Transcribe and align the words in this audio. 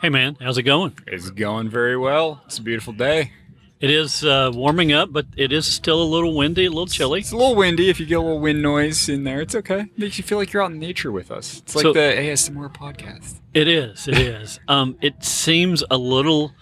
Hey 0.00 0.08
man, 0.10 0.36
how's 0.40 0.58
it 0.58 0.62
going? 0.64 0.98
It's 1.06 1.30
going 1.30 1.68
very 1.70 1.96
well. 1.96 2.42
It's 2.46 2.58
a 2.58 2.62
beautiful 2.62 2.92
day. 2.92 3.32
It 3.80 3.90
is 3.90 4.24
uh, 4.24 4.50
warming 4.54 4.92
up, 4.92 5.12
but 5.12 5.26
it 5.36 5.52
is 5.52 5.66
still 5.66 6.02
a 6.02 6.04
little 6.04 6.34
windy, 6.34 6.64
a 6.66 6.70
little 6.70 6.86
chilly. 6.86 7.20
It's 7.20 7.32
a 7.32 7.36
little 7.36 7.54
windy. 7.54 7.90
If 7.90 8.00
you 8.00 8.06
get 8.06 8.14
a 8.16 8.20
little 8.20 8.38
wind 8.40 8.62
noise 8.62 9.08
in 9.08 9.24
there, 9.24 9.40
it's 9.42 9.54
okay. 9.54 9.86
makes 9.98 10.16
you 10.16 10.24
feel 10.24 10.38
like 10.38 10.52
you're 10.52 10.62
out 10.62 10.70
in 10.70 10.78
nature 10.78 11.12
with 11.12 11.30
us. 11.30 11.58
It's 11.58 11.74
like 11.74 11.82
So- 11.82 11.92
the 11.92 12.00
ASMR 12.00 12.68
podcast. 12.72 13.40
It 13.52 13.68
is. 13.68 14.06
It 14.08 14.18
is. 14.18 14.60
Um, 14.68 14.96
it 15.02 15.22
seems 15.24 15.82
a 15.90 15.96
little 15.98 16.52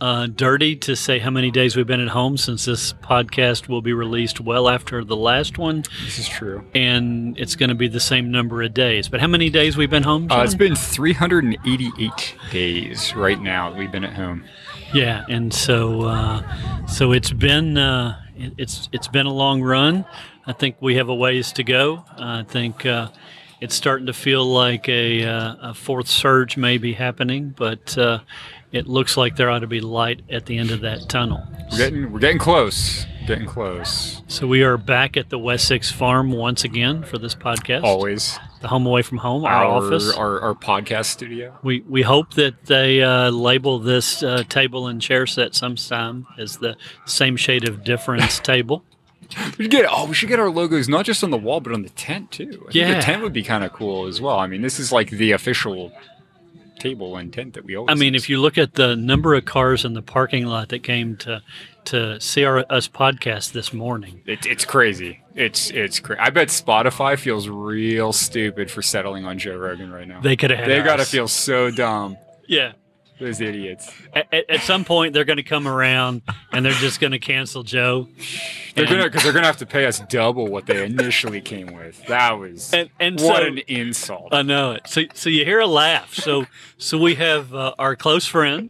uh, 0.00 0.26
dirty 0.26 0.76
to 0.76 0.94
say 0.96 1.18
how 1.18 1.30
many 1.30 1.50
days 1.50 1.76
we've 1.76 1.86
been 1.86 2.00
at 2.00 2.08
home 2.08 2.36
since 2.36 2.64
this 2.64 2.92
podcast 2.94 3.68
will 3.68 3.80
be 3.80 3.92
released 3.92 4.40
well 4.40 4.68
after 4.68 5.04
the 5.04 5.16
last 5.16 5.56
one, 5.56 5.84
This 6.04 6.18
is 6.18 6.28
true. 6.28 6.64
and 6.74 7.38
it's 7.38 7.56
going 7.56 7.68
to 7.70 7.74
be 7.74 7.88
the 7.88 8.00
same 8.00 8.30
number 8.30 8.62
of 8.62 8.74
days. 8.74 9.08
But 9.08 9.20
how 9.20 9.28
many 9.28 9.50
days 9.50 9.76
we've 9.76 9.88
been 9.90 10.02
home? 10.02 10.30
Uh, 10.30 10.42
it's 10.42 10.54
been 10.54 10.74
388 10.76 12.34
days 12.50 13.14
right 13.14 13.40
now 13.40 13.70
that 13.70 13.78
we've 13.78 13.92
been 13.92 14.04
at 14.04 14.14
home. 14.14 14.44
Yeah, 14.92 15.24
and 15.28 15.52
so 15.52 16.02
uh, 16.02 16.86
so 16.86 17.12
it's 17.12 17.32
been 17.32 17.76
uh, 17.78 18.20
it's 18.36 18.88
it's 18.92 19.08
been 19.08 19.26
a 19.26 19.32
long 19.32 19.60
run. 19.62 20.04
I 20.46 20.52
think 20.52 20.76
we 20.80 20.96
have 20.96 21.08
a 21.08 21.14
ways 21.14 21.52
to 21.52 21.64
go. 21.64 22.04
I 22.16 22.42
think 22.44 22.84
uh, 22.86 23.08
it's 23.60 23.74
starting 23.74 24.06
to 24.06 24.12
feel 24.12 24.44
like 24.44 24.88
a, 24.88 25.24
uh, 25.24 25.70
a 25.70 25.74
fourth 25.74 26.06
surge 26.06 26.56
may 26.56 26.76
be 26.78 26.92
happening, 26.92 27.54
but 27.56 27.96
uh, 27.96 28.18
it 28.74 28.88
looks 28.88 29.16
like 29.16 29.36
there 29.36 29.48
ought 29.50 29.60
to 29.60 29.68
be 29.68 29.80
light 29.80 30.22
at 30.28 30.46
the 30.46 30.58
end 30.58 30.72
of 30.72 30.80
that 30.80 31.08
tunnel. 31.08 31.46
We're 31.70 31.78
getting 31.78 32.12
we're 32.12 32.18
getting 32.18 32.38
close. 32.38 33.06
Getting 33.26 33.46
close. 33.46 34.20
So 34.28 34.46
we 34.46 34.62
are 34.64 34.76
back 34.76 35.16
at 35.16 35.30
the 35.30 35.38
West 35.38 35.66
Six 35.66 35.90
Farm 35.90 36.30
once 36.32 36.62
again 36.64 37.04
for 37.04 37.16
this 37.16 37.34
podcast. 37.34 37.82
Always. 37.84 38.38
the 38.60 38.68
home 38.68 38.84
away 38.84 39.00
from 39.00 39.18
home, 39.18 39.44
our, 39.46 39.64
office. 39.64 40.12
Our, 40.12 40.40
our 40.40 40.54
podcast 40.54 41.06
studio. 41.06 41.56
we, 41.62 41.80
we 41.88 42.02
hope 42.02 42.34
that 42.34 42.66
they 42.66 43.00
uh, 43.02 43.30
label 43.30 43.78
this 43.78 44.22
uh, 44.22 44.42
table 44.48 44.88
and 44.88 45.00
chair 45.00 45.26
set 45.26 45.54
sometime 45.54 46.26
as 46.36 46.58
the 46.58 46.76
same 47.06 47.36
shade 47.36 47.66
of 47.66 47.82
difference 47.82 48.38
table. 48.40 48.84
We 49.56 49.64
should 49.64 49.70
get 49.70 49.86
oh, 49.88 50.06
we 50.06 50.14
should 50.14 50.28
get 50.28 50.38
our 50.38 50.50
logos 50.50 50.86
not 50.88 51.06
just 51.06 51.24
on 51.24 51.30
the 51.30 51.38
wall 51.38 51.60
but 51.60 51.72
on 51.72 51.82
the 51.82 51.88
tent 51.90 52.30
too. 52.30 52.66
I 52.66 52.70
Yeah. 52.72 52.94
the 52.96 53.00
tent 53.00 53.22
would 53.22 53.32
be 53.32 53.42
kind 53.42 53.64
of 53.64 53.72
cool 53.72 54.06
as 54.06 54.20
well. 54.20 54.38
I 54.38 54.46
mean, 54.46 54.60
this 54.60 54.78
is 54.78 54.92
like 54.92 55.08
the 55.10 55.32
official 55.32 55.92
table 56.78 57.16
and 57.16 57.32
tent 57.32 57.54
that 57.54 57.64
we 57.64 57.76
always. 57.76 57.90
I 57.90 57.94
mean, 57.94 58.14
use. 58.14 58.24
if 58.24 58.30
you 58.30 58.40
look 58.40 58.58
at 58.58 58.74
the 58.74 58.96
number 58.96 59.34
of 59.34 59.44
cars 59.44 59.84
in 59.84 59.94
the 59.94 60.02
parking 60.02 60.46
lot 60.46 60.68
that 60.70 60.82
came 60.82 61.16
to 61.18 61.42
to 61.86 62.18
see 62.20 62.44
our 62.44 62.64
us 62.70 62.88
podcast 62.88 63.52
this 63.52 63.72
morning, 63.72 64.22
It, 64.26 64.46
it's 64.46 64.64
crazy. 64.64 65.20
It's 65.34 65.70
it's 65.70 66.00
crazy. 66.00 66.20
I 66.20 66.30
bet 66.30 66.48
Spotify 66.48 67.18
feels 67.18 67.48
real 67.48 68.12
stupid 68.12 68.70
for 68.70 68.82
settling 68.82 69.24
on 69.24 69.38
Joe 69.38 69.56
Rogan 69.56 69.92
right 69.92 70.08
now. 70.08 70.20
they 70.20 70.36
could 70.36 70.50
have. 70.50 70.66
They 70.66 70.82
gotta 70.82 71.04
feel 71.04 71.28
so 71.28 71.70
dumb. 71.70 72.16
Yeah. 72.46 72.72
Those 73.24 73.40
idiots. 73.40 73.90
At, 74.12 74.26
at, 74.34 74.50
at 74.50 74.60
some 74.60 74.84
point, 74.84 75.14
they're 75.14 75.24
going 75.24 75.38
to 75.38 75.42
come 75.42 75.66
around 75.66 76.20
and 76.52 76.62
they're 76.62 76.72
just 76.72 77.00
going 77.00 77.12
to 77.12 77.18
cancel 77.18 77.62
Joe. 77.62 78.06
They're 78.74 78.84
gonna 78.84 79.04
because 79.04 79.22
they're 79.22 79.32
gonna 79.32 79.46
have 79.46 79.56
to 79.58 79.66
pay 79.66 79.86
us 79.86 80.00
double 80.10 80.48
what 80.48 80.66
they 80.66 80.84
initially 80.84 81.40
came 81.40 81.68
with. 81.68 82.04
That 82.06 82.32
was 82.38 82.74
And 82.74 82.90
and 83.00 83.18
what 83.18 83.42
so, 83.42 83.46
an 83.46 83.58
insult. 83.66 84.34
I 84.34 84.42
know 84.42 84.72
it. 84.72 84.86
So, 84.86 85.04
so 85.14 85.30
you 85.30 85.46
hear 85.46 85.60
a 85.60 85.66
laugh. 85.66 86.12
So, 86.12 86.44
so 86.76 86.98
we 86.98 87.14
have 87.14 87.54
uh, 87.54 87.72
our 87.78 87.96
close 87.96 88.26
friend 88.26 88.68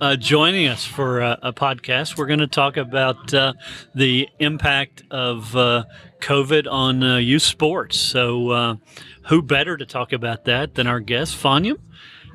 uh, 0.00 0.14
joining 0.14 0.68
us 0.68 0.84
for 0.84 1.20
a, 1.20 1.38
a 1.42 1.52
podcast. 1.52 2.16
We're 2.16 2.26
going 2.26 2.38
to 2.38 2.46
talk 2.46 2.76
about 2.76 3.34
uh, 3.34 3.54
the 3.96 4.28
impact 4.38 5.02
of 5.10 5.56
uh, 5.56 5.86
COVID 6.20 6.70
on 6.70 7.02
uh, 7.02 7.16
youth 7.16 7.42
sports. 7.42 7.98
So, 7.98 8.50
uh, 8.50 8.76
who 9.28 9.42
better 9.42 9.76
to 9.76 9.86
talk 9.86 10.12
about 10.12 10.44
that 10.44 10.74
than 10.74 10.86
our 10.86 11.00
guest, 11.00 11.36
Fanya? 11.36 11.78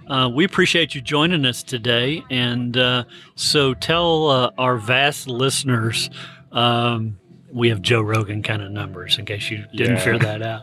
Uh, 0.10 0.30
we 0.34 0.46
appreciate 0.46 0.96
you 0.96 1.02
joining 1.02 1.46
us 1.46 1.64
today, 1.64 2.24
and 2.30 2.78
uh, 2.78 3.04
so 3.36 3.74
tell 3.74 4.30
uh, 4.30 4.52
our 4.58 4.78
vast 4.78 5.28
listeners. 5.28 6.10
Um, 6.52 7.20
we 7.52 7.70
have 7.70 7.82
Joe 7.82 8.02
Rogan 8.02 8.44
kind 8.44 8.62
of 8.62 8.72
numbers, 8.72 9.18
in 9.18 9.26
case 9.26 9.50
you 9.50 9.66
didn't 9.76 9.96
Yeah. 9.98 10.02
figure 10.04 10.20
that 10.20 10.42
out. 10.42 10.62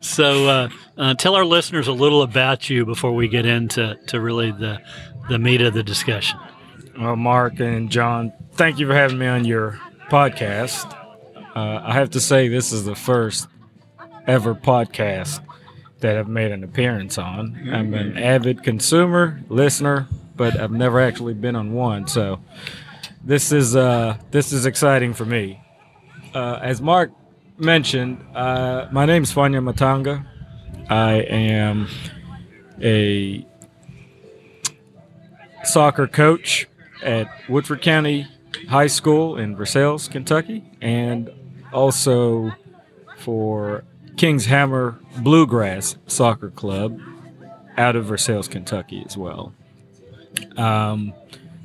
So, 0.00 0.46
uh, 0.48 0.68
uh, 0.96 1.14
tell 1.14 1.34
our 1.34 1.44
listeners 1.44 1.88
a 1.88 1.92
little 1.92 2.22
about 2.22 2.70
you 2.70 2.84
before 2.86 3.12
we 3.14 3.28
get 3.28 3.46
into 3.46 3.96
to 4.08 4.20
really 4.20 4.50
the 4.52 4.78
the 5.28 5.38
meat 5.38 5.60
of 5.60 5.74
the 5.74 5.82
discussion. 5.82 6.38
Well, 6.98 7.16
Mark 7.16 7.58
and 7.60 7.90
John, 7.90 8.32
thank 8.52 8.78
you 8.78 8.86
for 8.86 8.94
having 8.94 9.18
me 9.18 9.26
on 9.26 9.44
your 9.44 9.78
podcast. 10.08 10.86
Uh, 11.54 11.80
I 11.84 11.94
have 11.94 12.10
to 12.10 12.20
say, 12.20 12.48
this 12.48 12.72
is 12.72 12.84
the 12.84 12.94
first 12.94 13.48
ever 14.26 14.54
podcast 14.54 15.40
that 16.00 16.16
I've 16.18 16.28
made 16.28 16.52
an 16.52 16.62
appearance 16.62 17.18
on. 17.18 17.70
I'm 17.72 17.94
an 17.94 18.18
avid 18.18 18.62
consumer, 18.62 19.40
listener, 19.48 20.06
but 20.36 20.58
I've 20.58 20.70
never 20.70 21.00
actually 21.00 21.34
been 21.34 21.56
on 21.56 21.72
one. 21.72 22.06
So 22.06 22.40
this 23.24 23.52
is 23.52 23.74
uh, 23.74 24.18
this 24.30 24.52
is 24.52 24.66
exciting 24.66 25.14
for 25.14 25.24
me. 25.24 25.60
Uh, 26.34 26.58
as 26.62 26.82
Mark 26.82 27.12
mentioned, 27.58 28.24
uh, 28.34 28.88
my 28.92 29.06
name 29.06 29.22
is 29.22 29.32
Fanya 29.32 29.62
Matanga. 29.62 30.26
I 30.88 31.14
am 31.14 31.88
a 32.80 33.46
soccer 35.64 36.06
coach 36.06 36.68
at 37.02 37.28
Woodford 37.48 37.82
County 37.82 38.28
High 38.68 38.86
School 38.86 39.36
in 39.36 39.56
Versailles, 39.56 40.08
Kentucky, 40.08 40.64
and 40.80 41.30
also 41.72 42.52
for 43.16 43.84
King's 44.16 44.46
Hammer 44.46 44.98
Bluegrass 45.18 45.96
Soccer 46.06 46.50
Club 46.50 47.00
out 47.76 47.96
of 47.96 48.06
Versailles, 48.06 48.48
Kentucky, 48.48 49.02
as 49.06 49.16
well. 49.16 49.52
Um, 50.56 51.12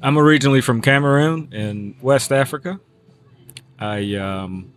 I'm 0.01 0.17
originally 0.17 0.61
from 0.61 0.81
Cameroon 0.81 1.53
in 1.53 1.95
West 2.01 2.31
Africa. 2.31 2.79
I 3.79 4.15
um, 4.15 4.73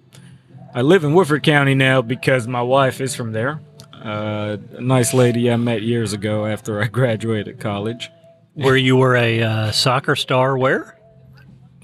I 0.75 0.83
live 0.83 1.05
in 1.05 1.15
Woodford 1.15 1.43
County 1.43 1.75
now 1.75 2.01
because 2.03 2.47
my 2.47 2.63
wife 2.63 3.01
is 3.01 3.15
from 3.15 3.33
there. 3.33 3.61
Uh, 3.93 4.59
a 4.73 4.81
nice 4.81 5.15
lady 5.15 5.51
I 5.51 5.57
met 5.57 5.83
years 5.83 6.13
ago 6.13 6.47
after 6.47 6.81
I 6.81 6.87
graduated 6.89 7.59
college. 7.59 8.11
Where 8.55 8.77
you 8.77 8.97
were 8.97 9.17
a 9.17 9.43
uh, 9.43 9.71
soccer 9.73 10.15
star, 10.15 10.57
where? 10.57 10.99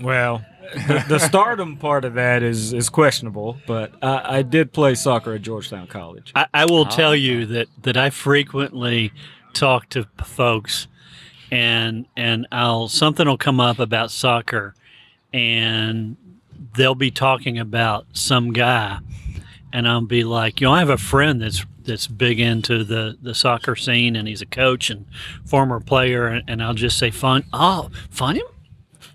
Well, 0.01 0.45
the, 0.73 1.05
the 1.09 1.19
stardom 1.19 1.77
part 1.77 2.05
of 2.05 2.15
that 2.15 2.43
is 2.43 2.73
is 2.73 2.89
questionable, 2.89 3.59
but 3.67 3.93
I, 4.03 4.39
I 4.39 4.43
did 4.43 4.73
play 4.73 4.95
soccer 4.95 5.35
at 5.35 5.43
Georgetown 5.43 5.87
College. 5.87 6.33
I, 6.35 6.47
I 6.53 6.65
will 6.67 6.87
ah. 6.87 6.91
tell 6.91 7.15
you 7.15 7.47
that 7.47 7.69
that 7.83 7.97
I 7.97 8.11
frequently 8.11 9.13
talk 9.53 9.89
to 9.91 10.07
folks, 10.25 10.87
and 11.51 12.07
and 12.17 12.47
I'll 12.53 12.89
something 12.89 13.27
will 13.27 13.39
come 13.39 13.61
up 13.61 13.79
about 13.79 14.11
soccer, 14.11 14.75
and 15.33 16.17
they'll 16.77 16.95
be 16.95 17.11
talking 17.11 17.59
about 17.59 18.07
some 18.13 18.53
guy, 18.53 18.99
and 19.73 19.89
I'll 19.89 20.01
be 20.01 20.25
like, 20.25 20.61
you 20.61 20.67
know, 20.67 20.75
I 20.75 20.79
have 20.79 20.91
a 20.91 20.99
friend 20.99 21.41
that's 21.41 21.65
that's 21.85 22.07
big 22.07 22.41
into 22.41 22.85
the 22.85 23.17
the 23.21 23.35
soccer 23.35 23.77
scene, 23.77 24.17
and 24.17 24.29
he's 24.29 24.43
a 24.43 24.47
coach 24.47 24.91
and 24.91 25.07
former 25.45 25.81
player, 25.81 26.27
and, 26.27 26.49
and 26.49 26.63
I'll 26.63 26.75
just 26.75 26.99
say, 26.99 27.11
fun, 27.11 27.45
oh, 27.53 27.91
find 28.11 28.39
him. 28.39 28.47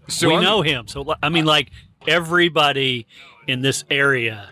So 0.08 0.28
we 0.30 0.34
I'm- 0.36 0.44
know 0.44 0.62
him. 0.62 0.88
So 0.88 1.16
I 1.22 1.30
mean, 1.30 1.46
like 1.46 1.72
everybody 2.08 3.08
in 3.48 3.62
this 3.62 3.84
area 3.90 4.50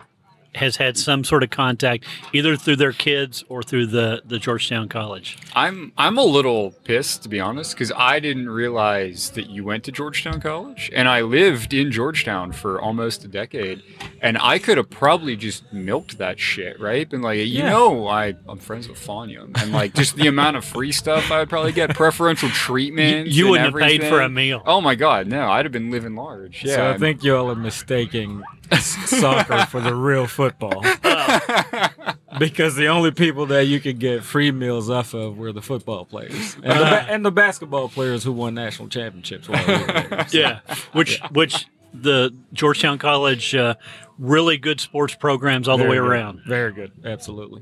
has 0.56 0.75
had 0.78 0.97
some 0.97 1.24
sort 1.24 1.44
of 1.44 1.50
contact, 1.50 2.06
either 2.31 2.56
through 2.56 2.75
their 2.75 2.91
kids 2.91 3.44
or 3.50 3.64
through 3.64 3.88
the 3.88 4.22
the 4.25 4.38
Georgetown 4.40 4.88
College. 4.90 5.38
I'm 5.56 5.91
I'm 5.97 6.18
a 6.18 6.24
little 6.24 6.72
pissed 6.84 7.24
to 7.24 7.30
be 7.30 7.40
honest 7.40 7.74
because 7.74 7.91
I 7.96 8.19
didn't 8.19 8.50
realize 8.50 9.31
that 9.31 9.50
you 9.50 9.64
went 9.64 9.84
to 9.86 9.91
Georgetown 9.91 10.41
College 10.41 10.91
and 10.94 11.08
I 11.08 11.22
lived 11.22 11.74
in 11.74 11.91
Georgetown 11.91 12.52
for 12.52 12.80
almost 12.81 13.24
a 13.24 13.28
decade 13.28 13.81
and 14.22 14.38
I 14.40 14.59
could 14.59 14.78
have 14.78 14.90
probably 14.90 15.36
just 15.36 15.72
milked 15.74 16.18
that 16.18 16.40
shit 16.40 16.80
right 16.80 17.09
been 17.09 17.22
like 17.22 17.38
you 17.38 17.44
Yeah. 17.46 17.70
know 17.70 18.08
I 18.08 18.35
I'm 18.47 18.58
friends 18.59 18.88
with 18.88 18.97
Fanya 19.00 19.44
and 19.62 19.72
like 19.72 19.94
just 19.94 20.16
the 20.16 20.28
amount 20.28 20.58
of 20.58 20.66
free 20.66 20.91
stuff 20.91 21.31
I 21.31 21.40
would 21.40 21.50
probably 21.50 21.72
get 21.72 21.96
preferential 21.96 22.50
treatment 22.50 23.28
you 23.28 23.50
wouldn't 23.50 23.73
have 23.73 23.82
paid 23.82 24.03
for 24.03 24.22
a 24.22 24.29
meal. 24.29 24.61
oh 24.66 24.82
my 24.82 24.96
god 24.96 25.28
no 25.28 25.50
I'd 25.50 25.66
have 25.66 25.72
been 25.72 25.90
living 25.91 26.16
large 26.16 26.64
yeah 26.64 26.76
So 26.76 26.90
I 26.91 26.97
think 26.97 27.23
y'all 27.23 27.50
are 27.52 27.55
mistaking 27.55 28.44
soccer 28.79 29.66
for 29.67 29.82
the 29.82 29.96
real 29.96 30.26
football 30.28 30.42
because 32.40 32.75
the 32.75 32.87
only 32.87 33.11
people 33.11 33.45
that 33.47 33.66
you 33.66 33.79
could 33.79 33.99
get 33.99 34.23
free 34.23 34.51
meals 34.51 34.90
off 34.90 35.13
of 35.13 35.37
were 35.37 35.51
the 35.51 35.61
football 35.61 36.05
players 36.05 36.55
and 36.55 36.63
the, 36.79 36.84
ba- 36.85 37.05
and 37.09 37.25
the 37.25 37.31
basketball 37.31 37.90
players 37.90 38.23
who 38.23 38.31
won 38.31 38.53
national 38.53 38.87
championships. 38.90 39.47
While 39.49 39.66
we 39.66 39.73
were 39.73 39.85
there. 39.87 40.28
So- 40.28 40.37
yeah, 40.37 40.59
which 40.93 41.19
which 41.31 41.67
the 41.93 42.35
Georgetown 42.53 42.97
College 42.97 43.53
uh, 43.55 43.75
really 44.17 44.57
good 44.57 44.79
sports 44.79 45.16
programs 45.16 45.67
all 45.67 45.78
the 45.78 45.84
way 45.84 45.97
good. 45.97 46.07
around. 46.07 46.41
Very 46.47 46.73
good, 46.73 46.91
absolutely. 47.05 47.61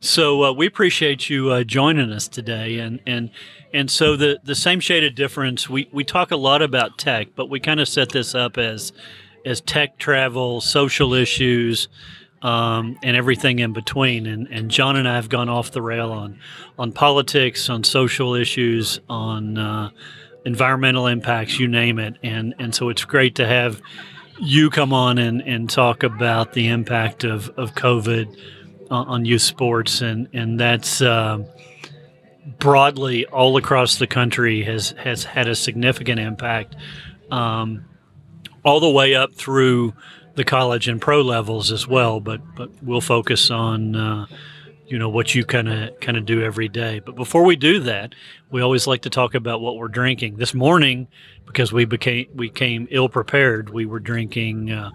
So 0.00 0.44
uh, 0.44 0.52
we 0.52 0.66
appreciate 0.66 1.28
you 1.28 1.50
uh, 1.50 1.64
joining 1.64 2.10
us 2.12 2.26
today, 2.28 2.78
and 2.78 3.00
and 3.06 3.30
and 3.72 3.90
so 3.90 4.16
the 4.16 4.40
the 4.42 4.54
same 4.54 4.80
shade 4.80 5.04
of 5.04 5.14
difference. 5.14 5.68
We 5.68 5.88
we 5.92 6.04
talk 6.04 6.30
a 6.30 6.36
lot 6.36 6.62
about 6.62 6.96
tech, 6.98 7.28
but 7.34 7.50
we 7.50 7.60
kind 7.60 7.80
of 7.80 7.88
set 7.88 8.10
this 8.10 8.34
up 8.34 8.56
as 8.56 8.92
as 9.44 9.60
tech 9.60 9.98
travel, 9.98 10.60
social 10.60 11.14
issues, 11.14 11.88
um, 12.42 12.98
and 13.02 13.16
everything 13.16 13.58
in 13.58 13.72
between. 13.72 14.26
And, 14.26 14.48
and 14.48 14.70
John 14.70 14.96
and 14.96 15.08
I 15.08 15.16
have 15.16 15.28
gone 15.28 15.48
off 15.48 15.70
the 15.70 15.82
rail 15.82 16.12
on 16.12 16.38
on 16.78 16.92
politics, 16.92 17.68
on 17.68 17.84
social 17.84 18.34
issues, 18.34 19.00
on 19.08 19.58
uh, 19.58 19.90
environmental 20.44 21.06
impacts, 21.06 21.58
you 21.58 21.68
name 21.68 21.98
it. 21.98 22.14
And 22.22 22.54
and 22.58 22.74
so 22.74 22.88
it's 22.88 23.04
great 23.04 23.34
to 23.36 23.46
have 23.46 23.80
you 24.38 24.70
come 24.70 24.92
on 24.92 25.18
and, 25.18 25.42
and 25.42 25.68
talk 25.68 26.02
about 26.02 26.54
the 26.54 26.68
impact 26.68 27.24
of, 27.24 27.50
of 27.58 27.74
COVID 27.74 28.38
on, 28.90 29.24
youth 29.24 29.42
sports, 29.42 30.00
and 30.00 30.28
and 30.32 30.58
that's. 30.58 31.00
Uh, 31.00 31.44
broadly 32.58 33.26
all 33.26 33.56
across 33.58 33.96
the 33.96 34.06
country 34.06 34.62
has 34.62 34.90
has 34.98 35.22
had 35.24 35.46
a 35.46 35.54
significant 35.54 36.18
impact 36.18 36.74
um, 37.30 37.84
all 38.64 38.80
the 38.80 38.90
way 38.90 39.14
up 39.14 39.34
through 39.34 39.94
the 40.34 40.44
college 40.44 40.88
and 40.88 41.00
pro 41.00 41.20
levels 41.22 41.70
as 41.72 41.86
well. 41.86 42.20
But 42.20 42.40
but 42.54 42.70
we'll 42.82 43.00
focus 43.00 43.50
on 43.50 43.96
uh, 43.96 44.26
you 44.86 44.98
know 44.98 45.08
what 45.08 45.34
you 45.34 45.44
kind 45.44 45.68
of 45.68 45.98
kind 46.00 46.16
of 46.16 46.26
do 46.26 46.42
every 46.42 46.68
day. 46.68 47.00
But 47.00 47.16
before 47.16 47.44
we 47.44 47.56
do 47.56 47.80
that, 47.80 48.14
we 48.50 48.60
always 48.60 48.86
like 48.86 49.02
to 49.02 49.10
talk 49.10 49.34
about 49.34 49.60
what 49.60 49.76
we're 49.76 49.88
drinking. 49.88 50.36
This 50.36 50.54
morning, 50.54 51.08
because 51.46 51.72
we 51.72 51.84
became 51.84 52.28
we 52.34 52.48
came 52.48 52.88
ill 52.90 53.08
prepared, 53.08 53.70
we 53.70 53.86
were 53.86 54.00
drinking. 54.00 54.70
Uh, 54.70 54.90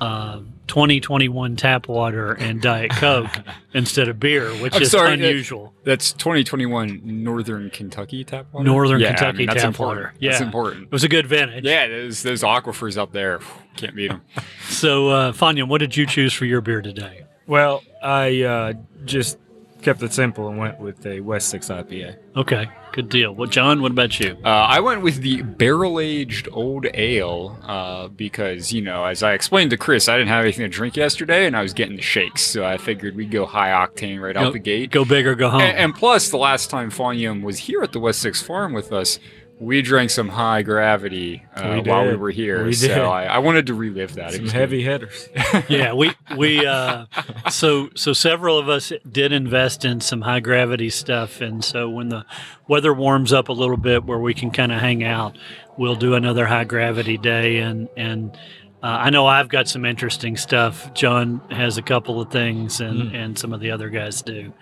uh, 0.00 0.40
2021 0.66 1.56
tap 1.56 1.88
water 1.88 2.32
and 2.32 2.60
Diet 2.60 2.90
Coke 2.92 3.30
instead 3.74 4.08
of 4.08 4.18
beer, 4.18 4.50
which 4.54 4.74
I'm 4.74 4.82
is 4.82 4.90
sorry, 4.90 5.14
unusual. 5.14 5.72
That's 5.84 6.12
2021 6.12 7.00
Northern 7.04 7.70
Kentucky 7.70 8.24
tap 8.24 8.46
water. 8.52 8.64
Northern 8.64 9.00
Yeah, 9.00 9.08
I 9.08 9.10
Kentucky 9.10 9.38
mean, 9.38 9.46
that's 9.48 9.62
tap 9.62 9.68
important. 9.68 10.06
water. 10.06 10.14
Yeah, 10.18 10.30
That's 10.30 10.42
important. 10.42 10.82
It 10.84 10.92
was 10.92 11.04
a 11.04 11.08
good 11.08 11.26
vintage. 11.26 11.64
Yeah, 11.64 11.86
those 11.88 12.22
those 12.22 12.42
aquifers 12.42 12.96
up 12.96 13.12
there, 13.12 13.40
can't 13.76 13.94
beat 13.94 14.08
them. 14.08 14.22
So, 14.68 15.08
uh, 15.10 15.32
Fanya, 15.32 15.68
what 15.68 15.78
did 15.78 15.96
you 15.96 16.04
choose 16.06 16.32
for 16.32 16.46
your 16.46 16.60
beer 16.60 16.82
today? 16.82 17.24
Well, 17.46 17.84
I 18.02 18.42
uh, 18.42 18.72
just 19.04 19.38
kept 19.82 20.02
it 20.02 20.12
simple 20.12 20.48
and 20.48 20.58
went 20.58 20.80
with 20.80 21.06
a 21.06 21.20
West 21.20 21.48
Six 21.50 21.68
IPA. 21.68 22.16
Okay, 22.36 22.66
good 22.94 23.08
deal. 23.08 23.34
Well, 23.34 23.48
John, 23.48 23.82
what 23.82 23.90
about 23.90 24.20
you? 24.20 24.36
Uh, 24.44 24.48
I 24.48 24.78
went 24.78 25.02
with 25.02 25.16
the 25.16 25.42
barrel 25.42 25.98
aged 25.98 26.48
old 26.52 26.86
ale 26.94 27.58
uh, 27.62 28.06
because, 28.08 28.72
you 28.72 28.82
know, 28.82 29.04
as 29.04 29.22
I 29.22 29.32
explained 29.32 29.70
to 29.70 29.76
Chris, 29.76 30.08
I 30.08 30.16
didn't 30.16 30.28
have 30.28 30.44
anything 30.44 30.62
to 30.62 30.68
drink 30.68 30.96
yesterday 30.96 31.46
and 31.46 31.56
I 31.56 31.62
was 31.62 31.72
getting 31.72 31.96
the 31.96 32.02
shakes. 32.02 32.42
So 32.42 32.64
I 32.64 32.76
figured 32.76 33.16
we'd 33.16 33.32
go 33.32 33.46
high 33.46 33.70
octane 33.70 34.22
right 34.22 34.34
Go- 34.34 34.42
out 34.42 34.52
the 34.52 34.60
gate. 34.60 34.92
Go 34.92 35.04
big 35.04 35.26
or 35.26 35.34
go 35.34 35.50
home. 35.50 35.60
And, 35.60 35.76
and 35.76 35.94
plus, 35.94 36.30
the 36.30 36.36
last 36.36 36.70
time 36.70 36.90
Fanium 36.90 37.42
was 37.42 37.58
here 37.58 37.82
at 37.82 37.90
the 37.90 37.98
West 38.00 38.20
Six 38.20 38.40
Farm 38.40 38.72
with 38.72 38.92
us, 38.92 39.18
we 39.60 39.82
drank 39.82 40.10
some 40.10 40.28
high 40.28 40.62
gravity 40.62 41.44
uh, 41.54 41.80
We 41.84 41.90
while 41.90 42.06
we 42.06 42.16
were 42.16 42.30
here. 42.30 42.64
We 42.64 42.72
so 42.72 42.88
did. 42.88 42.98
I, 42.98 43.24
I 43.24 43.38
wanted 43.38 43.66
to 43.68 43.74
relive 43.74 44.14
that. 44.14 44.30
It 44.30 44.36
Some 44.36 44.42
was 44.44 44.52
heavy 44.52 44.82
hitters. 44.82 45.28
yeah, 45.68 45.92
we 45.92 46.12
we 46.36 46.66
uh, 46.66 47.06
so 47.50 47.90
so 47.94 48.12
several 48.12 48.58
of 48.58 48.68
us 48.68 48.92
did 49.10 49.32
invest 49.32 49.84
in 49.84 50.00
some 50.00 50.22
high 50.22 50.40
gravity 50.40 50.90
stuff, 50.90 51.40
and 51.40 51.64
so 51.64 51.88
when 51.88 52.08
the 52.08 52.24
weather 52.68 52.92
warms 52.92 53.32
up 53.32 53.48
a 53.48 53.52
little 53.52 53.76
bit, 53.76 54.04
where 54.04 54.18
we 54.18 54.34
can 54.34 54.50
kind 54.50 54.72
of 54.72 54.80
hang 54.80 55.04
out, 55.04 55.38
we'll 55.76 55.96
do 55.96 56.14
another 56.14 56.46
high 56.46 56.64
gravity 56.64 57.16
day, 57.16 57.58
and 57.58 57.88
and. 57.96 58.36
Uh, 58.82 58.98
I 59.04 59.08
know 59.08 59.26
I've 59.26 59.48
got 59.48 59.66
some 59.66 59.86
interesting 59.86 60.36
stuff. 60.36 60.92
John 60.92 61.40
has 61.50 61.78
a 61.78 61.82
couple 61.82 62.20
of 62.20 62.30
things, 62.30 62.82
and, 62.82 63.16
and 63.16 63.38
some 63.38 63.54
of 63.54 63.60
the 63.60 63.70
other 63.70 63.88
guys 63.88 64.20
do. 64.20 64.52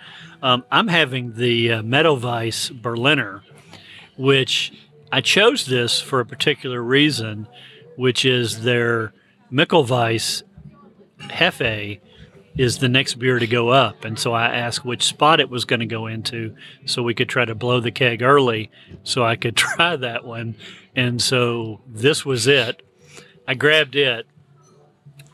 Um, 0.41 0.65
I'm 0.71 0.87
having 0.87 1.33
the 1.35 1.73
uh, 1.73 1.83
Meadowweiss 1.83 2.71
Berliner, 2.71 3.43
which 4.23 4.73
I 5.11 5.21
chose 5.21 5.67
this 5.67 6.01
for 6.01 6.21
a 6.21 6.25
particular 6.25 6.81
reason, 6.81 7.49
which 7.97 8.25
is 8.25 8.63
their 8.63 9.13
Mickelweiss 9.53 10.45
Hefe 11.19 12.01
is 12.57 12.79
the 12.79 12.89
next 12.89 13.15
beer 13.15 13.41
to 13.41 13.47
go 13.49 13.71
up. 13.71 14.05
And 14.05 14.17
so 14.17 14.33
I 14.33 14.47
asked 14.55 14.85
which 14.85 15.03
spot 15.03 15.41
it 15.41 15.51
was 15.51 15.65
going 15.65 15.81
to 15.81 15.87
go 15.87 16.07
into 16.07 16.55
so 16.87 17.03
we 17.03 17.15
could 17.15 17.29
try 17.29 17.45
to 17.45 17.55
blow 17.57 17.81
the 17.81 17.91
keg 17.91 18.23
early 18.23 18.71
so 19.03 19.25
I 19.25 19.35
could 19.35 19.57
try 19.57 19.97
that 19.97 20.25
one. 20.25 20.55
And 20.95 21.21
so 21.21 21.81
this 21.89 22.25
was 22.25 22.47
it. 22.47 22.87
I 23.49 23.55
grabbed 23.55 23.97
it. 23.97 24.27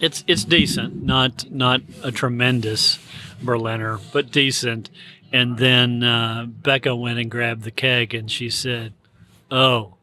It's 0.01 0.25
it's 0.27 0.45
decent, 0.45 1.03
not 1.03 1.51
not 1.51 1.83
a 2.05 2.13
tremendous 2.13 3.01
Berliner, 3.43 3.99
but 4.13 4.31
decent. 4.31 4.91
And 5.33 5.59
then 5.59 6.03
uh, 6.03 6.47
Becca 6.47 6.95
went 6.97 7.19
and 7.19 7.31
grabbed 7.31 7.63
the 7.65 7.71
keg, 7.71 8.15
and 8.15 8.31
she 8.31 8.49
said, 8.51 8.93
"Oh, 9.51 9.95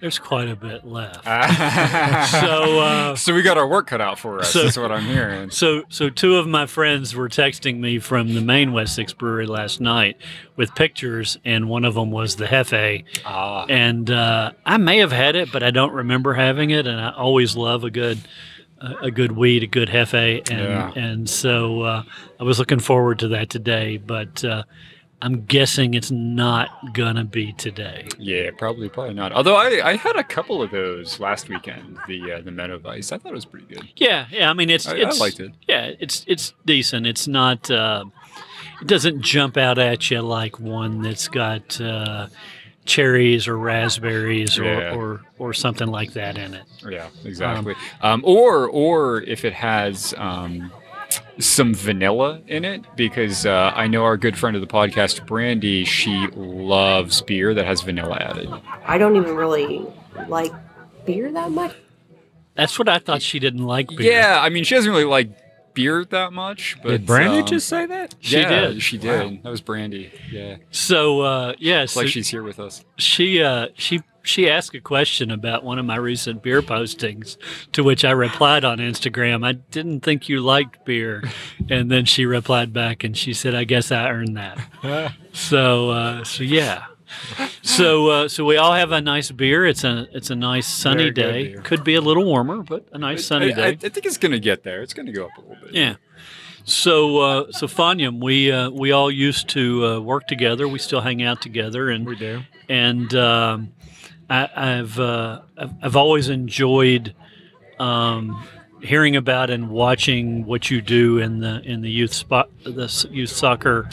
there's 0.00 0.18
quite 0.18 0.48
a 0.48 0.54
bit 0.56 0.86
left." 0.86 1.24
so 2.30 2.80
uh, 2.80 3.16
so 3.16 3.34
we 3.34 3.42
got 3.42 3.58
our 3.58 3.66
work 3.66 3.88
cut 3.88 4.00
out 4.00 4.18
for 4.18 4.38
us. 4.40 4.52
So- 4.52 4.62
That's 4.64 4.76
what 4.76 4.92
I'm 4.92 5.04
hearing. 5.04 5.50
so, 5.50 5.82
so 5.88 6.08
two 6.10 6.36
of 6.36 6.46
my 6.46 6.66
friends 6.66 7.14
were 7.14 7.28
texting 7.28 7.78
me 7.80 7.98
from 7.98 8.34
the 8.34 8.40
main 8.40 8.72
West 8.72 8.94
Six 8.94 9.12
Brewery 9.12 9.46
last 9.46 9.80
night 9.80 10.16
with 10.56 10.74
pictures, 10.74 11.38
and 11.44 11.68
one 11.68 11.84
of 11.84 11.94
them 11.94 12.10
was 12.10 12.36
the 12.36 12.46
Hefe. 12.46 13.04
Ah, 13.24 13.64
And 13.68 14.10
uh, 14.10 14.52
I 14.64 14.76
may 14.76 14.98
have 14.98 15.12
had 15.12 15.34
it, 15.36 15.50
but 15.52 15.62
I 15.62 15.70
don't 15.72 15.92
remember 15.92 16.34
having 16.34 16.70
it. 16.70 16.86
And 16.86 17.00
I 17.00 17.10
always 17.10 17.56
love 17.56 17.82
a 17.84 17.90
good, 17.90 18.18
a 18.80 19.06
a 19.06 19.10
good 19.10 19.32
weed, 19.32 19.62
a 19.62 19.66
good 19.66 19.88
Hefe, 19.88 20.50
and 20.50 20.60
Yeah. 20.60 20.92
and 20.94 21.28
so 21.30 21.82
uh, 21.82 22.02
I 22.40 22.44
was 22.44 22.58
looking 22.58 22.80
forward 22.80 23.18
to 23.20 23.28
that 23.28 23.50
today. 23.50 23.96
But 23.98 24.44
uh, 24.44 24.64
I'm 25.22 25.44
guessing 25.46 25.94
it's 25.94 26.10
not 26.10 26.68
gonna 26.92 27.24
be 27.24 27.52
today. 27.54 28.08
yeah, 28.18 28.50
probably, 28.58 28.88
probably 28.90 29.14
not. 29.14 29.32
Although 29.32 29.56
I, 29.56 29.80
I 29.82 29.96
had 29.96 30.16
a 30.16 30.24
couple 30.24 30.60
of 30.60 30.70
those 30.70 31.18
last 31.20 31.48
weekend. 31.48 31.98
The 32.08 32.32
uh, 32.32 32.40
the 32.42 32.50
Meadowweiss, 32.50 33.10
I 33.12 33.18
thought 33.18 33.32
it 33.32 33.34
was 33.34 33.46
pretty 33.46 33.66
good. 33.66 33.88
Yeah, 33.96 34.26
yeah. 34.30 34.50
I 34.50 34.52
mean, 34.52 34.68
it's 34.70 34.86
I, 34.86 34.92
I 34.92 35.08
it's 35.08 35.20
liked 35.20 35.40
it. 35.40 35.52
Yeah, 35.66 35.92
it's 35.98 36.24
it's 36.26 36.52
decent. 36.66 37.06
It's 37.06 37.26
not. 37.26 37.70
Uh, 37.70 38.04
it 38.82 38.88
doesn't 38.88 39.22
jump 39.22 39.56
out 39.56 39.78
at 39.78 40.10
you 40.10 40.20
like 40.20 40.58
one 40.58 41.00
that's 41.00 41.28
got 41.28 41.80
uh, 41.80 42.26
cherries 42.84 43.48
or 43.48 43.56
raspberries 43.58 44.58
or, 44.58 44.64
Yeah. 44.64 44.94
or 44.94 45.22
or 45.38 45.52
something 45.52 45.88
like 45.88 46.12
that 46.14 46.36
in 46.38 46.54
it. 46.54 46.64
Yeah, 46.88 47.08
exactly. 47.24 47.74
Um, 48.02 48.22
or 48.24 48.68
or 48.68 49.22
if 49.22 49.44
it 49.44 49.52
has 49.54 50.14
um, 50.18 50.70
some 51.38 51.74
vanilla 51.74 52.40
in 52.46 52.64
it, 52.64 52.84
because 52.96 53.46
uh, 53.46 53.72
I 53.74 53.86
know 53.86 54.04
our 54.04 54.16
good 54.16 54.36
friend 54.36 54.54
of 54.56 54.60
the 54.60 54.68
podcast, 54.68 55.26
Brandy, 55.26 55.84
she 55.84 56.28
loves 56.34 57.22
beer 57.22 57.54
that 57.54 57.64
has 57.64 57.80
vanilla 57.82 58.16
added. 58.16 58.48
I 58.86 58.98
don't 58.98 59.16
even 59.16 59.34
really 59.34 59.86
like 60.28 60.52
beer 61.06 61.32
that 61.32 61.50
much. 61.50 61.74
That's 62.54 62.78
what 62.78 62.88
I 62.88 62.98
thought. 62.98 63.20
She 63.20 63.38
didn't 63.40 63.64
like 63.66 63.88
beer. 63.88 64.12
Yeah, 64.12 64.38
I 64.40 64.48
mean, 64.48 64.62
she 64.64 64.74
doesn't 64.76 64.90
really 64.90 65.04
like 65.04 65.30
beer 65.74 66.04
that 66.06 66.32
much. 66.32 66.76
But 66.82 66.90
Did 66.90 67.06
Brandy 67.06 67.40
um, 67.40 67.46
just 67.46 67.68
say 67.68 67.86
that? 67.86 68.14
She 68.20 68.38
yeah, 68.38 68.48
did. 68.48 68.82
She 68.82 68.98
did. 68.98 69.42
That 69.42 69.50
was 69.50 69.60
Brandy. 69.60 70.12
Yeah, 70.30 70.56
So 70.70 71.20
uh, 71.20 71.54
yeah, 71.58 71.82
it's 71.82 71.92
so 71.92 72.00
like 72.00 72.08
she's 72.08 72.28
here 72.28 72.42
with 72.42 72.58
us. 72.60 72.84
she 72.96 73.42
uh, 73.42 73.68
she 73.76 74.02
she 74.22 74.48
asked 74.48 74.74
a 74.74 74.80
question 74.80 75.30
about 75.30 75.64
one 75.64 75.78
of 75.78 75.84
my 75.84 75.96
recent 75.96 76.42
beer 76.42 76.62
postings, 76.62 77.36
to 77.72 77.84
which 77.84 78.04
I 78.04 78.10
replied 78.12 78.64
on 78.64 78.78
Instagram. 78.78 79.44
I 79.46 79.52
didn't 79.52 80.00
think 80.00 80.28
you 80.30 80.40
liked 80.40 80.84
beer, 80.86 81.22
and 81.68 81.90
then 81.90 82.06
she 82.06 82.24
replied 82.24 82.72
back 82.72 83.04
and 83.04 83.16
she 83.16 83.34
said, 83.34 83.54
"I 83.54 83.64
guess 83.64 83.92
I 83.92 84.08
earned 84.10 84.36
that." 84.36 85.12
So 85.36 85.90
uh, 85.90 86.22
so 86.22 86.44
yeah. 86.44 86.84
So 87.62 88.08
uh, 88.08 88.28
so 88.28 88.44
we 88.44 88.56
all 88.56 88.72
have 88.74 88.92
a 88.92 89.00
nice 89.00 89.30
beer. 89.30 89.64
It's 89.66 89.84
a 89.84 90.06
it's 90.12 90.30
a 90.30 90.36
nice 90.36 90.66
sunny 90.66 91.10
Very 91.10 91.54
day. 91.54 91.60
Could 91.62 91.82
be 91.82 91.94
a 91.94 92.00
little 92.00 92.24
warmer, 92.24 92.62
but 92.62 92.86
a 92.92 92.98
nice 92.98 93.24
sunny 93.26 93.52
I, 93.52 93.56
day. 93.56 93.64
I, 93.64 93.68
I 93.68 93.88
think 93.88 94.06
it's 94.06 94.18
gonna 94.18 94.38
get 94.38 94.62
there. 94.62 94.82
It's 94.82 94.94
gonna 94.94 95.12
go 95.12 95.26
up 95.26 95.36
a 95.38 95.40
little 95.40 95.56
bit. 95.64 95.74
Yeah. 95.74 95.96
So, 96.66 97.18
uh, 97.18 97.52
so 97.52 97.66
Fanyam, 97.66 98.22
we 98.22 98.50
uh, 98.50 98.70
we 98.70 98.92
all 98.92 99.10
used 99.10 99.48
to 99.50 99.84
uh, 99.84 100.00
work 100.00 100.26
together. 100.26 100.66
We 100.66 100.78
still 100.78 101.00
hang 101.02 101.22
out 101.22 101.42
together, 101.42 101.90
and 101.90 102.06
We 102.06 102.16
do. 102.16 102.42
and 102.68 103.14
um, 103.14 103.72
I, 104.30 104.48
I've, 104.56 104.98
uh, 104.98 105.42
I've 105.58 105.72
I've 105.82 105.96
always 105.96 106.30
enjoyed 106.30 107.14
um, 107.78 108.42
hearing 108.82 109.16
about 109.16 109.50
and 109.50 109.68
watching 109.68 110.46
what 110.46 110.70
you 110.70 110.80
do 110.80 111.18
in 111.18 111.40
the 111.40 111.60
in 111.64 111.82
the 111.82 111.90
youth 111.90 112.14
spot 112.14 112.48
the 112.64 113.08
youth 113.10 113.30
soccer 113.30 113.88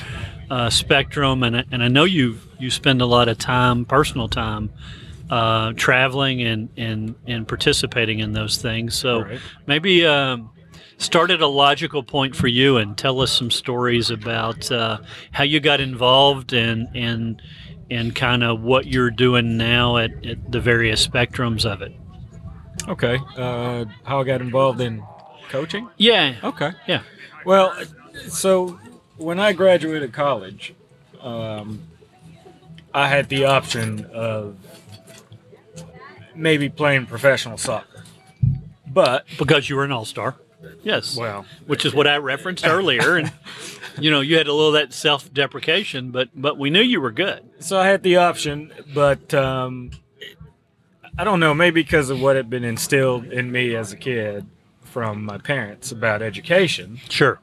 uh, 0.52 0.70
spectrum, 0.70 1.42
and 1.44 1.58
I- 1.58 1.66
and 1.72 1.82
I 1.84 1.88
know 1.88 2.04
you 2.04 2.38
you 2.60 2.70
spend 2.70 3.02
a 3.02 3.06
lot 3.08 3.28
of 3.28 3.38
time, 3.40 3.86
personal 3.86 4.28
time. 4.28 4.70
Uh, 5.30 5.72
traveling 5.78 6.42
and, 6.42 6.68
and, 6.76 7.16
and 7.26 7.48
participating 7.48 8.20
in 8.20 8.34
those 8.34 8.58
things. 8.58 8.94
So 8.96 9.22
Right. 9.24 9.40
maybe 9.66 10.06
um, 10.06 10.50
start 10.98 11.32
at 11.32 11.40
a 11.40 11.48
logical 11.48 12.04
point 12.04 12.36
for 12.36 12.50
you 12.50 12.76
and 12.76 12.98
tell 12.98 13.22
us 13.22 13.32
some 13.32 13.50
stories 13.50 14.12
about 14.12 14.70
uh, 14.70 14.98
how 15.32 15.46
you 15.46 15.62
got 15.62 15.80
involved 15.80 16.52
and 16.52 16.90
and 16.94 17.42
and 17.90 18.14
kind 18.14 18.44
of 18.44 18.60
what 18.60 18.88
you're 18.88 19.10
doing 19.10 19.56
now 19.56 19.96
at, 19.96 20.12
at 20.26 20.52
the 20.52 20.60
various 20.60 21.08
spectrums 21.08 21.64
of 21.66 21.82
it. 21.82 21.94
Okay. 22.90 23.18
Uh, 23.38 23.86
how 24.04 24.20
I 24.20 24.26
got 24.26 24.42
involved 24.42 24.82
in 24.82 25.02
coaching? 25.48 25.88
Yeah, 25.96 26.36
Okay. 26.44 26.72
yeah, 26.90 27.04
Well, 27.46 27.74
so 28.28 28.78
when 29.22 29.40
I 29.40 29.54
graduated 29.54 30.14
college, 30.14 30.74
um, 31.22 31.84
I 32.94 33.08
had 33.08 33.30
the 33.30 33.46
option 33.46 34.06
of 34.14 34.58
maybe 36.36 36.70
playing 36.70 37.06
professional 37.06 37.58
soccer. 37.58 38.04
But 38.88 39.26
because 39.38 39.70
you 39.70 39.76
were 39.78 39.86
an 39.86 39.92
all 39.92 40.06
star. 40.06 40.36
Yes. 40.84 41.16
Well, 41.16 41.46
which 41.66 41.86
is 41.86 41.94
what 41.94 42.08
I 42.08 42.18
referenced 42.18 42.66
earlier. 42.68 43.16
And 43.18 43.32
you 44.00 44.12
know, 44.12 44.22
you 44.22 44.38
had 44.38 44.48
a 44.48 44.54
little 44.54 44.70
of 44.70 44.74
that 44.74 44.94
self-deprecation, 44.94 46.12
but 46.12 46.30
but 46.36 46.58
we 46.58 46.70
knew 46.70 46.82
you 46.82 47.00
were 47.02 47.12
good. 47.12 47.44
so 47.60 47.80
I 47.80 47.88
had 47.88 48.04
the 48.04 48.18
option, 48.18 48.74
but 48.94 49.34
um, 49.34 49.92
I 51.18 51.24
don't 51.24 51.40
know, 51.40 51.54
maybe 51.54 51.82
because 51.84 52.10
of 52.10 52.22
what 52.22 52.36
had 52.36 52.50
been 52.50 52.64
instilled 52.64 53.26
in 53.26 53.52
me 53.52 53.76
as 53.76 53.92
a 53.92 53.98
kid 53.98 54.46
from 54.84 55.24
my 55.24 55.38
parents 55.38 55.92
about 55.92 56.22
education, 56.22 57.00
Sure. 57.10 57.40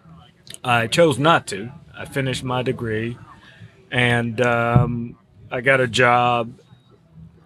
I 0.65 0.87
chose 0.87 1.19
not 1.19 1.47
to. 1.49 1.71
I 1.97 2.05
finished 2.05 2.45
my 2.45 2.63
degree, 2.63 3.19
and 3.91 4.41
um, 4.41 5.17
I 5.51 5.61
got 5.61 5.81
a 5.81 5.89
job 5.89 6.59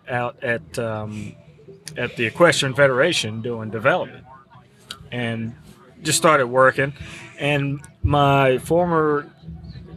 out 0.08 0.42
at 0.42 0.78
um, 0.78 1.34
at 1.96 2.16
the 2.16 2.26
Equestrian 2.26 2.74
Federation 2.74 3.42
doing 3.42 3.70
development, 3.70 4.24
and 5.10 5.54
just 6.02 6.18
started 6.18 6.46
working. 6.48 6.92
And 7.38 7.80
my 8.02 8.58
former 8.58 9.30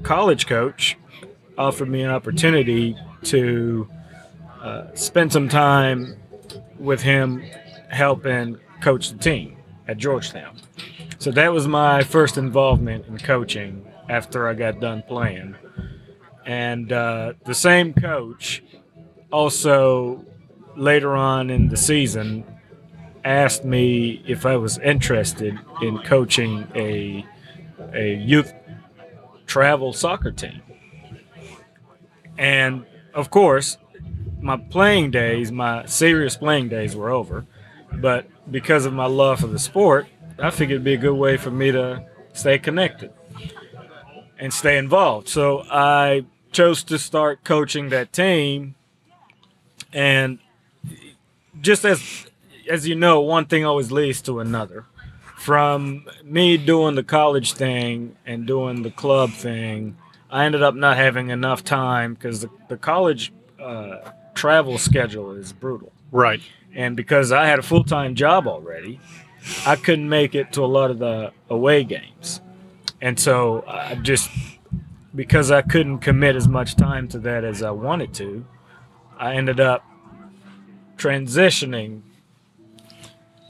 college 0.03 0.47
coach 0.47 0.97
offered 1.57 1.89
me 1.89 2.01
an 2.01 2.11
opportunity 2.11 2.97
to 3.23 3.89
uh, 4.61 4.93
spend 4.93 5.31
some 5.31 5.49
time 5.49 6.15
with 6.79 7.01
him 7.01 7.43
helping 7.89 8.57
coach 8.81 9.09
the 9.11 9.17
team 9.17 9.57
at 9.87 9.97
Georgetown. 9.97 10.57
So 11.25 11.31
that 11.31 11.51
was 11.51 11.67
my 11.67 12.03
first 12.03 12.37
involvement 12.37 13.07
in 13.07 13.17
coaching 13.17 13.83
after 14.07 14.47
I 14.47 14.53
got 14.53 14.79
done 14.79 15.01
playing. 15.07 15.55
And 16.45 16.93
uh, 16.93 17.33
the 17.45 17.55
same 17.55 17.95
coach 17.95 18.61
also 19.31 20.23
later 20.75 21.15
on 21.15 21.49
in 21.49 21.69
the 21.69 21.77
season 21.77 22.43
asked 23.23 23.65
me 23.65 24.21
if 24.27 24.45
I 24.45 24.57
was 24.57 24.77
interested 24.77 25.59
in 25.81 25.97
coaching 26.03 26.67
a 26.75 27.25
a 27.91 28.13
youth 28.17 28.53
travel 29.47 29.93
soccer 29.93 30.31
team. 30.31 30.61
And 32.37 32.85
of 33.15 33.31
course, 33.31 33.79
my 34.41 34.57
playing 34.57 35.09
days, 35.09 35.51
my 35.51 35.87
serious 35.87 36.37
playing 36.37 36.69
days 36.69 36.95
were 36.95 37.09
over. 37.09 37.47
But 37.91 38.27
because 38.51 38.85
of 38.85 38.93
my 38.93 39.07
love 39.07 39.39
for 39.39 39.47
the 39.47 39.57
sport, 39.57 40.05
I 40.37 40.49
figured 40.49 40.75
it'd 40.75 40.83
be 40.83 40.93
a 40.93 40.97
good 40.97 41.15
way 41.15 41.37
for 41.37 41.51
me 41.51 41.71
to 41.71 42.05
stay 42.33 42.59
connected 42.59 43.11
and 44.37 44.53
stay 44.53 44.77
involved. 44.77 45.29
So 45.29 45.63
I 45.69 46.25
chose 46.51 46.83
to 46.85 46.99
start 46.99 47.43
coaching 47.43 47.89
that 47.89 48.11
team. 48.11 48.75
And 49.93 50.39
just 51.61 51.85
as 51.85 52.27
as 52.69 52.87
you 52.87 52.95
know, 52.95 53.21
one 53.21 53.45
thing 53.45 53.63
always 53.65 53.91
leads 53.91 54.21
to 54.23 54.39
another. 54.39 54.85
From 55.37 56.07
me 56.23 56.57
doing 56.57 56.95
the 56.95 57.03
college 57.03 57.53
thing 57.53 58.15
and 58.25 58.47
doing 58.47 58.81
the 58.81 58.89
club 58.89 59.31
thing, 59.31 59.95
I 60.31 60.45
ended 60.45 60.63
up 60.63 60.73
not 60.73 60.97
having 60.97 61.29
enough 61.29 61.63
time 61.63 62.15
because 62.15 62.41
the, 62.41 62.49
the 62.67 62.77
college 62.77 63.31
uh, 63.61 63.97
travel 64.33 64.77
schedule 64.79 65.31
is 65.33 65.53
brutal. 65.53 65.91
Right. 66.11 66.41
And 66.73 66.95
because 66.95 67.31
I 67.31 67.45
had 67.45 67.59
a 67.59 67.61
full 67.61 67.83
time 67.83 68.15
job 68.15 68.47
already, 68.47 68.99
I 69.65 69.75
couldn't 69.75 70.09
make 70.09 70.35
it 70.35 70.53
to 70.53 70.63
a 70.63 70.67
lot 70.67 70.91
of 70.91 70.99
the 70.99 71.31
away 71.49 71.83
games. 71.83 72.41
And 73.01 73.19
so 73.19 73.63
I 73.67 73.95
just, 73.95 74.29
because 75.13 75.51
I 75.51 75.61
couldn't 75.61 75.99
commit 75.99 76.35
as 76.35 76.47
much 76.47 76.75
time 76.75 77.07
to 77.09 77.19
that 77.19 77.43
as 77.43 77.61
I 77.61 77.71
wanted 77.71 78.13
to, 78.15 78.45
I 79.17 79.35
ended 79.35 79.59
up 79.59 79.83
transitioning 80.97 82.01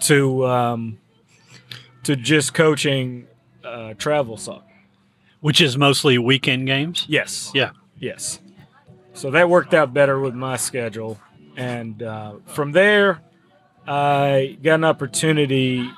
to 0.01 0.45
um, 0.45 0.99
to 2.03 2.15
just 2.15 2.53
coaching 2.53 3.27
uh, 3.63 3.93
travel 3.95 4.37
soccer. 4.37 4.63
Which 5.41 5.61
is 5.61 5.77
mostly 5.77 6.17
weekend 6.17 6.65
games. 6.65 7.05
Yes. 7.07 7.51
Yeah. 7.53 7.71
Yes. 7.99 8.39
So 9.13 9.29
that 9.31 9.47
worked 9.47 9.73
out 9.73 9.93
better 9.93 10.19
with 10.19 10.33
my 10.33 10.57
schedule. 10.57 11.19
And 11.55 12.01
uh, 12.01 12.37
from 12.47 12.71
there, 12.71 13.21
I 13.87 14.57
got 14.63 14.75
an 14.75 14.83
opportunity 14.83 15.89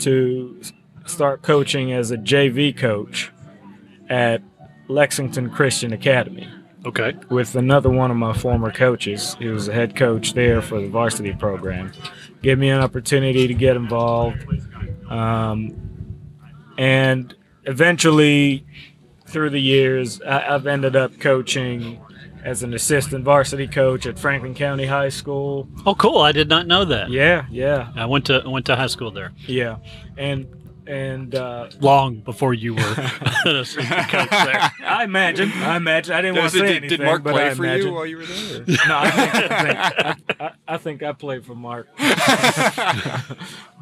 to 0.00 0.60
start 1.06 1.42
coaching 1.42 1.92
as 1.92 2.10
a 2.10 2.16
JV 2.16 2.76
coach 2.76 3.30
at 4.08 4.42
Lexington 4.88 5.50
Christian 5.50 5.92
Academy 5.92 6.48
Okay. 6.84 7.14
with 7.28 7.56
another 7.56 7.90
one 7.90 8.10
of 8.10 8.16
my 8.16 8.32
former 8.32 8.70
coaches. 8.70 9.36
He 9.38 9.48
was 9.48 9.66
the 9.66 9.72
head 9.72 9.96
coach 9.96 10.34
there 10.34 10.62
for 10.62 10.80
the 10.80 10.88
varsity 10.88 11.32
program. 11.34 11.92
Gave 12.42 12.58
me 12.58 12.70
an 12.70 12.80
opportunity 12.80 13.46
to 13.48 13.54
get 13.54 13.76
involved. 13.76 14.44
Um, 15.10 15.74
and 16.78 17.34
eventually, 17.64 18.64
through 19.26 19.50
the 19.50 19.60
years, 19.60 20.20
I, 20.22 20.54
I've 20.54 20.66
ended 20.66 20.94
up 20.94 21.18
coaching 21.18 22.00
as 22.46 22.62
an 22.62 22.72
assistant 22.72 23.24
varsity 23.24 23.66
coach 23.66 24.06
at 24.06 24.18
Franklin 24.18 24.54
County 24.54 24.86
High 24.86 25.08
School. 25.10 25.68
Oh, 25.84 25.94
cool. 25.94 26.18
I 26.18 26.32
did 26.32 26.48
not 26.48 26.66
know 26.66 26.84
that. 26.84 27.10
Yeah, 27.10 27.44
yeah, 27.50 27.92
I 27.94 28.06
went 28.06 28.26
to 28.26 28.42
I 28.44 28.48
went 28.48 28.66
to 28.66 28.76
high 28.76 28.86
school 28.86 29.10
there 29.10 29.32
yeah. 29.46 29.76
And 30.16 30.46
and 30.86 31.34
uh, 31.34 31.68
long 31.80 32.20
before 32.20 32.54
you 32.54 32.74
were 32.74 32.80
an 33.44 33.56
assistant 33.56 34.08
coach 34.08 34.30
there. 34.30 34.70
I 34.84 35.02
imagine, 35.02 35.50
I 35.52 35.76
imagine, 35.76 36.14
I 36.14 36.20
didn't 36.20 36.36
want 36.36 36.52
to 36.52 36.58
say 36.58 36.66
did, 36.66 36.76
anything, 36.76 36.98
did 36.98 37.04
Mark 37.04 37.24
but 37.24 37.32
play 37.32 37.48
I 37.48 37.54
for 37.54 37.64
imagine. 37.64 37.86
you 37.88 37.92
while 37.92 38.06
you 38.06 38.18
were 38.18 38.24
there? 38.26 38.64
No, 38.86 38.98
I 38.98 39.10
think 39.10 39.34
I, 39.34 39.62
think, 40.14 40.40
I, 40.40 40.44
I, 40.44 40.52
I 40.68 40.76
think 40.76 41.02
I 41.02 41.12
played 41.12 41.44
for 41.44 41.56
Mark. 41.56 41.88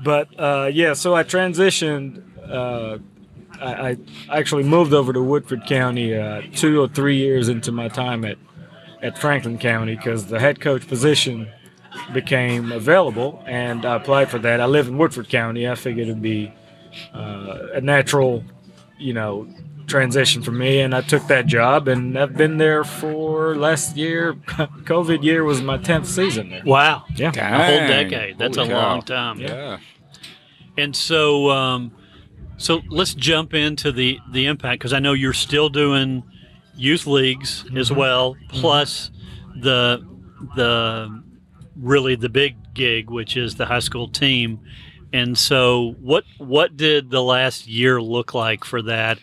but 0.03 0.29
uh, 0.39 0.71
yeah, 0.73 0.95
so 0.95 1.15
I 1.15 1.25
transitioned. 1.25 2.23
Uh, 2.49 2.99
I, 3.61 3.97
I 4.31 4.39
actually 4.39 4.65
moved 4.65 4.95
over 4.95 5.13
to 5.13 5.23
Woodford 5.23 5.67
County 5.67 6.17
uh, 6.17 6.43
two 6.55 6.81
or 6.81 6.89
three 6.89 7.19
years 7.19 7.49
into 7.49 7.71
my 7.71 7.89
time 7.89 8.25
at 8.25 8.39
at 9.05 9.17
Franklin 9.19 9.59
County 9.59 9.95
because 9.95 10.27
the 10.27 10.41
head 10.41 10.61
coach 10.61 10.89
position 10.89 11.49
became 12.13 12.73
available, 12.73 13.41
and 13.47 13.85
I 13.87 13.95
applied 13.97 14.31
for 14.31 14.39
that. 14.41 14.61
I 14.61 14.65
live 14.67 14.89
in 14.89 14.99
Woodford 14.99 15.29
County. 15.29 15.69
I 15.69 15.77
figured 15.77 16.09
it'd 16.09 16.21
be 16.23 16.53
uh, 17.15 17.69
a 17.75 17.81
natural, 17.81 18.43
you 18.99 19.13
know, 19.13 19.47
transition 19.87 20.43
for 20.43 20.51
me, 20.51 20.81
and 20.81 20.95
I 20.95 21.03
took 21.03 21.27
that 21.29 21.47
job, 21.47 21.87
and 21.87 22.19
I've 22.19 22.37
been 22.37 22.57
there 22.57 22.83
for 22.83 23.55
last 23.55 23.97
year. 23.97 24.33
COVID 24.85 25.23
year 25.23 25.45
was 25.45 25.61
my 25.63 25.77
tenth 25.77 26.09
season 26.09 26.49
there. 26.51 26.63
Wow. 26.65 27.05
Yeah, 27.15 27.29
A 27.31 27.67
whole 27.79 27.87
decade. 27.89 28.39
That's 28.39 28.57
Holy 28.57 28.71
a 28.71 28.73
cow. 28.73 28.83
long 28.89 29.03
time. 29.03 29.39
Yeah. 29.39 29.79
And 30.77 30.97
so, 30.97 31.51
um, 31.51 31.93
so 32.57 32.81
let's 32.89 33.15
jump 33.15 33.55
into 33.55 33.93
the 33.93 34.19
the 34.33 34.47
impact 34.47 34.81
because 34.81 34.93
I 34.93 34.99
know 34.99 35.13
you're 35.13 35.33
still 35.33 35.69
doing 35.69 36.25
youth 36.77 37.07
leagues 37.07 37.65
as 37.77 37.93
well, 37.93 38.37
plus 38.49 39.11
the 39.57 40.05
the 40.57 41.23
really 41.77 42.15
the 42.17 42.29
big 42.29 42.57
gig, 42.75 43.11
which 43.11 43.37
is 43.37 43.55
the 43.57 43.67
high 43.67 43.79
school 43.81 44.09
team. 44.09 44.61
And 45.13 45.39
so, 45.39 45.95
what 46.01 46.25
what 46.39 46.77
did 46.77 47.11
the 47.11 47.23
last 47.23 47.69
year 47.69 48.03
look 48.03 48.35
like 48.35 48.65
for 48.65 48.83
that? 48.83 49.19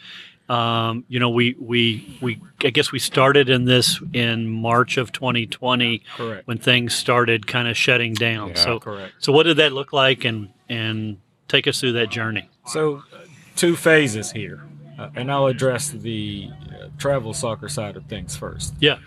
Um, 0.48 1.06
you 1.08 1.20
know, 1.20 1.30
we 1.30 1.56
we 1.60 2.18
we 2.22 2.42
I 2.64 2.70
guess 2.70 2.92
we 2.92 3.00
started 3.00 3.50
in 3.50 3.66
this 3.66 4.02
in 4.14 4.50
March 4.50 4.98
of 4.98 5.12
2020 5.12 6.04
correct. 6.16 6.48
when 6.48 6.58
things 6.58 6.94
started 6.94 7.48
kind 7.48 7.68
of 7.68 7.78
shutting 7.78 8.14
down. 8.14 8.50
Yeah. 8.50 8.56
so 8.56 8.80
Correct. 8.80 9.14
so 9.20 9.32
what 9.32 9.44
did 9.44 9.58
that 9.58 9.74
look 9.74 9.94
like, 9.94 10.24
and 10.26 10.50
and 10.70 11.18
take 11.48 11.68
us 11.68 11.80
through 11.80 11.94
that 11.94 12.10
journey? 12.10 12.50
So, 12.68 13.04
uh, 13.14 13.20
two 13.56 13.76
phases 13.76 14.32
here, 14.32 14.64
uh, 14.98 15.10
and 15.16 15.32
I'll 15.32 15.48
address 15.48 15.90
the 15.90 16.50
travel 16.98 17.34
soccer 17.34 17.70
side 17.70 17.96
of 17.96 18.06
things 18.06 18.36
first. 18.36 18.74
Yeah. 18.80 18.98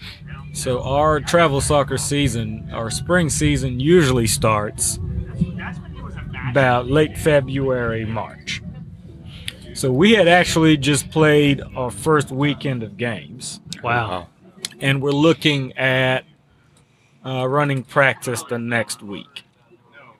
So, 0.53 0.83
our 0.83 1.21
travel 1.21 1.61
soccer 1.61 1.99
season, 1.99 2.69
our 2.73 2.91
spring 2.91 3.29
season, 3.31 3.81
usually 3.81 4.27
starts 4.27 4.99
about 6.51 6.87
late 6.89 7.17
February, 7.19 8.05
March. 8.05 8.63
So, 9.75 9.91
we 9.91 10.13
had 10.13 10.29
actually 10.29 10.77
just 10.77 11.11
played 11.11 11.61
our 11.75 11.91
first 11.91 12.31
weekend 12.31 12.83
of 12.83 12.97
games, 12.97 13.61
Wow. 13.83 14.29
and 14.81 15.03
we're 15.03 15.11
looking 15.11 15.73
at 15.77 16.25
uh, 17.27 17.49
running 17.49 17.83
practice 17.83 18.43
the 18.45 18.59
next 18.59 19.03
week. 19.03 19.43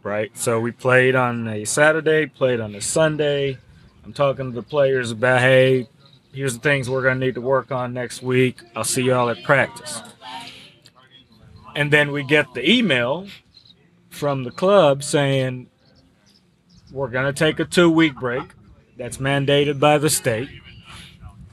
Right? 0.03 0.37
So, 0.37 0.59
we 0.59 0.73
played 0.73 1.15
on 1.15 1.47
a 1.47 1.65
Saturday, 1.65 2.27
played 2.27 2.59
on 2.61 2.75
a 2.75 2.81
Sunday. 2.81 3.59
I'm 4.05 4.13
talking 4.13 4.51
to 4.51 4.55
the 4.55 4.63
players 4.63 5.13
about, 5.13 5.41
hey, 5.41 5.89
here's 6.35 6.55
the 6.55 6.61
things 6.61 6.91
we're 6.91 7.03
going 7.03 7.19
to 7.19 7.27
need 7.27 7.37
to 7.37 7.41
work 7.41 7.71
on 7.71 7.95
next 7.95 8.23
week. 8.23 8.61
I'll 8.75 8.85
see 8.85 9.03
y'all 9.03 9.31
at 9.31 9.43
practice. 9.45 10.03
And 11.77 11.93
then 11.93 12.13
we 12.13 12.25
get 12.25 12.53
the 12.55 12.69
email 12.69 13.29
from 14.11 14.45
the 14.45 14.51
club 14.51 15.03
saying, 15.03 15.69
we're 16.93 17.09
going 17.09 17.27
to 17.27 17.33
take 17.33 17.59
a 17.59 17.65
two 17.65 17.91
week 17.91 18.15
break. 18.15 18.45
That's 18.97 19.19
mandated 19.19 19.81
by 19.81 19.99
the 19.99 20.11
state. 20.11 20.49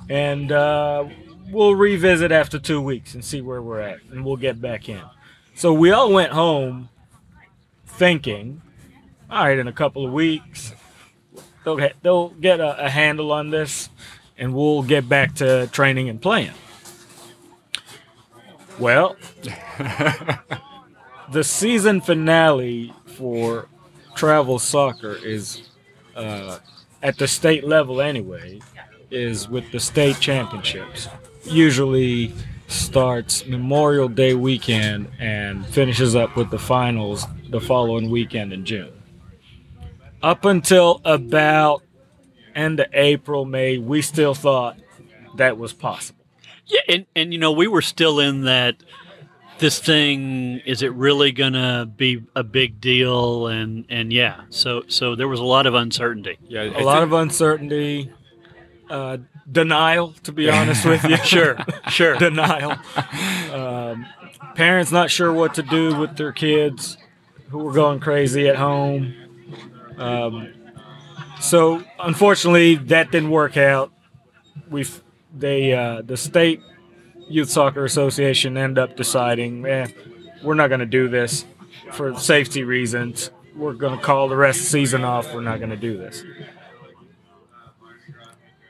And 0.09 0.51
uh, 0.51 1.05
we'll 1.49 1.75
revisit 1.75 2.31
after 2.31 2.59
two 2.59 2.81
weeks 2.81 3.15
and 3.15 3.23
see 3.25 3.41
where 3.41 3.61
we're 3.61 3.81
at. 3.81 3.99
And 4.11 4.23
we'll 4.23 4.37
get 4.37 4.61
back 4.61 4.89
in. 4.89 5.01
So 5.55 5.73
we 5.73 5.91
all 5.91 6.11
went 6.11 6.31
home 6.33 6.89
thinking, 7.85 8.61
all 9.29 9.45
right, 9.45 9.57
in 9.57 9.67
a 9.67 9.73
couple 9.73 10.05
of 10.05 10.11
weeks, 10.11 10.73
they'll 11.63 11.77
get, 11.77 11.95
they'll 12.03 12.29
get 12.29 12.59
a, 12.59 12.85
a 12.85 12.89
handle 12.89 13.31
on 13.31 13.49
this, 13.49 13.89
and 14.37 14.53
we'll 14.53 14.83
get 14.83 15.07
back 15.07 15.35
to 15.35 15.67
training 15.67 16.09
and 16.09 16.21
playing. 16.21 16.53
Well, 18.79 19.15
the 21.31 21.43
season 21.43 22.01
finale 22.01 22.93
for 23.05 23.67
travel 24.15 24.59
soccer 24.59 25.13
is 25.15 25.69
uh, 26.15 26.59
at 27.03 27.17
the 27.17 27.27
state 27.27 27.63
level 27.63 28.01
anyway 28.01 28.59
is 29.09 29.49
with 29.49 29.71
the 29.71 29.79
state 29.79 30.19
championships 30.19 31.07
usually 31.43 32.33
starts 32.67 33.45
memorial 33.45 34.07
day 34.07 34.33
weekend 34.33 35.07
and 35.19 35.65
finishes 35.67 36.15
up 36.15 36.35
with 36.35 36.49
the 36.49 36.59
finals 36.59 37.25
the 37.49 37.59
following 37.59 38.09
weekend 38.09 38.53
in 38.53 38.63
june 38.63 38.91
up 40.21 40.45
until 40.45 41.01
about 41.03 41.83
end 42.55 42.79
of 42.79 42.87
april 42.93 43.45
may 43.45 43.77
we 43.77 44.01
still 44.01 44.33
thought 44.33 44.77
that 45.35 45.57
was 45.57 45.73
possible. 45.73 46.25
Yeah, 46.65 46.81
and, 46.87 47.05
and 47.15 47.33
you 47.33 47.39
know, 47.39 47.51
we 47.51 47.67
were 47.67 47.81
still 47.81 48.19
in 48.19 48.43
that 48.43 48.77
this 49.59 49.79
thing 49.79 50.59
is 50.65 50.81
it 50.81 50.91
really 50.93 51.31
gonna 51.31 51.85
be 51.85 52.23
a 52.35 52.43
big 52.43 52.81
deal? 52.81 53.47
And 53.47 53.85
and 53.89 54.11
yeah 54.11 54.41
so 54.49 54.83
so 54.87 55.15
there 55.15 55.27
was 55.27 55.39
a 55.39 55.45
lot 55.45 55.67
of 55.67 55.75
uncertainty. 55.75 56.37
Yeah, 56.47 56.63
a 56.63 56.83
lot 56.83 57.03
of 57.03 57.13
uncertainty 57.13 58.11
uh, 58.89 59.17
denial 59.49 60.13
to 60.23 60.31
be 60.31 60.49
honest 60.51 60.85
with 60.85 61.03
you. 61.03 61.17
Sure 61.17 61.57
sure. 61.89 62.15
Denial. 62.17 62.77
Um, 63.53 64.07
parents 64.55 64.91
not 64.91 65.11
sure 65.11 65.31
what 65.31 65.53
to 65.55 65.63
do 65.63 65.95
with 65.95 66.17
their 66.17 66.31
kids 66.31 66.97
who 67.49 67.59
were 67.59 67.73
going 67.73 67.99
crazy 67.99 68.47
at 68.47 68.55
home. 68.55 69.13
Um, 69.97 70.53
so 71.41 71.83
unfortunately, 71.99 72.75
that 72.75 73.11
didn't 73.11 73.31
work 73.31 73.57
out. 73.57 73.91
We 74.69 74.85
they 75.33 75.73
uh, 75.73 76.01
the 76.01 76.17
state 76.17 76.61
youth 77.27 77.49
soccer 77.49 77.85
association 77.85 78.57
ended 78.57 78.77
up 78.77 78.95
deciding, 78.95 79.65
eh, 79.65 79.87
we're 80.43 80.53
not 80.53 80.67
going 80.67 80.79
to 80.79 80.85
do 80.85 81.07
this 81.07 81.45
for 81.91 82.15
safety 82.15 82.63
reasons. 82.63 83.31
We're 83.55 83.73
going 83.73 83.97
to 83.97 84.03
call 84.03 84.29
the 84.29 84.35
rest 84.35 84.59
of 84.59 84.63
the 84.65 84.69
season 84.69 85.03
off. 85.03 85.33
We're 85.33 85.41
not 85.41 85.59
going 85.59 85.71
to 85.71 85.77
do 85.77 85.97
this. 85.97 86.23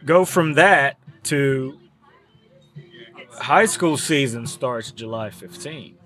Go 0.05 0.25
from 0.25 0.53
that 0.53 0.97
to 1.23 1.79
high 3.33 3.65
school 3.65 3.97
season 3.97 4.47
starts 4.47 4.91
July 4.91 5.29
15. 5.29 5.97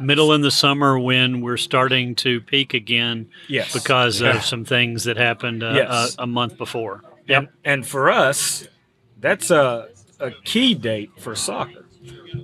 Middle 0.00 0.32
in 0.32 0.40
the 0.40 0.50
summer 0.50 0.98
when 0.98 1.40
we're 1.40 1.56
starting 1.56 2.14
to 2.16 2.40
peak 2.40 2.74
again 2.74 3.28
Yes. 3.48 3.72
because 3.72 4.20
of 4.20 4.42
some 4.44 4.64
things 4.64 5.04
that 5.04 5.16
happened 5.16 5.62
uh, 5.62 5.72
Yes. 5.74 6.16
a, 6.18 6.22
a 6.22 6.26
month 6.26 6.56
before 6.58 7.02
and, 7.28 7.48
and 7.64 7.86
for 7.86 8.10
us, 8.10 8.68
that's 9.18 9.50
a, 9.50 9.88
a 10.20 10.30
key 10.44 10.74
date 10.74 11.10
for 11.18 11.34
soccer 11.34 11.86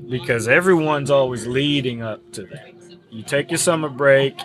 because 0.09 0.49
everyone's 0.49 1.11
always 1.11 1.47
leading 1.47 2.01
up 2.01 2.33
to 2.33 2.45
that. 2.45 2.73
You 3.11 3.23
take 3.23 3.51
your 3.51 3.59
summer 3.59 3.91
break, 3.91 4.41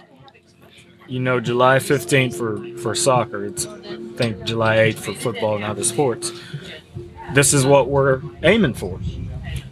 you 1.08 1.20
know, 1.22 1.40
July 1.40 1.78
15th 1.78 2.36
for, 2.36 2.78
for 2.82 2.96
soccer, 2.96 3.46
it's, 3.46 3.66
I 3.66 3.78
think, 4.18 4.44
July 4.44 4.78
8th 4.78 4.96
for 5.00 5.14
football 5.14 5.56
and 5.56 5.64
other 5.64 5.84
sports. 5.86 6.32
This 7.34 7.54
is 7.54 7.66
what 7.66 7.88
we're 7.90 8.22
aiming 8.44 8.74
for. 8.74 9.00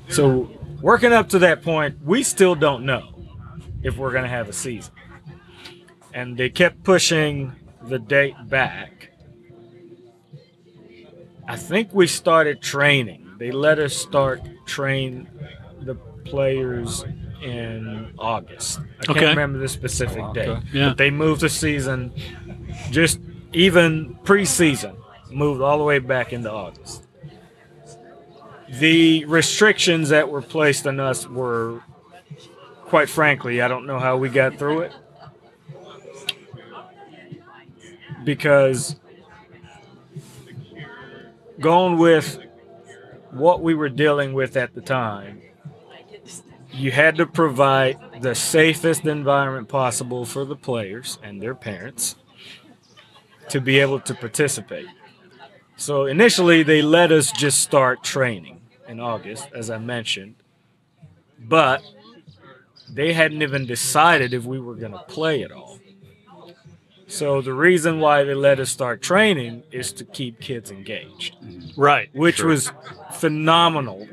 So, 0.10 0.50
working 0.82 1.12
up 1.12 1.28
to 1.30 1.40
that 1.40 1.62
point, 1.63 1.98
we 2.06 2.24
still 2.24 2.56
don't 2.56 2.86
know 2.86 3.12
if 3.84 3.98
we're 3.98 4.12
going 4.12 4.24
to 4.24 4.30
have 4.30 4.50
a 4.50 4.54
season. 4.54 4.94
And 6.13 6.38
they 6.38 6.50
kept 6.50 6.84
pushing 6.84 7.54
the 7.84 8.00
date 8.00 8.36
back. 8.48 9.10
I 11.48 11.58
think 11.58 11.90
we 11.94 12.08
started 12.08 12.62
training. 12.62 13.36
They 13.38 13.52
let 13.52 13.80
us 13.80 13.96
start 13.96 14.42
train 14.66 15.28
the 15.82 15.96
players 16.25 17.04
in 17.42 18.13
August. 18.18 18.80
I 18.80 19.12
Okay. 19.12 19.20
can't 19.20 19.36
remember 19.38 19.60
the 19.60 19.67
specific 19.67 20.24
date. 20.34 20.48
Okay. 20.48 20.62
Yeah. 20.72 20.89
But 20.89 20.98
they 20.98 21.10
moved 21.12 21.41
the 21.41 21.50
season 21.50 22.13
just 22.89 23.19
even 23.52 24.15
preseason 24.24 24.96
moved 25.30 25.62
all 25.62 25.78
the 25.78 25.84
way 25.84 26.00
back 26.00 26.32
into 26.32 26.50
August. 26.52 27.06
The 28.69 29.26
restrictions 29.26 30.10
that 30.10 30.30
were 30.30 30.41
placed 30.41 30.88
on 30.88 31.00
us 31.00 31.28
were 31.28 31.82
quite 32.93 33.10
frankly, 33.10 33.60
I 33.60 33.67
don't 33.67 33.88
know 33.88 33.97
how 33.97 34.17
we 34.17 34.29
got 34.29 34.60
through 34.60 34.82
it. 34.82 34.93
Because 38.23 38.97
going 41.60 41.97
with 41.97 42.38
what 43.32 43.63
we 43.63 43.73
were 43.73 43.89
dealing 43.89 44.34
with 44.34 44.56
at 44.56 44.75
the 44.75 44.82
time, 44.82 45.41
you 46.71 46.91
had 46.91 47.15
to 47.15 47.25
provide 47.25 47.97
the 48.21 48.36
safest 48.36 49.06
environment 49.06 49.69
possible 49.69 50.23
for 50.23 50.45
the 50.45 50.56
players 50.56 51.17
and 51.23 51.41
their 51.41 51.56
parents 51.56 52.15
to 53.49 53.60
be 53.60 53.79
able 53.79 54.01
to 54.01 54.13
participate. 54.13 54.86
So 55.77 56.06
initially, 56.06 56.62
they 56.62 56.84
let 56.84 57.12
us 57.12 57.32
just 57.32 57.60
start 57.60 58.03
training 58.03 58.62
in 58.88 58.99
August, 58.99 59.47
as 59.51 59.71
I 59.71 59.79
mentioned, 59.79 60.36
but 61.39 61.82
they 62.93 63.13
hadn't 63.13 63.41
even 63.41 63.65
decided 63.65 64.34
if 64.34 64.45
we 64.45 64.60
were 64.60 64.75
going 64.75 64.91
to 64.91 64.99
play 65.08 65.43
at 65.43 65.51
all. 65.51 65.79
So 67.08 67.41
the 67.41 67.53
reason 67.53 67.99
why 67.99 68.23
they 68.23 68.34
let 68.34 68.60
us 68.60 68.69
start 68.71 69.01
training 69.01 69.63
is 69.71 69.91
to 69.93 70.06
keep 70.06 70.39
kids 70.39 70.71
engaged. 70.71 71.36
Mm-hmm. 71.43 71.79
Right. 71.79 72.10
Which 72.13 72.38
Sure. 72.38 72.47
was 72.47 72.71
phenomenal 73.13 74.08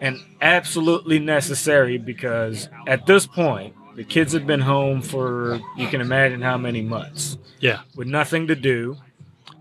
and 0.00 0.18
absolutely 0.40 1.18
necessary 1.18 1.98
because 1.98 2.68
at 2.86 3.06
this 3.06 3.26
point 3.26 3.74
the 3.94 4.04
kids 4.04 4.32
had 4.32 4.46
been 4.46 4.60
home 4.60 5.02
for 5.02 5.60
you 5.76 5.86
can 5.88 6.00
imagine 6.00 6.40
how 6.42 6.56
many 6.56 6.82
months. 6.82 7.36
Yeah. 7.60 7.80
With 7.94 8.08
nothing 8.08 8.46
to 8.48 8.54
do. 8.56 8.96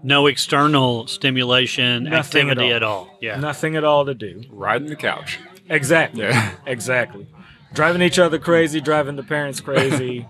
No 0.04 0.28
external 0.28 1.08
stimulation 1.08 2.04
Nothing 2.06 2.50
at 2.52 2.58
all. 2.60 2.72
at 2.74 2.84
all. 2.84 3.18
Yeah. 3.20 3.40
Nothing 3.40 3.76
at 3.76 3.84
all 3.84 4.06
to 4.06 4.14
do. 4.14 4.44
Riding 4.52 4.88
the 4.90 4.96
couch. 4.96 5.40
exactly. 5.70 6.22
Yeah. 6.24 6.56
exactly 6.66 7.28
driving 7.74 8.02
each 8.02 8.20
other 8.20 8.40
crazy 8.40 8.82
driving 8.82 9.16
the 9.16 9.24
parents 9.24 9.62
crazy. 9.62 10.28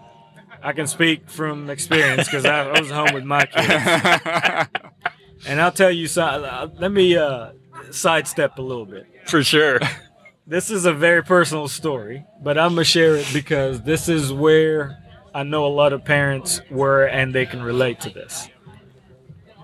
I 0.62 0.74
can 0.74 0.88
speak 0.88 1.30
from 1.30 1.70
experience 1.70 2.26
because 2.28 2.46
I, 2.46 2.70
I 2.70 2.80
was 2.80 2.90
home 2.90 3.14
with 3.14 3.24
my 3.24 3.46
kids. 3.46 4.70
And 5.46 5.62
i'll 5.62 5.72
tell 5.72 5.92
you 5.92 6.08
so, 6.08 6.24
uh, 6.24 6.68
let 6.80 6.92
me 6.92 7.16
uh, 7.16 7.52
sidestep 7.92 8.58
a 8.58 8.62
little 8.62 8.86
bit. 8.86 9.06
For 9.28 9.44
sure. 9.44 9.80
This 10.50 10.72
is 10.72 10.86
a 10.86 10.94
very 10.94 11.26
personal 11.26 11.68
story, 11.68 12.24
but 12.42 12.58
I'm 12.58 12.70
gonna 12.70 12.86
share 12.86 13.18
it 13.18 13.28
because 13.34 13.82
this 13.82 14.08
is 14.08 14.32
where 14.32 14.98
I 15.36 15.44
know 15.44 15.66
a 15.66 15.68
lot 15.68 15.92
of 15.92 16.06
parents 16.06 16.62
were 16.72 17.04
and 17.04 17.36
they 17.36 17.46
can 17.46 17.62
relate 17.62 18.00
to 18.02 18.10
this. 18.10 18.48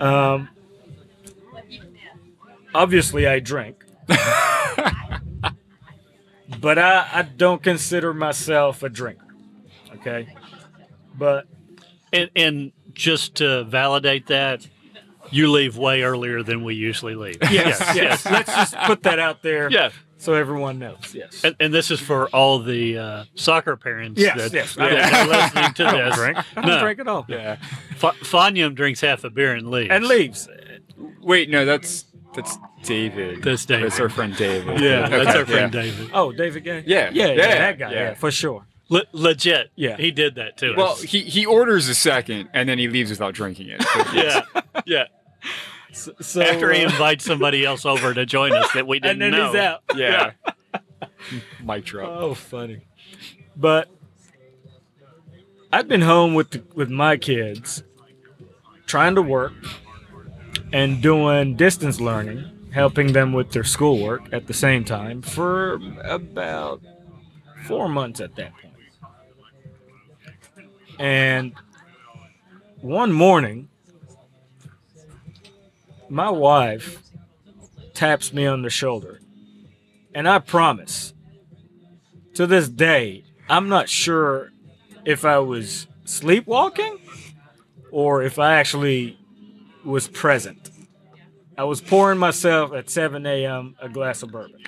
Um, 0.02 0.50
obviously, 2.76 3.26
I 3.28 3.40
drink, 3.40 3.86
but 6.64 6.80
I, 6.80 7.08
I 7.14 7.22
don't 7.22 7.62
consider 7.62 8.14
myself 8.14 8.82
a 8.82 8.90
drinker. 8.90 9.28
Okay, 9.96 10.34
but 11.16 11.46
and, 12.12 12.32
and 12.36 12.72
just 12.94 13.36
to 13.36 13.64
validate 13.66 14.28
that 14.28 14.68
you 15.30 15.52
leave 15.52 15.78
way 15.78 16.02
earlier 16.04 16.42
than 16.44 16.64
we 16.64 16.76
usually 16.76 17.16
leave 17.16 17.38
yes, 17.50 17.80
yes, 17.96 18.26
let's 18.26 18.54
just 18.54 18.76
put 18.86 19.02
that 19.04 19.18
out 19.20 19.42
there 19.42 19.70
yeah 19.72 19.90
so 20.18 20.36
everyone 20.36 20.80
knows. 20.80 21.14
Yes, 21.14 21.44
and, 21.44 21.54
and 21.60 21.74
this 21.74 21.92
is 21.92 22.00
for 22.00 22.30
all 22.30 22.60
the 22.60 22.98
uh, 22.98 23.24
soccer 23.36 23.76
parents 23.76 24.22
yes, 24.22 24.38
that, 24.38 24.54
yes. 24.54 24.76
that 24.76 25.14
are 25.14 25.28
listening 25.28 25.74
to 25.74 25.86
I 25.88 25.92
don't 25.92 26.06
this. 26.06 26.16
drink. 26.16 26.38
I 26.38 26.62
don't 26.62 26.66
No. 26.68 26.80
drink 26.80 27.00
at 27.00 27.08
all. 27.10 27.26
yeah. 27.28 27.58
Fa- 27.98 28.14
Fanyam 28.22 28.74
drinks 28.74 29.02
half 29.02 29.26
a 29.26 29.30
beer 29.30 29.54
and 29.54 29.70
leaves. 29.70 29.90
And 29.92 30.06
leaves. 30.06 30.48
Wait, 31.20 31.50
no, 31.50 31.66
that's 31.66 32.06
that's 32.36 32.58
David. 32.84 33.44
That's 33.44 33.66
David. 33.66 33.86
That's 33.86 34.00
our 34.00 34.10
friend 34.10 34.36
David. 34.36 34.80
Yeah, 34.80 35.08
that's 35.08 35.36
our 35.36 35.46
friend 35.46 35.74
yeah. 35.74 35.82
David. 35.82 36.10
Oh, 36.14 36.32
David 36.32 36.64
Gay. 36.64 36.84
Yeah, 36.86 37.10
yeah, 37.14 37.28
yeah, 37.28 37.34
yeah, 37.34 37.58
that 37.60 37.80
guy. 37.80 37.92
Yeah, 37.92 38.00
yeah. 38.00 38.14
for 38.16 38.32
sure. 38.32 38.66
Le- 38.90 39.06
legit. 39.12 39.72
Yeah. 39.76 39.98
He 39.98 40.12
did 40.12 40.36
that 40.36 40.58
to 40.58 40.76
Well, 40.76 40.96
he, 40.96 41.22
he 41.22 41.46
orders 41.46 41.88
a 41.90 41.96
second 41.96 42.50
and 42.54 42.68
then 42.68 42.78
he 42.78 42.88
leaves 42.88 43.10
without 43.10 43.34
drinking 43.34 43.70
it. 43.70 43.84
Yeah. 44.14 44.42
Yeah. 44.86 45.06
So, 45.94 46.12
so, 46.22 46.42
After 46.42 46.72
he 46.74 46.82
invites 46.82 47.24
somebody 47.24 47.66
else 47.66 47.86
over 47.86 48.14
to 48.14 48.26
join 48.26 48.52
us 48.52 48.72
that 48.74 48.88
we 48.88 49.00
didn't 49.00 49.22
and 49.22 49.34
then 49.34 49.40
know. 49.40 49.52
he's 49.52 49.56
out. 49.56 49.84
Yeah. 49.96 50.32
Mic 51.64 51.86
drop. 51.86 52.10
Oh, 52.10 52.34
funny. 52.34 52.86
But 53.56 53.90
I've 55.72 55.88
been 55.88 56.02
home 56.02 56.34
with 56.34 56.52
the, 56.52 56.64
with 56.76 56.90
my 56.90 57.18
kids, 57.18 57.84
trying 58.88 59.16
to 59.16 59.22
work 59.22 59.54
and 60.72 61.02
doing 61.02 61.56
distance 61.56 62.00
learning, 62.00 62.70
helping 62.72 63.14
them 63.14 63.34
with 63.34 63.52
their 63.52 63.64
schoolwork 63.64 64.22
at 64.32 64.48
the 64.48 64.54
same 64.54 64.84
time 64.84 65.22
for 65.22 65.80
about 66.04 66.82
four 67.66 67.88
months 67.88 68.20
at 68.20 68.36
that 68.36 68.52
point. 68.58 68.74
And 71.00 71.54
one 72.82 73.12
morning, 73.12 73.70
my 76.10 76.30
wife 76.30 77.02
taps 77.94 78.34
me 78.34 78.46
on 78.46 78.62
the 78.62 78.70
shoulder. 78.70 79.20
And 80.14 80.28
I 80.28 80.40
promise, 80.40 81.14
to 82.36 82.46
this 82.46 82.70
day, 82.70 83.24
I'm 83.50 83.70
not 83.70 83.90
sure 83.90 84.52
if 85.06 85.26
I 85.26 85.40
was 85.40 85.88
sleepwalking 86.06 87.00
or 87.92 88.24
if 88.24 88.38
I 88.40 88.56
actually 88.56 89.18
was 89.86 90.08
present. 90.08 90.70
I 91.58 91.66
was 91.66 91.82
pouring 91.82 92.18
myself 92.18 92.74
at 92.74 92.90
7 92.90 93.26
a.m. 93.26 93.76
a 93.80 93.90
glass 93.90 94.24
of 94.24 94.32
bourbon. 94.32 94.64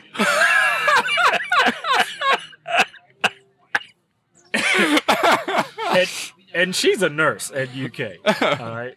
and, 4.53 6.09
and 6.53 6.75
she's 6.75 7.01
a 7.01 7.09
nurse 7.09 7.51
at 7.51 7.69
UK. 7.75 8.59
All 8.59 8.75
right. 8.75 8.95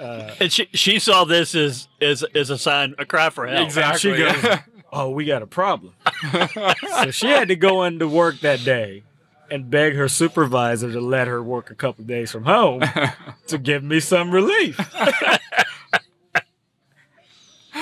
Uh, 0.00 0.34
and 0.40 0.52
she 0.52 0.68
she 0.72 0.98
saw 0.98 1.24
this 1.24 1.54
as 1.54 1.86
as 2.00 2.24
as 2.34 2.50
a 2.50 2.58
sign, 2.58 2.94
a 2.98 3.06
cry 3.06 3.30
for 3.30 3.46
help. 3.46 3.64
Exactly. 3.64 4.16
She 4.16 4.16
goes, 4.16 4.58
"Oh, 4.92 5.10
we 5.10 5.24
got 5.24 5.42
a 5.42 5.46
problem." 5.46 5.94
so 6.32 7.10
she 7.12 7.28
had 7.28 7.48
to 7.48 7.56
go 7.56 7.84
into 7.84 8.08
work 8.08 8.40
that 8.40 8.64
day 8.64 9.04
and 9.52 9.68
beg 9.68 9.94
her 9.94 10.08
supervisor 10.08 10.90
to 10.90 11.00
let 11.00 11.28
her 11.28 11.42
work 11.42 11.70
a 11.70 11.74
couple 11.74 12.02
days 12.04 12.32
from 12.32 12.44
home 12.44 12.82
to 13.46 13.58
give 13.58 13.84
me 13.84 14.00
some 14.00 14.30
relief, 14.30 14.80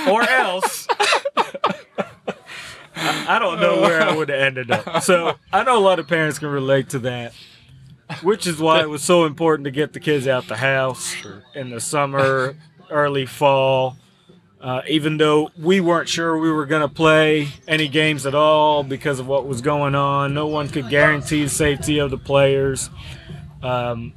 or 0.09 0.29
else. 0.29 0.89
I 2.97 3.39
don't 3.39 3.61
know 3.61 3.81
where 3.81 4.03
I 4.03 4.15
would 4.15 4.31
have 4.31 4.41
ended 4.41 4.73
up. 4.73 5.05
So 5.05 5.37
I 5.53 5.63
know 5.63 5.79
a 5.79 5.81
lot 5.81 6.01
of 6.01 6.09
parents 6.09 6.41
can 6.41 6.49
relate 6.49 6.89
to 6.91 6.99
that, 7.01 7.33
which 8.23 8.49
is 8.49 8.59
why 8.59 8.81
it 8.81 8.89
was 8.89 9.05
so 9.05 9.25
important 9.25 9.65
to 9.65 9.71
get 9.71 9.93
the 9.93 10.01
kids 10.01 10.27
out 10.27 10.49
the 10.49 10.57
house 10.57 11.15
in 11.55 11.71
the 11.71 11.81
summer, 11.81 12.57
early 12.91 13.27
fall. 13.27 13.97
Uh, 14.61 14.83
even 14.89 15.17
though 15.17 15.51
we 15.59 15.81
weren't 15.81 16.07
sure 16.09 16.37
we 16.39 16.53
were 16.53 16.67
going 16.67 16.83
to 16.87 16.95
play 16.95 17.49
any 17.67 17.89
games 17.89 18.27
at 18.27 18.35
all 18.35 18.83
because 18.83 19.19
of 19.19 19.27
what 19.27 19.47
was 19.47 19.63
going 19.63 19.95
on, 19.95 20.35
no 20.35 20.47
one 20.47 20.69
could 20.69 20.91
guarantee 20.91 21.45
the 21.45 21.49
safety 21.49 21.99
of 21.99 22.11
the 22.11 22.19
players. 22.19 22.91
Um, 23.63 24.13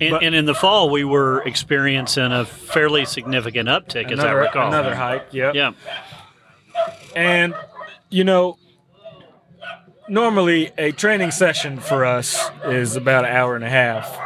And, 0.00 0.12
But- 0.12 0.22
and 0.22 0.32
in 0.36 0.44
the 0.44 0.54
fall, 0.54 0.90
we 0.90 1.02
were 1.02 1.42
experiencing 1.42 2.30
a 2.30 2.44
fairly 2.44 3.04
significant 3.04 3.68
uptick, 3.68 4.12
as 4.12 4.20
I 4.20 4.30
recall. 4.30 4.68
another 4.68 4.94
hike, 4.94 5.26
yep. 5.32 5.56
Yeah. 5.56 5.72
And, 7.16 7.52
you 8.08 8.22
know, 8.22 8.58
normally 10.08 10.70
a 10.78 10.92
training 10.92 11.32
session 11.32 11.80
for 11.80 12.04
us 12.04 12.48
is 12.66 12.94
about 12.94 13.24
an 13.24 13.32
hour 13.34 13.56
and 13.56 13.64
a 13.64 13.68
half. 13.68 14.16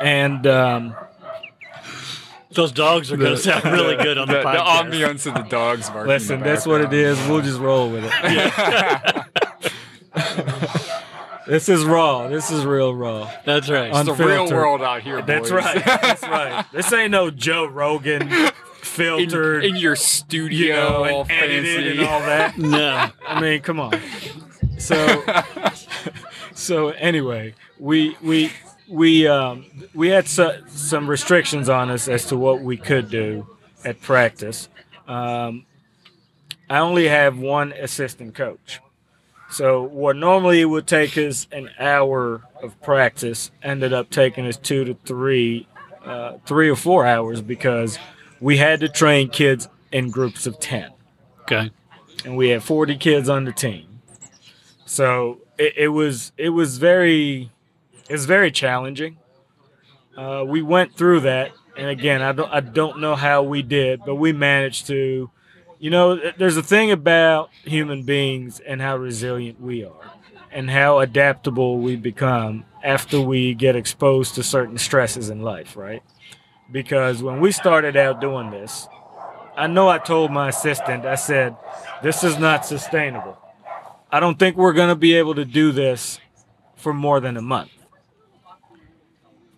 And 0.00 0.44
um, 0.48 0.96
Those 2.54 2.72
dogs 2.72 3.10
are 3.12 3.16
going 3.16 3.32
to 3.36 3.38
sound 3.38 3.64
really 3.64 3.96
good 3.96 4.18
on 4.18 4.28
the, 4.28 4.34
the, 4.34 4.40
the 4.42 4.48
ambiance 4.48 5.26
of 5.26 5.34
the 5.34 5.42
dogs 5.48 5.88
barking. 5.88 6.02
in 6.02 6.08
listen, 6.08 6.38
the 6.40 6.44
that's 6.44 6.66
what 6.66 6.80
it 6.80 6.92
is. 6.92 7.18
We'll 7.28 7.40
just 7.42 7.58
roll 7.60 7.90
with 7.90 8.04
it. 8.06 9.26
this 11.46 11.68
is 11.68 11.84
raw. 11.84 12.28
This 12.28 12.50
is 12.50 12.64
real 12.64 12.94
raw. 12.94 13.30
That's 13.44 13.68
right. 13.68 13.90
On- 13.92 14.08
It's 14.08 14.18
the 14.18 14.24
real 14.26 14.50
world 14.50 14.82
out 14.82 15.02
here. 15.02 15.18
Boys. 15.22 15.26
That's 15.26 15.50
right. 15.50 15.84
That's 15.84 16.22
right. 16.22 16.64
This 16.72 16.92
ain't 16.92 17.10
no 17.10 17.30
Joe 17.30 17.64
Rogan 17.66 18.22
in, 18.32 18.50
filtered, 18.82 19.64
in 19.64 19.76
your 19.76 19.92
you 19.92 19.96
studio, 19.96 20.74
know, 20.76 21.04
all 21.04 21.22
and 21.22 21.30
edited 21.30 21.64
fancy. 21.64 21.98
and 22.00 22.08
all 22.08 22.20
that. 22.20 22.58
no. 22.58 23.10
I 23.26 23.40
mean, 23.40 23.60
come 23.62 23.80
on. 23.80 23.98
So, 24.78 25.22
so 26.54 26.88
anyway, 26.90 27.54
we 27.78 28.16
we 28.22 28.50
we 28.92 29.26
um, 29.26 29.64
we 29.94 30.08
had 30.08 30.28
so, 30.28 30.60
some 30.68 31.08
restrictions 31.08 31.68
on 31.68 31.90
us 31.90 32.08
as 32.08 32.26
to 32.26 32.36
what 32.36 32.60
we 32.60 32.76
could 32.76 33.10
do 33.10 33.46
at 33.84 34.00
practice. 34.00 34.68
Um, 35.08 35.64
I 36.68 36.78
only 36.78 37.08
have 37.08 37.38
one 37.38 37.72
assistant 37.72 38.34
coach. 38.34 38.80
So 39.50 39.82
what 39.82 40.16
normally 40.16 40.64
would 40.64 40.86
take 40.86 41.18
us 41.18 41.46
an 41.52 41.70
hour 41.78 42.42
of 42.62 42.80
practice 42.82 43.50
ended 43.62 43.92
up 43.92 44.08
taking 44.08 44.46
us 44.46 44.56
two 44.56 44.84
to 44.84 44.94
three, 45.04 45.66
uh, 46.04 46.38
three 46.46 46.70
or 46.70 46.76
four 46.76 47.04
hours 47.04 47.42
because 47.42 47.98
we 48.40 48.56
had 48.56 48.80
to 48.80 48.88
train 48.88 49.28
kids 49.28 49.68
in 49.90 50.10
groups 50.10 50.46
of 50.46 50.58
ten 50.58 50.90
Okay. 51.42 51.70
and 52.24 52.36
we 52.36 52.48
had 52.48 52.62
40 52.62 52.96
kids 52.96 53.28
on 53.28 53.44
the 53.44 53.52
team. 53.52 54.00
So 54.86 55.38
it, 55.58 55.74
it 55.76 55.88
was 55.88 56.32
it 56.38 56.50
was 56.50 56.78
very 56.78 57.50
it 58.12 58.16
was 58.16 58.26
very 58.26 58.50
challenging. 58.50 59.16
Uh, 60.14 60.44
we 60.46 60.60
went 60.60 60.94
through 60.94 61.20
that, 61.20 61.52
and 61.78 61.88
again, 61.88 62.20
I 62.20 62.32
don't 62.32 62.52
I 62.52 62.60
don't 62.60 63.00
know 63.00 63.16
how 63.16 63.42
we 63.42 63.62
did, 63.62 64.00
but 64.04 64.16
we 64.16 64.34
managed 64.34 64.86
to. 64.88 65.30
You 65.78 65.90
know, 65.90 66.20
there's 66.36 66.58
a 66.58 66.62
thing 66.62 66.90
about 66.90 67.48
human 67.64 68.02
beings 68.02 68.60
and 68.60 68.82
how 68.82 68.98
resilient 68.98 69.62
we 69.62 69.82
are, 69.82 70.12
and 70.50 70.68
how 70.68 70.98
adaptable 70.98 71.78
we 71.78 71.96
become 71.96 72.66
after 72.84 73.18
we 73.18 73.54
get 73.54 73.76
exposed 73.76 74.34
to 74.34 74.42
certain 74.42 74.76
stresses 74.76 75.30
in 75.30 75.40
life, 75.40 75.74
right? 75.74 76.02
Because 76.70 77.22
when 77.22 77.40
we 77.40 77.50
started 77.50 77.96
out 77.96 78.20
doing 78.20 78.50
this, 78.50 78.88
I 79.56 79.68
know 79.68 79.88
I 79.88 79.96
told 79.96 80.30
my 80.30 80.50
assistant, 80.50 81.06
I 81.06 81.14
said, 81.14 81.56
this 82.02 82.22
is 82.22 82.38
not 82.38 82.66
sustainable. 82.66 83.38
I 84.10 84.20
don't 84.20 84.38
think 84.38 84.58
we're 84.58 84.74
going 84.74 84.90
to 84.90 84.96
be 84.96 85.14
able 85.14 85.34
to 85.36 85.46
do 85.46 85.72
this 85.72 86.20
for 86.76 86.92
more 86.92 87.18
than 87.18 87.38
a 87.38 87.42
month. 87.42 87.70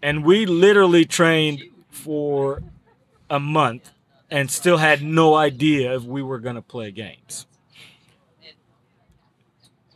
And 0.05 0.23
we 0.23 0.45
literally 0.45 1.07
trained 1.07 1.62
for 1.88 2.62
a 3.31 3.40
month 3.40 3.90
and 4.31 4.51
still 4.51 4.77
had 4.77 5.03
no 5.03 5.35
idea 5.35 5.97
if 5.97 6.03
we 6.03 6.23
were 6.23 6.38
going 6.40 6.57
to 6.57 6.61
play 6.62 6.90
games. 6.90 7.47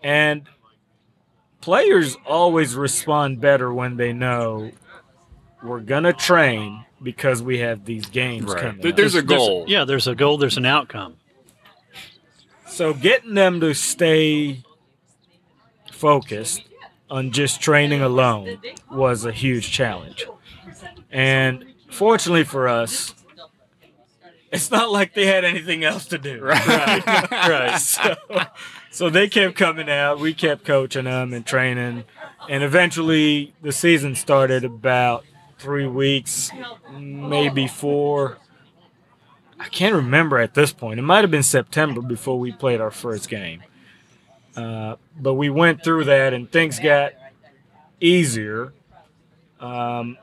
And 0.03 0.49
players 1.61 2.17
always 2.25 2.75
respond 2.75 3.43
better 3.43 3.71
when 3.71 3.99
they 3.99 4.15
know 4.15 4.71
we're 5.63 5.81
going 5.81 6.05
to 6.05 6.15
train 6.15 6.87
because 7.03 7.43
we 7.43 7.59
have 7.59 7.85
these 7.85 8.07
games 8.07 8.47
Right. 8.47 8.63
coming. 8.63 8.81
There- 8.81 8.93
up. 8.93 8.97
There's 8.97 9.15
a 9.15 9.23
goal. 9.23 9.67
yeah, 9.69 9.85
there's 9.85 10.07
a 10.07 10.15
goal, 10.15 10.39
there's 10.39 10.57
an 10.57 10.65
outcome. 10.65 11.17
So 12.67 12.95
getting 12.95 13.35
them 13.35 13.61
to 13.61 13.75
stay 13.75 14.63
focused 15.93 16.63
on 17.11 17.31
just 17.31 17.61
training 17.61 18.03
alone 18.03 18.59
was 18.91 19.25
a 19.25 19.33
huge 19.33 19.71
challenge. 19.71 20.27
And 21.11 21.65
fortunately 21.91 22.45
for 22.45 22.69
us, 22.69 23.15
it's 24.51 24.71
not 24.71 24.91
like 24.91 25.15
they 25.15 25.27
had 25.27 25.45
anything 25.45 25.85
else 25.85 26.07
to 26.07 26.19
do. 26.19 26.41
Right. 26.43 27.07
right. 27.31 27.79
So, 27.79 28.17
so 28.91 29.11
they 29.11 29.29
kept 29.29 29.57
coming 29.57 29.91
out. 29.91 30.19
We 30.19 30.35
kept 30.35 30.65
coaching 30.65 31.05
them 31.05 31.33
and 31.33 31.45
training. 31.45 32.05
And 32.49 32.63
eventually 32.63 33.55
the 33.63 33.73
season 33.73 34.15
started 34.15 34.65
about 34.65 35.25
three 35.59 35.87
weeks, 35.87 36.51
maybe 36.99 37.67
four. 37.67 38.39
I 39.61 39.69
can't 39.69 39.95
remember 39.95 40.39
at 40.39 40.55
this 40.55 40.73
point. 40.73 40.99
It 40.99 41.03
might 41.03 41.23
have 41.23 41.31
been 41.31 41.43
September 41.43 42.01
before 42.01 42.39
we 42.39 42.53
played 42.53 42.81
our 42.81 42.93
first 42.93 43.29
game. 43.29 43.63
Uh, 44.59 44.97
but 45.21 45.35
we 45.35 45.51
went 45.51 45.85
through 45.85 46.05
that 46.05 46.35
and 46.35 46.51
things 46.51 46.81
got 46.81 47.13
easier. 48.01 48.73
Um, 49.61 50.19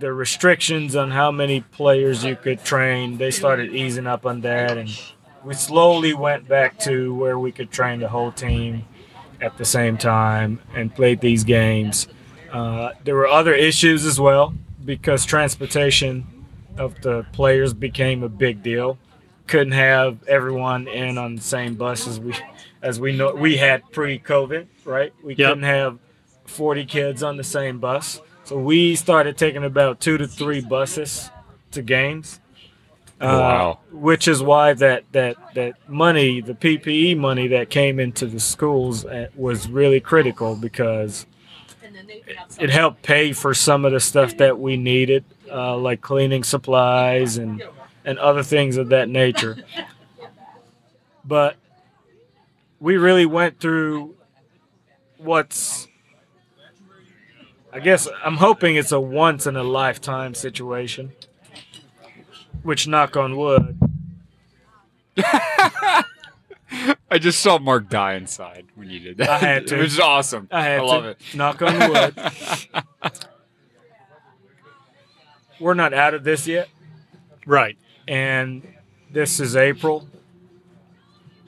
the 0.00 0.12
restrictions 0.12 0.96
on 0.96 1.10
how 1.10 1.30
many 1.30 1.60
players 1.60 2.24
you 2.24 2.36
could 2.36 2.64
train, 2.64 3.18
they 3.18 3.30
started 3.30 3.74
easing 3.74 4.06
up 4.06 4.24
on 4.24 4.40
that. 4.42 4.78
And 4.78 4.88
we 5.44 5.52
slowly 5.52 6.14
went 6.14 6.48
back 6.48 6.78
to 6.80 7.14
where 7.14 7.38
we 7.38 7.52
could 7.52 7.70
train 7.70 8.00
the 8.00 8.08
whole 8.08 8.32
team 8.32 8.84
at 9.42 9.58
the 9.58 9.64
same 9.66 9.98
time 9.98 10.58
and 10.74 10.94
played 10.94 11.20
these 11.20 11.44
games. 11.44 12.08
Uh, 12.50 12.92
there 13.04 13.14
were 13.14 13.28
other 13.28 13.52
issues 13.52 14.06
as 14.06 14.18
well 14.18 14.54
because 14.86 15.26
transportation 15.26 16.26
of 16.78 16.98
the 17.02 17.26
players 17.32 17.74
became 17.74 18.22
a 18.22 18.28
big 18.30 18.62
deal. 18.62 18.96
Couldn't 19.46 19.72
have 19.72 20.26
everyone 20.26 20.88
in 20.88 21.18
on 21.18 21.36
the 21.36 21.42
same 21.42 21.74
bus 21.74 22.06
as 22.06 22.18
we 22.18 22.34
as 22.86 23.00
we 23.00 23.10
know 23.12 23.34
we 23.34 23.56
had 23.56 23.82
pre-COVID, 23.90 24.66
right? 24.84 25.12
We 25.24 25.34
Yep. 25.34 25.48
couldn't 25.48 25.64
have 25.64 25.98
40 26.44 26.84
kids 26.84 27.22
on 27.24 27.36
the 27.36 27.42
same 27.44 27.78
bus. 27.80 28.20
So 28.44 28.56
we 28.56 28.94
started 28.94 29.36
taking 29.36 29.64
about 29.64 29.98
2 30.00 30.16
to 30.18 30.28
3 30.28 30.60
buses 30.60 31.28
to 31.72 31.82
games. 31.82 32.40
Uh, 33.20 33.26
Wow. 33.26 33.78
Which 33.90 34.28
is 34.28 34.40
why 34.42 34.74
that 34.74 35.04
that 35.12 35.36
that 35.54 35.74
money, 35.88 36.40
the 36.42 36.54
PPE 36.54 37.16
money 37.16 37.48
that 37.48 37.70
came 37.70 37.98
into 37.98 38.26
the 38.26 38.38
schools 38.38 39.04
uh, 39.06 39.28
was 39.34 39.68
really 39.68 40.00
critical 40.00 40.54
because 40.54 41.26
it 42.60 42.70
helped 42.70 43.02
pay 43.02 43.32
for 43.32 43.52
some 43.54 43.84
of 43.86 43.92
the 43.92 44.00
stuff 44.00 44.36
that 44.36 44.58
we 44.58 44.76
needed, 44.76 45.24
uh, 45.50 45.76
like 45.78 46.02
cleaning 46.02 46.44
supplies 46.44 47.38
and 47.38 47.62
and 48.04 48.18
other 48.18 48.42
things 48.44 48.76
of 48.76 48.90
that 48.90 49.08
nature. 49.08 49.56
But 51.24 51.56
we 52.80 52.96
really 52.96 53.26
went 53.26 53.60
through 53.60 54.14
what's 55.18 55.88
I 57.72 57.80
guess 57.80 58.08
I'm 58.24 58.36
hoping 58.36 58.76
it's 58.76 58.92
a 58.92 59.00
once 59.00 59.46
in 59.46 59.56
a 59.56 59.62
lifetime 59.62 60.34
situation. 60.34 61.12
Which, 62.62 62.88
knock 62.88 63.16
on 63.16 63.36
wood, 63.36 63.78
I 65.18 66.04
just 67.18 67.38
saw 67.40 67.58
Mark 67.58 67.88
die 67.88 68.14
inside 68.14 68.66
when 68.74 68.90
you 68.90 68.98
did 68.98 69.18
that. 69.18 69.28
I 69.30 69.38
had 69.38 69.66
to. 69.68 69.76
It 69.78 69.82
was 69.82 70.00
awesome. 70.00 70.48
I 70.50 70.62
had 70.64 70.80
I 70.80 70.82
love 70.82 71.02
to. 71.04 71.08
it. 71.10 71.20
Knock 71.34 71.62
on 71.62 71.90
wood. 71.90 72.18
We're 75.60 75.74
not 75.74 75.94
out 75.94 76.14
of 76.14 76.24
this 76.24 76.46
yet, 76.46 76.68
Right. 77.46 77.78
and 78.08 78.66
this 79.10 79.40
is 79.40 79.56
April, 79.56 80.06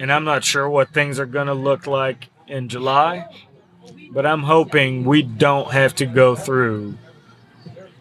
and 0.00 0.12
I'm 0.12 0.24
not 0.24 0.44
sure 0.44 0.68
what 0.68 0.90
things 0.90 1.18
are 1.18 1.26
going 1.26 1.46
to 1.46 1.54
look 1.54 1.86
like 1.86 2.28
in 2.46 2.68
July, 2.68 3.26
but 4.12 4.26
I'm 4.26 4.42
hoping 4.42 5.04
we 5.04 5.22
don't 5.22 5.70
have 5.72 5.94
to 5.96 6.06
go 6.06 6.34
through 6.34 6.96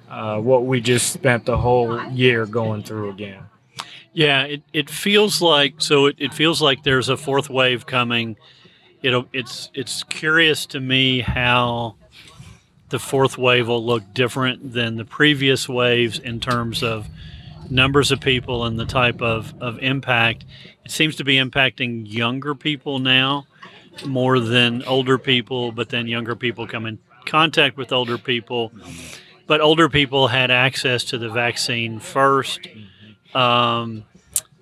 uh, 0.10 0.40
what 0.40 0.66
we 0.66 0.82
just 0.82 1.12
spent 1.12 1.46
the 1.46 1.58
whole 1.58 2.02
year 2.12 2.46
going 2.46 2.84
through 2.84 3.12
again. 3.12 3.44
Yeah, 4.14 4.44
it, 4.44 4.64
it 4.74 4.90
feels 4.90 5.42
like 5.42 5.76
so 5.78 6.08
it, 6.08 6.16
it 6.18 6.34
feels 6.34 6.62
like 6.62 6.84
there's 6.84 7.10
a 7.10 7.18
fourth 7.18 7.50
wave 7.50 7.86
coming. 7.86 8.36
It'll 9.04 9.28
it's 9.32 9.70
it's 9.76 10.02
curious 10.04 10.66
to 10.68 10.80
me 10.80 11.20
how 11.20 11.98
the 12.90 13.00
fourth 13.00 13.38
wave 13.38 13.68
will 13.68 13.86
look 13.86 14.14
different 14.14 14.74
than 14.74 14.96
the 14.96 15.06
previous 15.06 15.68
waves 15.68 16.20
in 16.20 16.40
terms 16.40 16.82
of 16.82 17.08
numbers 17.70 18.12
of 18.12 18.20
people 18.22 18.66
and 18.66 18.80
the 18.80 18.86
type 18.86 19.22
of, 19.22 19.54
of 19.62 19.78
impact. 19.80 20.46
It 20.88 20.92
seems 20.92 21.18
to 21.18 21.26
be 21.26 21.36
impacting 21.36 22.10
younger 22.10 22.56
people 22.56 23.00
now 23.00 23.46
more 24.06 24.40
than 24.40 24.84
older 24.84 25.18
people, 25.18 25.74
but 25.74 25.90
then 25.90 26.08
younger 26.08 26.34
people 26.34 26.66
come 26.66 26.86
in 26.86 26.98
contact 27.26 27.76
with 27.76 27.92
older 27.92 28.18
people. 28.18 28.72
But 29.48 29.60
older 29.60 29.90
people 29.90 30.30
had 30.30 30.50
access 30.50 31.04
to 31.04 31.18
the 31.18 31.28
vaccine 31.28 32.00
first. 32.00 32.62
Um, 33.36 34.06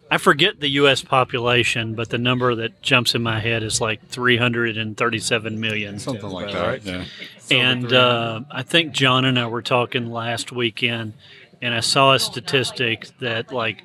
I 0.09 0.17
forget 0.17 0.59
the 0.61 0.69
U.S. 0.69 1.03
population, 1.03 1.93
but 1.93 2.09
the 2.09 2.17
number 2.17 2.55
that 2.55 2.81
jumps 2.81 3.13
in 3.13 3.21
my 3.21 3.39
head 3.39 3.61
is 3.61 3.79
like 3.79 4.07
337 4.07 5.59
million. 5.59 5.99
Something 5.99 6.27
like 6.31 6.53
that. 6.53 6.67
right. 6.67 6.83
Yeah. 6.83 7.05
And 7.51 7.93
uh, 7.93 8.41
I 8.49 8.63
think 8.63 8.93
John 8.93 9.25
and 9.25 9.37
I 9.37 9.45
were 9.45 9.61
talking 9.61 10.09
last 10.09 10.51
weekend, 10.51 11.13
and 11.61 11.75
I 11.75 11.81
saw 11.81 12.13
a 12.13 12.19
statistic 12.19 13.09
that 13.19 13.51
like 13.53 13.83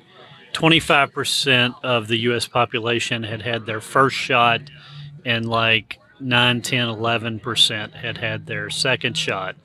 25% 0.53 1.75
of 1.83 2.07
the 2.07 2.17
U.S. 2.17 2.47
population 2.47 3.23
had 3.23 3.41
had 3.41 3.65
their 3.65 3.81
first 3.81 4.15
shot, 4.15 4.61
and 5.25 5.47
like 5.47 5.99
9, 6.19 6.61
10, 6.61 6.87
11% 6.87 7.93
had 7.93 8.17
had 8.17 8.45
their 8.45 8.69
second 8.69 9.17
shot. 9.17 9.55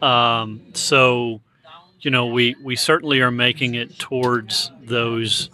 Um, 0.00 0.62
so, 0.74 1.40
you 2.00 2.10
know, 2.10 2.26
we, 2.26 2.56
we 2.62 2.76
certainly 2.76 3.20
are 3.20 3.30
making 3.30 3.74
it 3.74 3.98
towards 3.98 4.70
those 4.80 5.50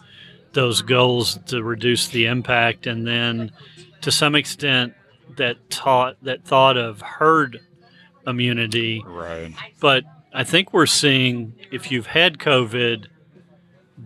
those 0.55 0.81
goals 0.81 1.39
to 1.47 1.63
reduce 1.63 2.09
the 2.09 2.25
impact, 2.25 2.87
and 2.87 3.07
then 3.07 3.53
to 4.01 4.11
some 4.11 4.35
extent 4.35 4.95
that 5.37 5.71
taught 5.71 6.17
that 6.23 6.45
thought 6.45 6.77
of 6.77 7.01
herd 7.01 7.61
immunity. 8.27 9.05
Right. 9.07 9.55
But 9.79 10.05
I 10.33 10.45
think 10.45 10.73
we're 10.73 10.87
seeing 10.87 11.55
if 11.71 11.91
you've 11.91 12.07
had 12.07 12.39
COVID, 12.39 13.07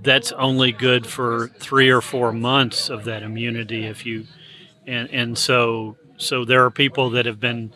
that's 0.00 0.33
only 0.33 0.72
good 0.72 1.07
for 1.07 1.48
three 1.59 1.90
or 1.90 2.00
four 2.00 2.33
months 2.33 2.88
of 2.88 3.05
that 3.05 3.22
immunity. 3.22 3.85
If 3.85 4.07
you 4.07 4.26
and 4.87 5.11
and 5.11 5.37
so 5.38 5.96
so 6.16 6.44
there 6.44 6.64
are 6.64 6.70
people 6.70 7.11
that 7.11 7.26
have 7.26 7.40
been 7.40 7.72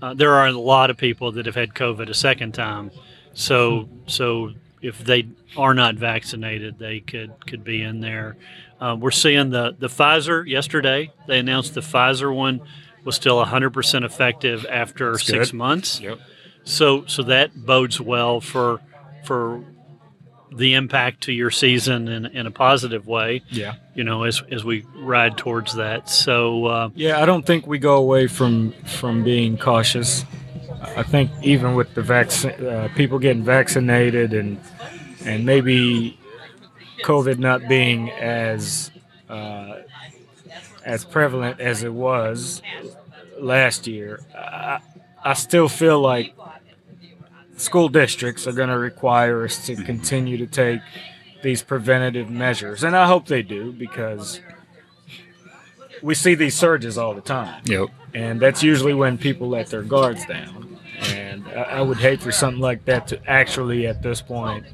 uh, 0.00 0.14
there 0.14 0.34
are 0.34 0.46
a 0.46 0.52
lot 0.52 0.90
of 0.90 0.96
people 0.96 1.32
that 1.32 1.46
have 1.46 1.56
had 1.56 1.74
COVID 1.74 2.08
a 2.08 2.14
second 2.14 2.52
time. 2.52 2.90
So 3.34 3.88
so 4.06 4.52
if 4.80 4.98
they 4.98 5.26
are 5.56 5.74
not 5.74 5.96
vaccinated, 5.96 6.78
they 6.78 7.00
could 7.00 7.46
could 7.46 7.64
be 7.64 7.82
in 7.82 8.00
there. 8.00 8.36
Uh, 8.80 8.96
we're 8.98 9.10
seeing 9.10 9.50
the 9.50 9.74
the 9.78 9.88
Pfizer 9.88 10.46
yesterday. 10.46 11.10
They 11.26 11.38
announced 11.38 11.74
the 11.74 11.80
Pfizer 11.80 12.34
one 12.34 12.60
was 13.04 13.16
still 13.16 13.42
100% 13.44 14.04
effective 14.04 14.66
after 14.68 15.12
That's 15.12 15.24
six 15.24 15.50
good. 15.50 15.56
months. 15.56 16.00
Yep. 16.00 16.18
So 16.64 17.06
so 17.06 17.22
that 17.24 17.64
bodes 17.66 18.00
well 18.00 18.40
for 18.40 18.80
for 19.24 19.64
the 20.52 20.74
impact 20.74 21.22
to 21.22 21.32
your 21.32 21.50
season 21.50 22.08
in, 22.08 22.26
in 22.26 22.46
a 22.46 22.50
positive 22.50 23.06
way. 23.06 23.42
Yeah. 23.50 23.74
You 23.94 24.04
know, 24.04 24.24
as 24.24 24.42
as 24.50 24.64
we 24.64 24.84
ride 24.96 25.36
towards 25.36 25.74
that. 25.76 26.08
So 26.08 26.66
uh, 26.66 26.88
Yeah, 26.94 27.20
I 27.20 27.26
don't 27.26 27.46
think 27.46 27.66
we 27.66 27.78
go 27.78 27.96
away 27.96 28.26
from 28.26 28.72
from 28.84 29.24
being 29.24 29.58
cautious. 29.58 30.24
I 30.96 31.02
think 31.02 31.30
even 31.42 31.74
with 31.74 31.94
the 31.94 32.02
vaccine, 32.02 32.52
uh, 32.64 32.88
people 32.94 33.18
getting 33.18 33.42
vaccinated 33.42 34.32
and 34.32 34.60
and 35.24 35.44
maybe 35.44 36.18
COVID 37.04 37.38
not 37.38 37.68
being 37.68 38.10
as 38.10 38.90
uh, 39.28 39.78
as 40.84 41.04
prevalent 41.04 41.60
as 41.60 41.82
it 41.82 41.92
was 41.92 42.62
last 43.38 43.86
year, 43.86 44.20
I, 44.34 44.80
I 45.24 45.34
still 45.34 45.68
feel 45.68 46.00
like 46.00 46.34
school 47.58 47.88
districts 47.88 48.46
are 48.46 48.52
going 48.52 48.68
to 48.70 48.78
require 48.78 49.44
us 49.44 49.66
to 49.66 49.76
continue 49.76 50.36
to 50.38 50.46
take 50.46 50.80
these 51.42 51.62
preventative 51.62 52.30
measures, 52.30 52.82
and 52.84 52.96
I 52.96 53.06
hope 53.06 53.26
they 53.26 53.42
do 53.42 53.72
because 53.72 54.40
we 56.02 56.14
see 56.14 56.34
these 56.34 56.54
surges 56.54 56.96
all 56.98 57.14
the 57.14 57.20
time, 57.20 57.62
Yep. 57.66 57.88
and 58.14 58.40
that's 58.40 58.62
usually 58.62 58.94
when 58.94 59.18
people 59.18 59.48
let 59.48 59.66
their 59.68 59.82
guards 59.82 60.24
down. 60.26 60.78
And 61.14 61.46
I, 61.48 61.62
I 61.62 61.80
would 61.82 61.98
hate 61.98 62.20
for 62.20 62.32
something 62.32 62.60
like 62.60 62.84
that 62.86 63.06
to 63.08 63.20
actually, 63.30 63.86
at 63.86 64.02
this 64.02 64.20
point, 64.20 64.64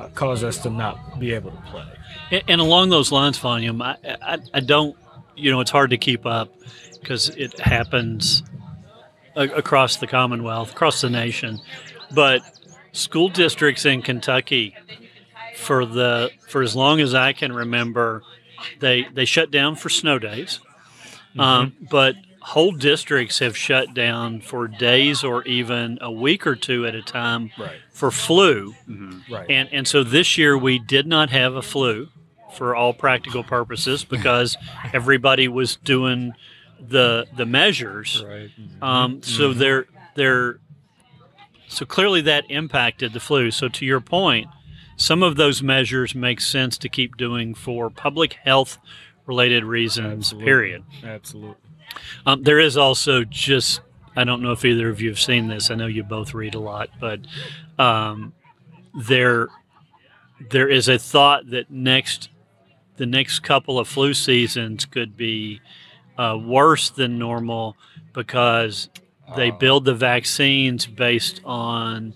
uh, 0.00 0.08
cause 0.14 0.44
us 0.44 0.58
to 0.62 0.70
not 0.70 1.18
be 1.18 1.32
able 1.32 1.50
to 1.50 1.60
play. 1.70 1.84
and, 2.30 2.42
and 2.48 2.60
along 2.60 2.90
those 2.90 3.10
lines, 3.12 3.36
volume, 3.38 3.82
I, 3.82 3.96
I 4.22 4.38
I 4.54 4.60
don't 4.60 4.96
you 5.36 5.50
know 5.50 5.60
it's 5.60 5.70
hard 5.70 5.90
to 5.90 5.96
keep 5.98 6.24
up 6.26 6.52
because 7.00 7.28
it 7.30 7.58
happens 7.60 8.42
across 9.36 9.96
the 9.96 10.06
Commonwealth, 10.06 10.72
across 10.72 11.00
the 11.00 11.10
nation, 11.10 11.60
but 12.14 12.42
school 12.92 13.28
districts 13.28 13.84
in 13.84 14.02
Kentucky 14.02 14.74
for 15.56 15.84
the 15.84 16.30
for 16.48 16.62
as 16.62 16.74
long 16.76 17.00
as 17.00 17.14
I 17.14 17.32
can 17.32 17.52
remember, 17.52 18.22
they 18.80 19.04
they 19.12 19.24
shut 19.24 19.50
down 19.50 19.76
for 19.76 19.88
snow 19.88 20.18
days, 20.18 20.60
um, 21.38 21.74
but 21.90 22.14
whole 22.40 22.72
districts 22.72 23.40
have 23.40 23.56
shut 23.56 23.92
down 23.92 24.40
for 24.40 24.68
days 24.68 25.22
or 25.22 25.42
even 25.44 25.98
a 26.00 26.10
week 26.10 26.46
or 26.46 26.54
two 26.56 26.86
at 26.86 26.94
a 26.94 27.02
time 27.02 27.50
Right. 27.58 27.76
for 27.92 28.10
flu. 28.10 28.74
Right. 29.30 29.50
And 29.50 29.68
and 29.72 29.86
so 29.86 30.02
this 30.02 30.38
year 30.38 30.56
we 30.56 30.78
did 30.78 31.06
not 31.06 31.30
have 31.30 31.54
a 31.54 31.62
flu 31.62 32.08
for 32.54 32.74
all 32.74 32.94
practical 32.94 33.42
purposes 33.44 34.04
because 34.16 34.56
everybody 34.94 35.48
was 35.48 35.76
doing 35.76 36.32
the 36.80 37.26
the 37.36 37.44
measures. 37.44 38.24
right. 38.26 38.50
Um, 38.80 39.22
so 39.22 39.52
they're 39.52 39.86
they're 40.14 40.60
so 41.68 41.84
clearly 41.86 42.20
that 42.22 42.44
impacted 42.50 43.12
the 43.12 43.20
flu. 43.20 43.50
So 43.50 43.68
to 43.68 43.84
your 43.84 44.00
point, 44.00 44.48
some 44.96 45.22
of 45.22 45.36
those 45.36 45.62
measures 45.62 46.14
make 46.14 46.40
sense 46.40 46.76
to 46.78 46.88
keep 46.88 47.16
doing 47.16 47.54
for 47.54 47.90
public 47.90 48.34
health 48.44 48.78
related 49.26 49.64
reasons. 49.64 50.26
Absolutely. 50.28 50.44
Period. 50.44 50.84
Absolutely. 51.04 51.56
Um, 52.26 52.42
there 52.42 52.58
is 52.58 52.76
also 52.76 53.24
just 53.24 53.80
I 54.16 54.24
don't 54.24 54.42
know 54.42 54.50
if 54.50 54.64
either 54.64 54.88
of 54.88 55.00
you 55.00 55.10
have 55.10 55.20
seen 55.20 55.46
this. 55.46 55.70
I 55.70 55.76
know 55.76 55.86
you 55.86 56.02
both 56.02 56.34
read 56.34 56.56
a 56.56 56.58
lot, 56.58 56.90
but 56.98 57.20
um, 57.78 58.32
there 58.92 59.48
there 60.50 60.68
is 60.68 60.88
a 60.88 60.98
thought 60.98 61.50
that 61.50 61.70
next 61.70 62.28
the 62.96 63.06
next 63.06 63.40
couple 63.40 63.78
of 63.78 63.86
flu 63.86 64.14
seasons 64.14 64.84
could 64.84 65.16
be 65.16 65.60
uh, 66.18 66.36
worse 66.40 66.90
than 66.90 67.18
normal 67.18 67.76
because 68.12 68.88
they 69.36 69.50
um, 69.50 69.58
build 69.58 69.84
the 69.84 69.94
vaccines 69.94 70.86
based 70.86 71.40
on 71.44 72.14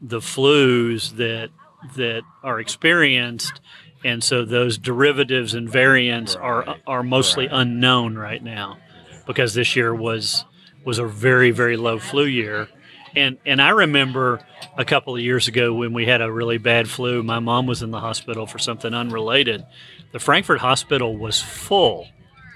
the 0.00 0.20
flus 0.20 1.16
that 1.16 1.50
that 1.96 2.22
are 2.42 2.60
experienced 2.60 3.60
and 4.04 4.22
so 4.22 4.44
those 4.44 4.78
derivatives 4.78 5.54
and 5.54 5.68
variants 5.68 6.34
are 6.34 6.64
Right. 6.64 6.82
are 6.86 7.02
mostly 7.02 7.46
Right. 7.46 7.60
unknown 7.60 8.16
right 8.16 8.42
now 8.42 8.78
because 9.26 9.54
this 9.54 9.76
year 9.76 9.94
was 9.94 10.44
was 10.84 10.98
a 10.98 11.06
very 11.06 11.50
very 11.50 11.76
low 11.76 11.98
flu 11.98 12.24
year 12.24 12.68
and 13.14 13.38
and 13.46 13.60
I 13.60 13.70
remember 13.70 14.40
a 14.76 14.84
couple 14.84 15.14
of 15.14 15.20
years 15.20 15.48
ago 15.48 15.74
when 15.74 15.92
we 15.92 16.06
had 16.06 16.20
a 16.20 16.30
really 16.30 16.58
bad 16.58 16.88
flu 16.88 17.22
my 17.22 17.38
mom 17.38 17.66
was 17.66 17.82
in 17.82 17.90
the 17.90 18.00
hospital 18.00 18.46
for 18.46 18.58
something 18.58 18.94
unrelated 18.94 19.64
the 20.12 20.18
Frankfort 20.18 20.60
hospital 20.60 21.16
was 21.16 21.40
full 21.40 22.08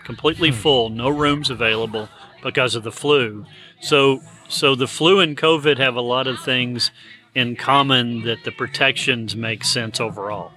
completely 0.05 0.51
hmm. 0.51 0.57
full 0.57 0.88
no 0.90 1.09
rooms 1.09 1.51
available 1.51 2.09
because 2.42 2.75
of 2.75 2.83
the 2.83 2.92
flu 2.92 3.44
so 3.81 4.20
so 4.49 4.75
the 4.75 4.87
flu 4.87 5.20
and 5.20 5.37
covid 5.37 5.79
have 5.79 5.96
a 5.96 6.01
lot 6.01 6.27
of 6.27 6.38
things 6.40 6.90
in 7.35 7.57
common 7.57 8.22
that 8.22 8.44
the 8.44 8.53
protections 8.53 9.35
make 9.37 9.64
sense 9.64 10.01
overall 10.01 10.53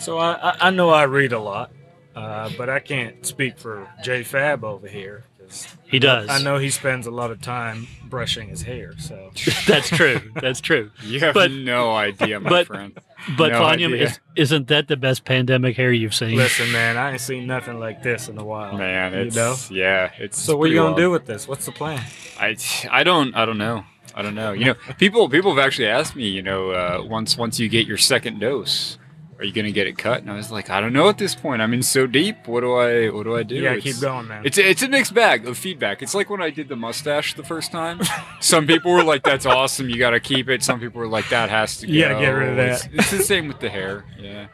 So 0.00 0.16
I, 0.16 0.56
I, 0.58 0.70
know 0.70 0.88
I 0.88 1.02
read 1.02 1.32
a 1.32 1.38
lot, 1.38 1.72
uh, 2.16 2.48
but 2.56 2.70
I 2.70 2.80
can't 2.80 3.26
speak 3.26 3.58
for 3.58 3.86
J 4.02 4.22
Fab 4.22 4.64
over 4.64 4.88
here. 4.88 5.24
'Cause 5.50 5.76
He 5.86 5.98
does. 5.98 6.28
I 6.30 6.40
know 6.42 6.58
he 6.58 6.70
spends 6.70 7.06
a 7.06 7.10
lot 7.10 7.30
of 7.30 7.40
time 7.40 7.86
brushing 8.04 8.48
his 8.48 8.62
hair. 8.62 8.94
So 8.98 9.30
That's 9.66 9.88
true. 9.88 10.20
That's 10.40 10.60
true. 10.60 10.90
You 11.02 11.20
have 11.20 11.34
But- 11.34 11.50
no 11.50 11.90
idea, 11.94 12.40
my 12.40 12.48
but- 12.50 12.66
friend. 12.66 12.98
But 13.36 13.52
No 13.52 13.58
Vanya, 13.58 13.90
is, 13.90 14.18
isn't 14.34 14.68
that 14.68 14.88
the 14.88 14.96
best 14.96 15.26
pandemic 15.26 15.76
hair 15.76 15.92
you've 15.92 16.14
seen? 16.14 16.36
listen, 16.36 16.72
man, 16.72 16.96
I 16.96 17.12
ain't 17.12 17.20
seen 17.20 17.46
nothing 17.46 17.78
like 17.78 18.02
this 18.02 18.28
in 18.30 18.38
a 18.38 18.44
while. 18.44 18.78
Man, 18.78 19.12
you 19.12 19.18
it's 19.20 19.36
know. 19.36 19.56
yeah, 19.70 20.10
it's 20.18 20.38
So 20.40 20.56
what 20.56 20.64
are 20.64 20.68
you 20.68 20.76
gonna 20.76 20.86
wild. 20.92 20.96
do 20.96 21.10
with 21.10 21.26
this? 21.26 21.46
What's 21.46 21.66
the 21.66 21.72
plan? 21.72 22.02
I, 22.40 22.56
I 22.90 23.04
don't 23.04 23.34
I 23.36 23.44
don't 23.44 23.58
know. 23.58 23.84
I 24.14 24.22
don't 24.22 24.34
know. 24.34 24.52
You 24.52 24.64
know, 24.64 24.74
people 24.98 25.28
people 25.28 25.54
have 25.54 25.62
actually 25.62 25.88
asked 25.88 26.16
me, 26.16 26.28
you 26.28 26.40
know, 26.42 26.70
uh, 26.70 27.02
once 27.04 27.36
once 27.36 27.60
you 27.60 27.68
get 27.68 27.86
your 27.86 27.98
second 27.98 28.40
dose, 28.40 28.96
are 29.40 29.44
you 29.44 29.52
gonna 29.52 29.72
get 29.72 29.86
it 29.86 29.96
cut? 29.98 30.20
And 30.20 30.30
I 30.30 30.34
was 30.36 30.52
like, 30.52 30.68
I 30.70 30.80
don't 30.80 30.92
know 30.92 31.08
at 31.08 31.16
this 31.18 31.34
point. 31.34 31.62
I'm 31.62 31.72
in 31.72 31.82
so 31.82 32.06
deep. 32.06 32.46
What 32.46 32.60
do 32.60 32.74
I 32.74 33.08
what 33.08 33.24
do 33.24 33.34
I 33.36 33.42
do? 33.42 33.54
You 33.56 33.62
gotta 33.62 33.78
It's- 33.78 33.94
keep 33.94 34.00
going, 34.02 34.28
man. 34.28 34.42
It's 34.44 34.58
a, 34.58 34.68
it's 34.70 34.82
a 34.82 34.88
mixed 34.88 35.14
bag 35.14 35.46
of 35.46 35.56
feedback. 35.58 36.02
It's 36.02 36.14
like 36.14 36.28
when 36.30 36.42
I 36.42 36.50
did 36.50 36.68
the 36.68 36.76
mustache 36.76 37.34
the 37.34 37.42
first 37.42 37.72
time. 37.72 38.00
Some 38.40 38.66
people 38.66 38.92
were 38.92 39.02
like, 39.02 39.22
"That's 39.24 39.46
awesome, 39.46 39.88
you 39.88 39.96
got 39.98 40.10
to 40.10 40.20
keep 40.20 40.48
it." 40.48 40.62
Some 40.62 40.78
people 40.78 41.00
were 41.00 41.08
like, 41.08 41.28
"That 41.30 41.48
has 41.50 41.78
to 41.78 41.86
go." 41.88 41.92
You 41.92 42.02
gotta 42.02 42.20
get 42.20 42.28
rid 42.30 42.48
of 42.50 42.56
that. 42.56 42.84
It's, 42.86 42.88
it's 42.94 43.10
the 43.10 43.22
same 43.24 43.48
with 43.48 43.60
the 43.60 43.70
hair. 43.70 44.04
Yeah. 44.18 44.48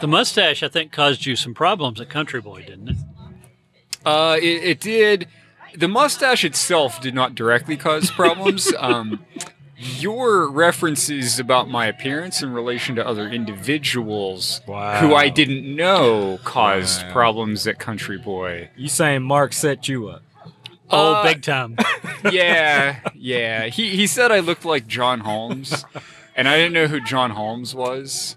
The 0.00 0.08
mustache, 0.08 0.62
I 0.62 0.68
think, 0.68 0.92
caused 0.92 1.26
you 1.26 1.34
some 1.36 1.52
problems 1.54 2.00
at 2.00 2.08
Country 2.08 2.40
Boy, 2.40 2.62
didn't 2.62 2.88
it? 2.90 2.96
Uh, 4.06 4.36
it, 4.40 4.64
it 4.64 4.80
did. 4.80 5.28
The 5.76 5.88
mustache 5.88 6.44
itself 6.44 7.00
did 7.00 7.14
not 7.14 7.34
directly 7.34 7.76
cause 7.76 8.10
problems. 8.10 8.72
um, 8.78 9.24
your 9.78 10.48
references 10.50 11.38
about 11.38 11.68
my 11.70 11.86
appearance 11.86 12.42
in 12.42 12.52
relation 12.52 12.96
to 12.96 13.06
other 13.06 13.28
individuals 13.28 14.60
Wow. 14.66 15.00
who 15.00 15.14
I 15.14 15.28
didn't 15.28 15.64
know 15.76 16.38
caused 16.44 17.02
Wow. 17.06 17.12
problems 17.12 17.66
at 17.66 17.78
Country 17.78 18.18
Boy. 18.18 18.70
You 18.76 18.88
saying 18.88 19.22
Mark 19.22 19.52
set 19.52 19.88
you 19.88 20.08
up? 20.08 20.22
Oh, 20.90 21.14
Uh, 21.14 21.22
big 21.22 21.42
time. 21.42 21.76
yeah, 22.32 23.00
yeah. 23.14 23.66
He 23.66 23.90
he 23.94 24.06
said 24.06 24.32
I 24.32 24.40
looked 24.40 24.64
like 24.64 24.86
John 24.86 25.20
Holmes, 25.20 25.84
and 26.34 26.48
I 26.48 26.56
didn't 26.56 26.72
know 26.72 26.86
who 26.86 26.98
John 27.00 27.30
Holmes 27.32 27.74
was. 27.74 28.36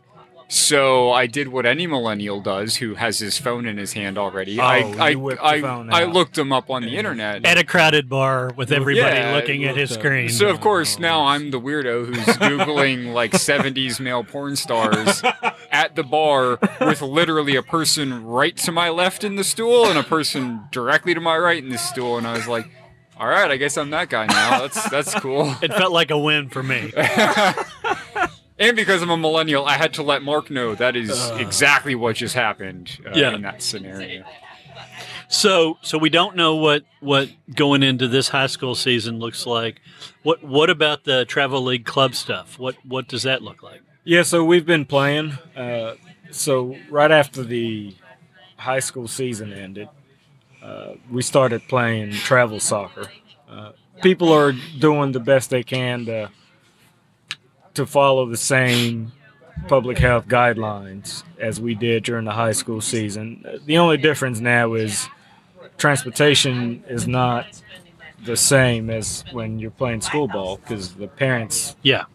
So 0.54 1.12
I 1.14 1.28
did 1.28 1.48
what 1.48 1.66
any 1.66 1.88
millennial 1.88 2.42
does 2.42 2.76
who 2.76 2.96
has 2.96 3.20
his 3.20 3.38
phone 3.38 3.66
in 3.66 3.78
his 3.78 3.94
hand 3.94 4.18
already. 4.18 4.60
Oh, 4.60 4.64
I 4.64 4.78
you 5.12 5.30
I 5.32 5.36
the 5.36 5.46
I, 5.46 5.62
phone 5.62 5.90
I 5.94 6.04
out. 6.04 6.12
looked 6.12 6.38
him 6.38 6.52
up 6.52 6.70
on 6.70 6.82
the 6.84 6.98
internet. 6.98 7.46
At 7.46 7.58
a 7.58 7.64
crowded 7.64 8.10
bar 8.10 8.52
with 8.58 8.74
everybody 8.74 9.16
Yeah, 9.16 9.34
looking 9.34 9.64
at 9.64 9.78
his 9.78 9.94
up. 9.94 10.00
screen. 10.00 10.28
So 10.28 10.50
of 10.50 10.60
course 10.60 11.00
now 11.00 11.22
oh. 11.22 11.28
I'm 11.28 11.52
the 11.52 11.60
weirdo 11.62 12.06
who's 12.06 12.36
googling 12.36 13.14
like 13.14 13.32
70s 13.32 14.02
male 14.02 14.26
porn 14.26 14.58
stars 14.58 15.24
at 15.72 15.96
the 15.96 16.04
bar 16.04 16.60
with 16.82 17.02
literally 17.02 17.56
a 17.56 17.64
person 17.64 18.26
right 18.26 18.58
to 18.58 18.74
my 18.74 18.90
left 18.90 19.24
in 19.24 19.38
the 19.38 19.46
stool 19.46 19.86
and 19.86 19.98
a 19.98 20.04
person 20.04 20.66
directly 20.70 21.14
to 21.14 21.22
my 21.22 21.38
right 21.38 21.64
in 21.64 21.70
the 21.70 21.78
stool 21.78 22.18
and 22.18 22.28
I 22.28 22.34
was 22.34 22.50
like, 22.50 22.70
"All 23.18 23.28
right, 23.28 23.50
I 23.50 23.56
guess 23.56 23.78
I'm 23.78 23.92
that 23.92 24.10
guy 24.10 24.26
now. 24.26 24.60
That's 24.60 24.90
that's 24.90 25.16
cool." 25.16 25.56
it 25.62 25.74
felt 25.74 25.94
like 25.94 26.12
a 26.12 26.20
win 26.20 26.50
for 26.50 26.62
me. 26.62 26.92
and 28.62 28.76
because 28.78 29.02
I'm 29.02 29.10
a 29.10 29.18
millennial, 29.18 29.66
I 29.66 29.74
had 29.74 29.94
to 29.96 30.04
let 30.04 30.22
Mark 30.24 30.50
know 30.50 30.76
that 30.76 30.96
is 30.96 31.30
exactly 31.32 31.96
what 31.96 32.16
just 32.16 32.36
happened 32.36 32.98
uh, 33.06 33.12
Yeah. 33.14 33.36
in 33.36 33.42
that 33.42 33.62
scenario. 33.62 34.24
So, 35.28 35.78
so 35.82 35.98
we 35.98 36.10
don't 36.10 36.36
know 36.36 36.56
what 36.56 36.84
what 37.00 37.30
going 37.56 37.84
into 37.84 38.08
this 38.08 38.30
high 38.30 38.48
school 38.48 38.76
season 38.76 39.20
looks 39.20 39.46
like. 39.46 39.82
What 40.24 40.44
what 40.44 40.70
about 40.70 41.06
the 41.06 41.26
travel 41.26 41.62
league 41.64 41.86
club 41.86 42.16
stuff? 42.16 42.60
What 42.60 42.76
what 42.86 43.08
does 43.08 43.24
that 43.24 43.42
look 43.42 43.64
like? 43.64 43.82
Yeah, 44.04 44.24
so 44.24 44.44
we've 44.44 44.66
been 44.66 44.86
playing. 44.86 45.34
Uh, 45.56 45.96
so 46.32 46.76
right 46.90 47.12
after 47.12 47.44
the 47.44 47.96
high 48.58 48.80
school 48.80 49.08
season 49.08 49.54
ended, 49.54 49.88
uh, 50.62 50.94
we 51.10 51.22
started 51.22 51.62
playing 51.70 52.12
travel 52.12 52.60
soccer. 52.60 53.10
Uh, 53.50 53.72
people 54.02 54.34
are 54.34 54.54
doing 54.80 55.12
the 55.14 55.20
best 55.20 55.50
they 55.50 55.64
can 55.64 56.06
to 56.06 56.30
to 57.74 57.86
follow 57.86 58.26
the 58.26 58.38
same 58.38 59.12
public 59.68 59.98
health 59.98 60.28
guidelines 60.28 61.24
as 61.40 61.60
we 61.60 61.76
did 61.76 62.04
during 62.04 62.26
the 62.26 62.32
high 62.32 62.52
school 62.52 62.82
season. 62.82 63.46
The 63.66 63.78
only 63.78 63.98
difference 63.98 64.40
now 64.40 64.74
is 64.74 65.08
transportation 65.78 66.84
is 66.88 67.08
not 67.08 67.62
the 68.26 68.38
same 68.38 68.90
as 68.90 69.24
when 69.32 69.60
you're 69.60 69.72
playing 69.72 70.02
school 70.02 70.28
ball 70.28 70.58
because 70.58 70.94
the 70.96 71.08
parents 71.08 71.76
Yeah, 71.82 72.06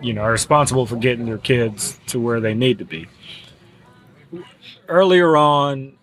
you 0.00 0.12
know, 0.12 0.22
are 0.22 0.32
responsible 0.32 0.86
for 0.86 0.96
getting 0.96 1.26
their 1.26 1.38
kids 1.38 1.98
to 2.06 2.20
where 2.20 2.40
they 2.40 2.54
need 2.54 2.78
to 2.78 2.84
be. 2.84 3.06
Earlier 4.88 5.36
on, 5.36 5.94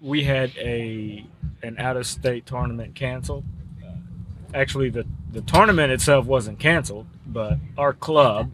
we 0.00 0.24
had 0.24 0.52
a 0.56 1.26
an 1.62 1.76
out 1.78 1.96
of 1.96 2.06
state 2.06 2.46
tournament 2.46 2.94
canceled. 2.94 3.44
Actually, 4.54 4.90
the 4.90 5.04
the 5.32 5.40
tournament 5.42 5.92
itself 5.92 6.26
wasn't 6.26 6.58
canceled, 6.58 7.06
but 7.32 7.58
our 7.78 7.92
club 7.92 8.52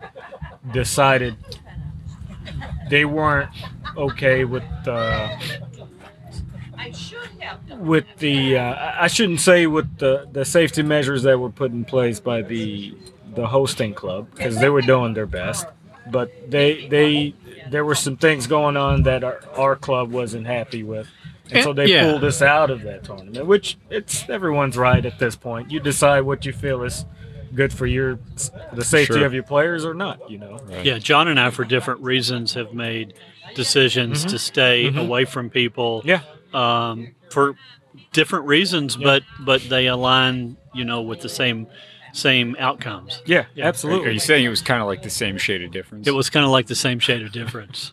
decided 0.72 1.36
they 2.90 3.04
weren't 3.04 3.50
okay 3.96 4.44
with 4.44 4.62
the 4.84 5.30
with 7.78 8.04
the 8.18 8.56
uh, 8.58 8.62
I 8.74 9.04
I 9.04 9.06
shouldn't 9.06 9.40
say 9.40 9.66
with 9.66 9.98
the 9.98 10.28
the 10.30 10.44
safety 10.44 10.82
measures 10.82 11.22
that 11.24 11.38
were 11.38 11.50
put 11.50 11.72
in 11.72 11.84
place 11.84 12.20
by 12.20 12.42
the 12.42 12.94
the 13.34 13.46
hosting 13.46 13.94
club 13.94 14.28
because 14.34 14.58
they 14.58 14.68
were 14.68 14.82
doing 14.82 15.14
their 15.14 15.26
best, 15.26 15.66
but 16.10 16.30
they 16.50 16.86
they 16.88 17.34
there 17.70 17.84
were 17.84 17.94
some 17.94 18.16
things 18.16 18.46
going 18.46 18.76
on 18.76 19.02
that 19.04 19.24
our, 19.24 19.40
our 19.56 19.76
club 19.76 20.10
wasn't 20.10 20.46
happy 20.46 20.82
with. 20.82 21.08
And 21.50 21.62
so 21.62 21.72
they 21.72 21.86
Yeah. 21.86 22.10
pulled 22.10 22.24
us 22.24 22.42
out 22.42 22.70
of 22.70 22.82
that 22.82 23.04
tournament, 23.04 23.46
which 23.46 23.76
it's 23.88 24.28
everyone's 24.28 24.76
right 24.76 25.04
at 25.04 25.18
this 25.20 25.36
point. 25.36 25.70
You 25.70 25.78
decide 25.78 26.22
what 26.22 26.44
you 26.44 26.52
feel 26.52 26.82
is 26.82 27.04
good 27.56 27.72
for 27.72 27.86
your 27.86 28.18
the 28.72 28.84
safety 28.84 29.14
Sure. 29.14 29.26
of 29.26 29.34
your 29.34 29.42
players 29.42 29.84
or 29.84 29.94
not. 29.94 30.30
You 30.30 30.38
know, 30.38 30.60
yeah. 30.84 30.98
John 30.98 31.26
and 31.28 31.40
I, 31.40 31.50
for 31.50 31.64
different 31.64 32.00
reasons, 32.02 32.54
have 32.54 32.72
made 32.74 33.14
decisions 33.54 34.24
to 34.26 34.38
stay 34.38 34.90
Mhm. 34.90 35.00
away 35.00 35.24
from 35.24 35.50
people. 35.50 36.02
yeah, 36.04 36.20
um, 36.54 37.14
for 37.30 37.54
different 38.12 38.44
reasons, 38.46 38.96
but 38.96 39.22
but 39.40 39.62
they 39.68 39.86
align, 39.86 40.56
you 40.74 40.84
know, 40.84 41.02
with 41.02 41.20
the 41.20 41.28
same 41.28 41.66
same 42.12 42.56
outcomes. 42.58 43.20
yeah, 43.26 43.44
Yeah. 43.54 43.64
Are 43.64 43.68
absolutely. 43.68 44.12
you 44.14 44.18
saying 44.20 44.44
it 44.44 44.48
was 44.48 44.62
kind 44.62 44.80
of 44.80 44.86
like 44.86 45.02
the 45.02 45.10
same 45.10 45.36
shade 45.36 45.62
of 45.62 45.70
difference? 45.70 46.06
It 46.08 46.12
was 46.14 46.30
kind 46.30 46.44
of 46.46 46.50
like 46.50 46.66
the 46.66 46.74
same 46.74 46.98
shade 46.98 47.20
of 47.22 47.30
difference. 47.32 47.92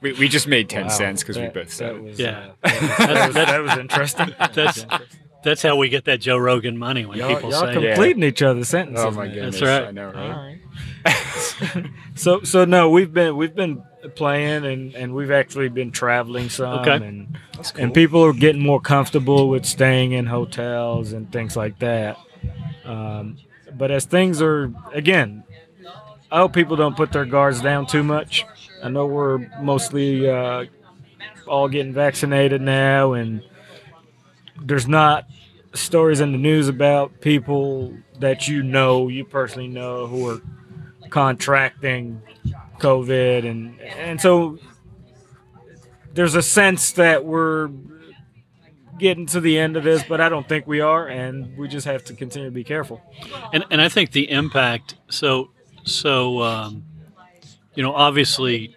We, 0.00 0.12
we 0.14 0.28
just 0.28 0.48
made 0.48 0.68
10 0.68 0.84
Wow. 0.84 0.88
cents 0.88 1.22
because 1.22 1.36
we 1.38 1.46
both 1.48 1.70
said 1.72 1.90
that 1.94 1.96
it. 1.96 2.02
was, 2.02 2.18
Yeah. 2.18 2.48
uh, 2.64 2.68
that, 2.68 2.80
was, 2.80 2.98
that, 2.98 3.26
was, 3.26 3.34
that 3.34 3.62
was 3.62 3.78
interesting. 3.78 4.26
That's- 4.38 4.78
interesting. 4.82 5.18
That's 5.42 5.62
how 5.62 5.76
we 5.76 5.88
get 5.88 6.04
that 6.04 6.20
Joe 6.20 6.36
Rogan 6.36 6.76
money 6.76 7.06
when 7.06 7.18
y'all, 7.18 7.34
people 7.34 7.50
y'all 7.50 7.60
say, 7.72 7.80
Yeah. 7.80 7.94
completing 7.94 8.22
each 8.24 8.42
other's 8.42 8.68
sentences. 8.68 9.04
Oh 9.06 9.10
my 9.10 9.26
man. 9.26 9.34
goodness. 9.34 9.62
right. 9.62 9.84
I 9.84 9.90
know, 9.90 10.06
All 10.08 10.12
right? 10.12 10.58
right. 11.04 11.86
so 12.14 12.42
so 12.42 12.64
no, 12.64 12.90
we've 12.90 13.12
been 13.12 13.36
we've 13.36 13.54
been 13.54 13.82
playing 14.16 14.64
and 14.66 14.94
and 14.94 15.14
we've 15.14 15.30
actually 15.30 15.68
been 15.68 15.90
traveling 15.90 16.48
some 16.50 16.80
Okay. 16.80 16.96
and 17.06 17.38
cool. 17.54 17.64
and 17.78 17.94
people 17.94 18.22
are 18.24 18.32
getting 18.32 18.60
more 18.62 18.80
comfortable 18.80 19.48
with 19.48 19.64
staying 19.64 20.12
in 20.12 20.26
hotels 20.26 21.12
and 21.12 21.30
things 21.32 21.56
like 21.56 21.78
that. 21.78 22.18
Um, 22.84 23.38
but 23.76 23.90
as 23.90 24.04
things 24.04 24.42
are 24.42 24.72
again, 24.92 25.44
I 26.30 26.38
hope 26.38 26.52
people 26.52 26.76
don't 26.76 26.96
put 26.96 27.12
their 27.12 27.24
guards 27.24 27.60
down 27.60 27.86
too 27.86 28.02
much. 28.02 28.44
I 28.82 28.88
know 28.88 29.06
we're 29.06 29.38
mostly 29.60 30.28
uh, 30.28 30.64
all 31.46 31.68
getting 31.68 31.92
vaccinated 31.92 32.60
now, 32.60 33.12
and 33.14 33.42
there's 34.60 34.88
not 34.88 35.26
stories 35.74 36.20
in 36.20 36.32
the 36.32 36.38
news 36.38 36.68
about 36.68 37.20
people 37.20 37.94
that 38.18 38.48
you 38.48 38.62
know, 38.62 39.08
you 39.08 39.24
personally 39.24 39.68
know, 39.68 40.06
who 40.06 40.28
are 40.28 40.40
contracting 41.08 42.22
COVID, 42.78 43.48
and 43.48 43.80
and 43.80 44.20
so 44.20 44.58
there's 46.12 46.34
a 46.34 46.42
sense 46.42 46.92
that 46.92 47.24
we're 47.24 47.70
getting 48.98 49.26
to 49.26 49.40
the 49.40 49.58
end 49.58 49.76
of 49.76 49.84
this, 49.84 50.02
but 50.04 50.20
I 50.20 50.28
don't 50.28 50.46
think 50.46 50.66
we 50.66 50.80
are, 50.80 51.08
and 51.08 51.56
we 51.56 51.68
just 51.68 51.86
have 51.86 52.04
to 52.04 52.14
continue 52.14 52.48
to 52.48 52.54
be 52.54 52.64
careful. 52.64 53.00
and 53.52 53.64
and 53.70 53.80
I 53.80 53.88
think 53.88 54.12
the 54.12 54.30
impact. 54.30 54.96
So 55.08 55.50
so 55.84 56.42
um, 56.42 56.84
you 57.74 57.82
know, 57.82 57.94
obviously, 57.94 58.74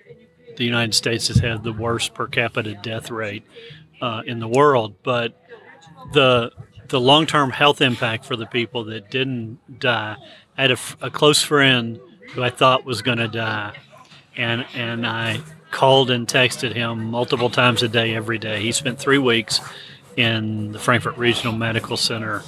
the 0.57 0.63
United 0.63 0.93
States 0.93 1.27
has 1.27 1.37
had 1.37 1.63
the 1.63 1.73
worst 1.73 2.13
per 2.13 2.27
capita 2.27 2.73
death 2.75 3.11
rate 3.11 3.43
uh, 4.01 4.21
in 4.25 4.39
the 4.39 4.47
world, 4.47 4.95
but 5.03 5.39
the 6.11 6.51
the 6.89 6.99
long 6.99 7.25
term 7.25 7.49
health 7.49 7.81
impact 7.81 8.25
for 8.25 8.35
the 8.35 8.45
people 8.45 8.83
that 8.85 9.09
didn't 9.09 9.79
die. 9.79 10.15
I 10.57 10.61
had 10.61 10.71
a 11.01 11.09
close 11.09 11.41
friend 11.41 11.99
who 12.33 12.43
I 12.43 12.49
thought 12.49 12.85
was 12.85 13.01
going 13.01 13.17
to 13.19 13.27
die, 13.27 13.73
and 14.35 14.65
and 14.75 15.05
I 15.07 15.41
called 15.71 16.11
and 16.11 16.27
texted 16.27 16.73
him 16.73 17.05
multiple 17.05 17.49
times 17.49 17.81
a 17.81 17.87
day, 17.87 18.13
every 18.15 18.37
day. 18.37 18.61
He 18.61 18.71
spent 18.71 18.99
three 18.99 19.17
weeks 19.17 19.59
in 20.15 20.71
the 20.71 20.79
Frankfort 20.79 21.17
Regional 21.17 21.53
Medical 21.53 21.97
Center, 21.97 22.43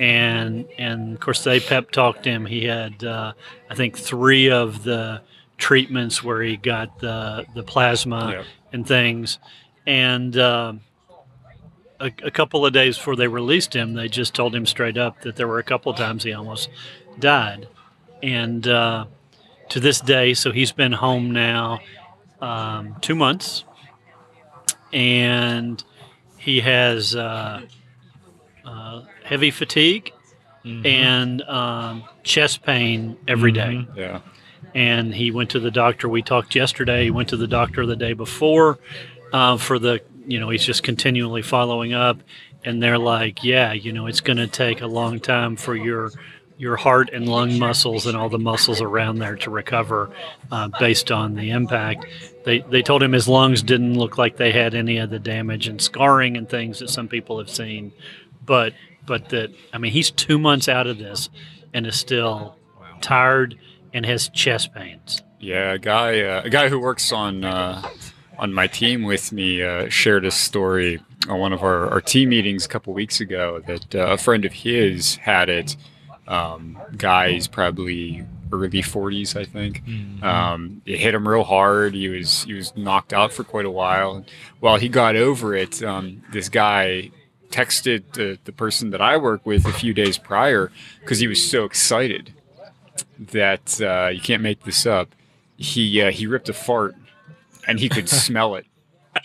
and 0.00 0.66
and 0.78 1.14
of 1.14 1.20
course 1.20 1.44
they 1.44 1.60
pep 1.60 1.90
talked 1.92 2.24
him. 2.24 2.46
He 2.46 2.64
had 2.64 3.04
uh, 3.04 3.32
I 3.70 3.74
think 3.74 3.96
three 3.96 4.50
of 4.50 4.82
the 4.82 5.20
treatments 5.56 6.22
where 6.24 6.42
he 6.42 6.56
got 6.56 6.98
the 6.98 7.46
the 7.54 7.62
plasma 7.62 8.30
Yeah. 8.32 8.44
and 8.72 8.86
things, 8.86 9.38
and. 9.86 10.36
Uh, 10.36 10.72
a, 12.04 12.12
a 12.26 12.30
couple 12.30 12.64
of 12.66 12.72
days 12.72 12.96
before 12.96 13.16
they 13.16 13.28
released 13.28 13.74
him, 13.74 13.94
they 13.94 14.08
just 14.08 14.34
told 14.34 14.54
him 14.54 14.66
straight 14.66 14.96
up 14.96 15.20
that 15.22 15.36
there 15.36 15.48
were 15.48 15.58
a 15.58 15.64
couple 15.64 15.90
of 15.92 15.98
times 15.98 16.22
he 16.24 16.32
almost 16.32 16.68
died, 17.18 17.66
and 18.22 18.66
uh, 18.68 19.06
to 19.70 19.80
this 19.80 20.00
day, 20.00 20.34
so 20.34 20.52
he's 20.52 20.72
been 20.72 20.92
home 20.92 21.30
now 21.32 21.80
um, 22.40 22.96
two 23.00 23.14
months, 23.14 23.64
and 24.92 25.82
he 26.36 26.60
has 26.60 27.14
uh, 27.16 27.62
uh, 28.64 29.02
heavy 29.24 29.50
fatigue 29.50 30.12
and 30.66 31.42
um, 31.42 32.04
chest 32.22 32.62
pain 32.62 33.18
every 33.28 33.52
day 33.52 33.86
Yeah. 33.94 34.20
and 34.74 35.14
he 35.14 35.30
went 35.30 35.50
to 35.50 35.60
the 35.60 35.70
doctor. 35.70 36.08
We 36.08 36.22
talked 36.22 36.54
yesterday. 36.54 37.04
He 37.04 37.10
went 37.10 37.28
to 37.30 37.36
the 37.36 37.46
doctor 37.46 37.84
the 37.84 37.96
day 37.96 38.14
before 38.14 38.78
uh, 39.34 39.58
for 39.58 39.78
the, 39.78 40.00
you 40.26 40.40
know, 40.40 40.48
he's 40.50 40.64
just 40.64 40.82
continually 40.82 41.42
following 41.42 41.92
up, 41.92 42.18
and 42.64 42.82
they're 42.82 42.98
like, 42.98 43.44
yeah, 43.44 43.72
you 43.72 43.92
know, 43.92 44.06
it's 44.06 44.20
going 44.20 44.36
to 44.38 44.46
take 44.46 44.80
a 44.80 44.86
long 44.86 45.20
time 45.20 45.56
for 45.56 45.74
your 45.74 46.10
your 46.56 46.76
heart 46.76 47.10
and 47.12 47.28
lung 47.28 47.58
muscles 47.58 48.06
and 48.06 48.16
all 48.16 48.28
the 48.28 48.38
muscles 48.38 48.80
around 48.80 49.18
there 49.18 49.34
to 49.34 49.50
recover 49.50 50.10
uh, 50.52 50.68
based 50.78 51.10
on 51.10 51.34
the 51.34 51.50
impact. 51.50 52.06
They 52.44 52.60
they 52.60 52.82
told 52.82 53.02
him 53.02 53.12
his 53.12 53.28
lungs 53.28 53.62
didn't 53.62 53.98
look 53.98 54.18
like 54.18 54.36
they 54.36 54.52
had 54.52 54.74
any 54.74 54.98
of 54.98 55.10
the 55.10 55.18
damage 55.18 55.66
and 55.66 55.80
scarring 55.80 56.36
and 56.36 56.48
things 56.48 56.78
that 56.78 56.90
some 56.90 57.08
people 57.08 57.38
have 57.38 57.50
seen, 57.50 57.92
but 58.44 58.72
but 59.04 59.30
that 59.30 59.50
I 59.72 59.78
mean 59.78 59.92
he's 59.92 60.10
two 60.10 60.38
months 60.38 60.68
out 60.68 60.86
of 60.86 60.98
this 60.98 61.28
and 61.72 61.86
is 61.86 61.98
still 61.98 62.56
tired 63.00 63.58
and 63.92 64.06
has 64.06 64.28
chest 64.28 64.72
pains. 64.74 65.22
Yeah, 65.40 65.72
a 65.72 65.78
guy, 65.78 66.22
uh, 66.22 66.42
a 66.44 66.50
guy 66.50 66.68
who 66.68 66.78
works 66.78 67.12
on 67.12 67.44
uh, 67.44 67.82
on 68.38 68.52
my 68.52 68.66
team 68.66 69.02
with 69.04 69.32
me 69.32 69.62
uh, 69.62 69.88
shared 69.88 70.24
a 70.24 70.30
story 70.30 71.00
on 71.28 71.38
one 71.38 71.52
of 71.52 71.62
our, 71.62 71.88
our 71.90 72.00
team 72.00 72.30
meetings 72.30 72.64
a 72.66 72.68
couple 72.68 72.92
weeks 72.92 73.20
ago 73.20 73.62
that 73.66 73.94
uh, 73.94 74.06
a 74.12 74.16
friend 74.18 74.44
of 74.44 74.52
his 74.52 75.16
had 75.16 75.48
it. 75.48 75.76
Um, 76.26 76.78
guy's 76.96 77.46
probably 77.46 78.24
early 78.50 78.82
40s, 78.82 79.38
I 79.38 79.44
think. 79.44 79.82
Um, 80.22 80.82
it 80.86 80.98
hit 80.98 81.14
him 81.14 81.28
real 81.28 81.44
hard. 81.44 81.94
He 81.94 82.08
was 82.08 82.44
he 82.44 82.54
was 82.54 82.74
knocked 82.76 83.12
out 83.12 83.32
for 83.32 83.44
quite 83.44 83.66
a 83.66 83.70
while. 83.70 84.24
While 84.60 84.76
he 84.76 84.88
got 84.88 85.16
over 85.16 85.54
it, 85.54 85.82
um, 85.82 86.22
this 86.32 86.48
guy 86.48 87.10
texted 87.50 88.12
the, 88.14 88.38
the 88.44 88.52
person 88.52 88.90
that 88.90 89.00
I 89.00 89.16
work 89.16 89.44
with 89.46 89.64
a 89.66 89.72
few 89.72 89.94
days 89.94 90.18
prior 90.18 90.72
because 91.00 91.18
he 91.20 91.28
was 91.28 91.48
so 91.48 91.64
excited 91.64 92.32
that 93.18 93.80
uh, 93.80 94.08
you 94.08 94.20
can't 94.20 94.42
make 94.42 94.64
this 94.64 94.86
up. 94.86 95.14
He 95.56 96.00
uh, 96.02 96.10
he 96.10 96.26
ripped 96.26 96.48
a 96.48 96.52
fart, 96.52 96.94
and 97.66 97.78
he 97.80 97.88
could 97.88 98.08
smell 98.08 98.54
it, 98.56 98.66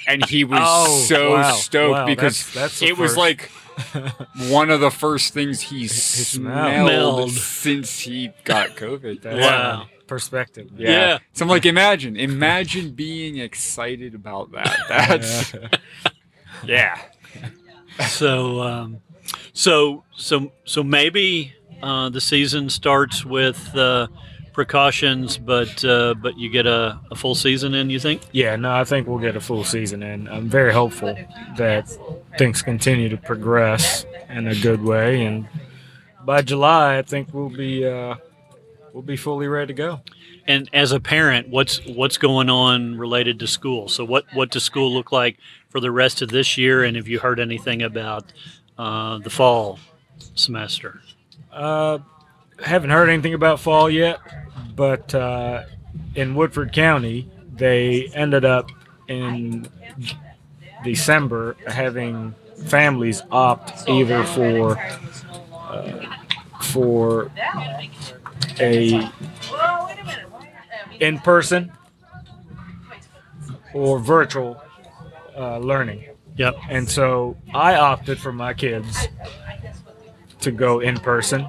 and 0.08 0.26
he 0.26 0.44
was 0.44 0.60
Oh, 0.64 1.00
so 1.08 1.34
wow, 1.34 1.52
stoked 1.54 1.92
wow, 1.94 2.06
because 2.06 2.46
that's- 2.54 2.54
that's 2.54 2.80
the 2.80 2.88
it 2.88 2.98
was 2.98 3.16
like 3.18 3.50
one 4.50 4.70
of 4.70 4.80
the 4.82 4.92
first 4.92 5.34
things 5.34 5.62
he 5.62 5.88
smelled. 5.88 6.86
smelled 6.86 7.32
since 7.32 8.00
he 8.00 8.32
got 8.44 8.70
COVID. 8.72 9.22
That's- 9.22 9.44
Wow. 9.46 9.88
Perspective. 10.08 10.72
Yeah. 10.76 10.90
Yeah. 10.90 11.18
So 11.34 11.46
I'm 11.46 11.50
like, 11.50 11.68
imagine, 11.68 12.18
imagine 12.18 12.94
being 12.94 13.38
excited 13.38 14.16
about 14.16 14.52
that. 14.54 14.76
That's 14.90 15.54
yeah. 16.66 17.00
So 18.08 18.62
um, 18.62 18.98
so 19.54 20.04
so 20.16 20.52
so 20.66 20.84
maybe 20.84 21.54
uh, 21.84 22.10
the 22.10 22.22
season 22.22 22.70
starts 22.70 23.24
with 23.24 23.76
uh, 23.76 24.08
precautions, 24.60 25.38
but 25.38 25.86
uh, 25.86 26.14
but 26.16 26.38
you 26.38 26.50
get 26.50 26.68
a, 26.68 27.00
a 27.10 27.16
full 27.16 27.34
season 27.34 27.74
in. 27.74 27.90
You 27.90 27.98
think? 27.98 28.22
Yeah, 28.34 28.58
no, 28.58 28.74
I 28.74 28.84
think 28.84 29.08
we'll 29.08 29.20
get 29.20 29.38
a 29.38 29.40
full 29.40 29.64
season 29.64 30.04
in. 30.04 30.28
I'm 30.28 30.50
very 30.50 30.74
hopeful 30.74 31.18
that 31.56 31.88
things 32.38 32.62
continue 32.62 33.08
to 33.08 33.16
progress 33.16 34.06
in 34.28 34.50
a 34.50 34.56
good 34.56 34.84
way, 34.84 35.24
and 35.24 35.48
by 36.26 36.42
July, 36.42 36.98
I 36.98 37.04
think 37.04 37.34
we'll 37.34 37.48
be 37.48 37.88
uh, 37.88 38.16
we'll 38.92 39.02
be 39.02 39.16
fully 39.16 39.48
ready 39.48 39.68
to 39.68 39.74
go. 39.74 40.02
And 40.46 40.70
as 40.74 40.92
a 40.92 41.00
parent, 41.00 41.48
what's 41.48 41.80
what's 41.86 42.18
going 42.18 42.50
on 42.50 42.98
related 42.98 43.40
to 43.40 43.48
school? 43.48 43.88
So 43.88 44.04
what 44.04 44.26
what 44.34 44.52
does 44.52 44.64
school 44.64 44.94
look 44.94 45.14
like 45.14 45.38
for 45.70 45.80
the 45.80 45.90
rest 45.90 46.22
of 46.22 46.32
this 46.32 46.58
year? 46.58 46.84
And 46.84 46.98
have 46.98 47.08
you 47.08 47.20
heard 47.20 47.40
anything 47.40 47.82
about 47.82 48.34
uh, 48.78 49.20
the 49.20 49.30
fall 49.30 49.80
semester? 50.36 51.00
Uh, 51.50 52.00
haven't 52.64 52.90
heard 52.90 53.10
anything 53.10 53.34
about 53.34 53.60
fall 53.60 53.90
yet, 53.90 54.20
but 54.80 55.14
uh, 55.14 55.64
in 56.16 56.36
Woodford 56.36 56.72
County, 56.72 57.30
they 57.54 58.10
ended 58.14 58.46
up 58.46 58.72
in 59.10 59.68
December 60.86 61.58
having 61.68 62.34
families 62.68 63.22
opt 63.30 63.90
either 63.90 64.24
for 64.24 64.78
uh, 65.68 66.16
for 66.62 67.30
a 68.62 69.12
in 71.02 71.20
person 71.20 71.74
or 73.74 74.00
virtual 74.00 74.64
uh, 75.36 75.58
learning. 75.58 76.06
Yep. 76.38 76.56
And 76.70 76.90
so 76.90 77.36
I 77.54 77.76
opted 77.76 78.18
for 78.18 78.32
my 78.32 78.54
kids 78.54 79.10
to 80.40 80.52
go 80.52 80.80
in 80.80 80.96
person 81.02 81.46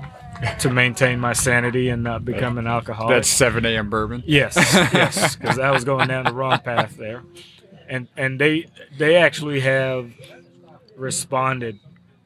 to 0.61 0.71
maintain 0.71 1.21
my 1.21 1.33
sanity 1.33 1.89
and 1.89 2.03
not 2.03 2.25
become 2.25 2.59
an 2.59 2.67
alcoholic. 2.67 3.17
That's 3.17 3.29
7 3.29 3.65
a.m. 3.67 3.91
bourbon. 3.91 4.23
yes, 4.27 4.55
yes, 4.75 5.37
because 5.37 5.59
I 5.59 5.71
was 5.71 5.85
going 5.85 6.09
down 6.09 6.25
the 6.25 6.33
wrong 6.33 6.59
path 6.61 6.97
there, 6.97 7.23
and 7.89 8.09
and 8.17 8.41
they 8.41 8.67
they 8.99 9.17
actually 9.17 9.61
have 9.61 10.11
responded 10.97 11.79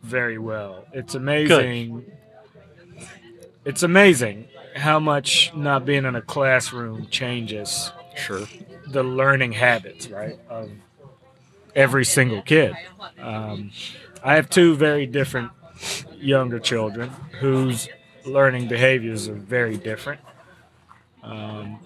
very 0.02 0.38
well. 0.38 0.84
It's 0.92 1.14
amazing. 1.14 2.04
It's 3.64 3.82
amazing 3.82 4.48
how 4.76 4.98
much 5.00 5.54
not 5.54 5.86
being 5.86 6.04
in 6.04 6.14
a 6.14 6.20
classroom 6.22 7.06
changes 7.08 7.90
Sure. 8.16 8.46
the 8.86 9.02
learning 9.02 9.52
habits, 9.52 10.08
right, 10.08 10.38
of 10.48 10.70
every 11.74 12.04
single 12.04 12.42
kid. 12.42 12.74
Um, 13.18 13.70
I 14.22 14.34
have 14.34 14.50
two 14.50 14.74
very 14.76 15.06
different 15.06 15.50
younger 16.16 16.58
children 16.58 17.10
whose 17.40 17.88
learning 18.26 18.68
behaviors 18.68 19.28
are 19.28 19.34
very 19.34 19.76
different. 19.76 20.20
Um, 21.22 21.78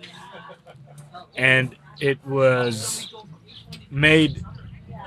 and 1.36 1.76
it 2.01 2.24
was 2.26 3.12
made, 3.91 4.45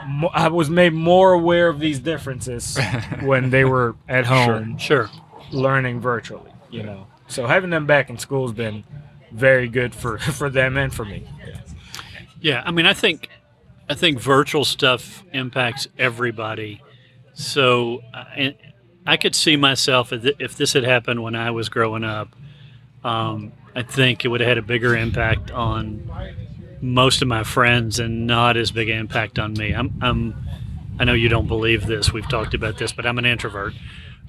mo- 0.07 0.32
I 0.34 0.47
was 0.47 0.69
made 0.69 0.93
more 0.93 1.34
aware 1.34 1.67
of 1.67 1.79
these 1.79 1.99
differences 1.99 2.77
when 3.21 3.49
they 3.49 3.65
were 3.65 3.95
at 4.07 4.25
home 4.25 4.77
Sure. 4.77 5.09
learning 5.51 5.99
virtually, 5.99 6.51
you 6.69 6.84
know. 6.84 7.07
So 7.27 7.47
having 7.47 7.69
them 7.69 7.86
back 7.86 8.09
in 8.09 8.17
school 8.17 8.47
has 8.47 8.55
been 8.55 8.84
very 9.32 9.67
good 9.67 9.93
for, 9.95 10.17
for 10.19 10.49
them 10.49 10.77
and 10.77 10.93
for 10.93 11.05
me. 11.05 11.27
Yeah, 12.39 12.63
I 12.65 12.71
mean, 12.71 12.86
I 12.86 12.93
think, 12.93 13.29
I 13.89 13.93
think 13.93 14.19
virtual 14.19 14.65
stuff 14.65 15.23
impacts 15.32 15.88
everybody. 15.97 16.82
So, 17.34 18.01
uh, 18.13 18.25
and 18.36 18.55
I 19.05 19.17
could 19.17 19.35
see 19.35 19.55
myself 19.55 20.11
if, 20.13 20.55
this 20.55 20.73
had 20.73 20.83
happened 20.83 21.23
when 21.23 21.35
I 21.35 21.51
was 21.51 21.69
growing 21.69 22.03
up. 22.03 22.29
Um, 23.03 23.51
I 23.75 23.81
think 23.83 24.23
it 24.25 24.27
would 24.27 24.41
have 24.41 24.47
had 24.47 24.57
a 24.57 24.61
bigger 24.61 24.95
impact 24.95 25.49
on 25.51 26.09
most 26.81 27.21
of 27.21 27.27
my 27.27 27.43
friends 27.43 27.99
and 27.99 28.27
not 28.27 28.57
as 28.57 28.71
big 28.71 28.89
an 28.89 28.97
impact 28.99 29.39
on 29.39 29.53
me. 29.53 29.73
I'm, 29.73 29.93
I'm, 30.01 30.35
I 30.99 31.03
know 31.05 31.13
you 31.13 31.29
don't 31.29 31.47
believe 31.47 31.87
this. 31.87 32.13
We've 32.13 32.27
talked 32.29 32.53
about 32.53 32.77
this, 32.77 32.91
but 32.91 33.05
I'm 33.05 33.17
an 33.17 33.25
introvert. 33.25 33.73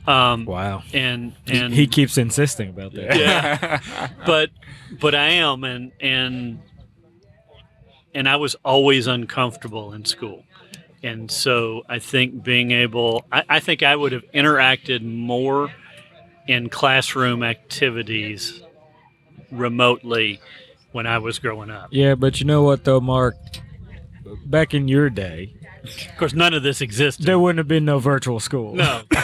Um, 0.07 0.47
Wow. 0.47 0.83
and 0.93 1.35
and 1.47 1.73
he 1.73 1.87
keeps 1.87 2.19
insisting 2.19 2.71
about 2.71 2.93
that. 2.95 3.17
yeah, 3.17 4.09
but 4.27 4.51
but 5.01 5.15
I 5.15 5.29
am, 5.29 5.63
and 5.63 5.93
and 6.01 6.59
and 8.13 8.29
I 8.29 8.35
was 8.37 8.57
always 8.65 9.07
uncomfortable 9.07 9.93
in 9.93 10.05
school, 10.05 10.45
and 11.03 11.31
so 11.31 11.83
I 11.89 11.99
think 11.99 12.43
being 12.43 12.71
able, 12.71 13.25
I, 13.33 13.43
I 13.49 13.61
think 13.61 13.83
I 13.83 13.95
would 13.97 14.13
have 14.13 14.25
interacted 14.33 15.03
more 15.03 15.73
in 16.47 16.69
classroom 16.69 17.43
activities 17.43 18.63
remotely 19.51 20.41
when 20.93 21.07
I 21.07 21.19
was 21.19 21.39
growing 21.39 21.71
up. 21.71 21.89
Yeah, 21.91 22.15
but 22.15 22.41
you 22.41 22.47
know 22.47 22.63
what 22.63 22.85
though, 22.85 23.01
Mark? 23.01 23.37
Back 24.47 24.73
in 24.75 24.89
your 24.89 25.11
day, 25.11 25.53
Of 25.85 26.17
course, 26.17 26.33
none 26.33 26.55
of 26.55 26.63
this 26.63 26.81
existed. 26.81 27.27
there 27.27 27.39
wouldn't 27.39 27.59
have 27.59 27.69
been 27.69 27.85
no 27.85 27.99
virtual 27.99 28.41
school. 28.41 28.75
no, 28.75 29.03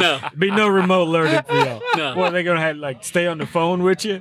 no, 0.00 0.20
Be 0.38 0.50
no 0.50 0.68
remote 0.68 1.04
learning 1.08 1.42
for 1.46 1.54
y'all. 1.54 1.80
No. 1.96 2.16
What 2.16 2.28
are 2.28 2.30
they 2.32 2.42
gonna 2.42 2.60
have 2.60 2.76
like 2.76 3.04
stay 3.04 3.26
on 3.26 3.38
the 3.38 3.46
phone 3.46 3.82
with 3.82 4.04
you? 4.04 4.20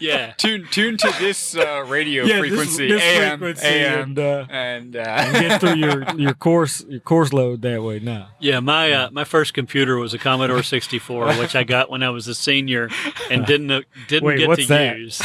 yeah. 0.00 0.32
Tune 0.38 0.66
tune 0.70 0.96
to 0.98 1.14
this 1.18 1.56
uh, 1.56 1.84
radio 1.86 2.24
Yeah, 2.24 2.38
frequency, 2.40 2.88
this 2.88 3.02
AM, 3.02 3.38
frequency, 3.38 3.66
AM, 3.66 4.02
and, 4.02 4.18
uh, 4.18 4.46
and, 4.50 4.96
uh, 4.96 5.00
and 5.00 5.32
get 5.48 5.60
through 5.60 5.74
your, 5.76 6.04
your 6.16 6.34
course 6.34 6.84
your 6.88 7.00
course 7.00 7.32
load 7.32 7.62
that 7.62 7.82
way 7.82 7.98
now. 8.00 8.28
Yeah, 8.40 8.60
my 8.60 8.92
uh, 8.92 9.10
my 9.10 9.24
first 9.24 9.54
computer 9.54 9.96
was 9.96 10.14
a 10.14 10.18
Commodore 10.18 10.62
64, 10.62 11.34
which 11.38 11.54
I 11.54 11.64
got 11.64 11.90
when 11.90 12.02
I 12.02 12.10
was 12.10 12.28
a 12.28 12.34
senior 12.34 12.88
and 13.30 13.44
didn't 13.46 13.70
uh, 13.70 13.82
didn't 14.08 14.26
Wait, 14.26 14.38
get 14.38 14.48
what's 14.48 14.62
to 14.62 14.68
that? 14.68 14.98
use 14.98 15.20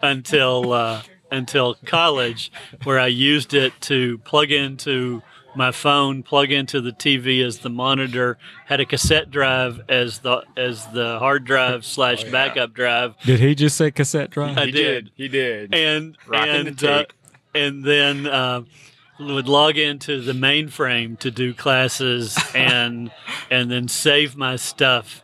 until 0.00 0.72
uh, 0.72 1.02
until 1.30 1.74
college, 1.86 2.52
where 2.84 2.98
I 3.00 3.06
used 3.06 3.54
it 3.54 3.72
to 3.82 4.18
plug 4.18 4.50
into 4.50 5.22
my 5.54 5.70
phone, 5.70 6.22
plug 6.22 6.50
into 6.50 6.80
the 6.80 6.92
TV 6.92 7.44
as 7.44 7.58
the 7.58 7.68
monitor, 7.70 8.38
had 8.66 8.80
a 8.80 8.86
cassette 8.86 9.30
drive 9.30 9.80
as 9.88 10.20
the 10.20 10.42
as 10.56 10.86
the 10.88 11.18
hard 11.18 11.44
drive 11.44 11.84
slash 11.84 12.22
Oh, 12.22 12.26
yeah. 12.26 12.32
backup 12.32 12.72
drive, 12.74 13.14
Did 13.24 13.40
he 13.40 13.54
just 13.54 13.76
say 13.76 13.90
cassette 13.90 14.30
drive? 14.30 14.56
I 14.58 14.66
he 14.66 14.70
did. 14.72 15.10
He 15.16 15.28
did. 15.28 15.74
and 15.74 16.16
Rocking 16.26 16.64
the 16.64 16.68
and 16.70 16.84
uh, 16.84 17.04
and 17.54 17.84
then 17.84 18.26
uh, 18.26 18.62
would 19.20 19.46
log 19.48 19.76
into 19.76 20.20
the 20.22 20.32
mainframe 20.32 21.18
to 21.20 21.30
do 21.30 21.52
classes 21.54 22.38
and 22.54 23.10
and 23.50 23.70
then 23.70 23.88
save 23.88 24.36
my 24.36 24.56
stuff 24.56 25.22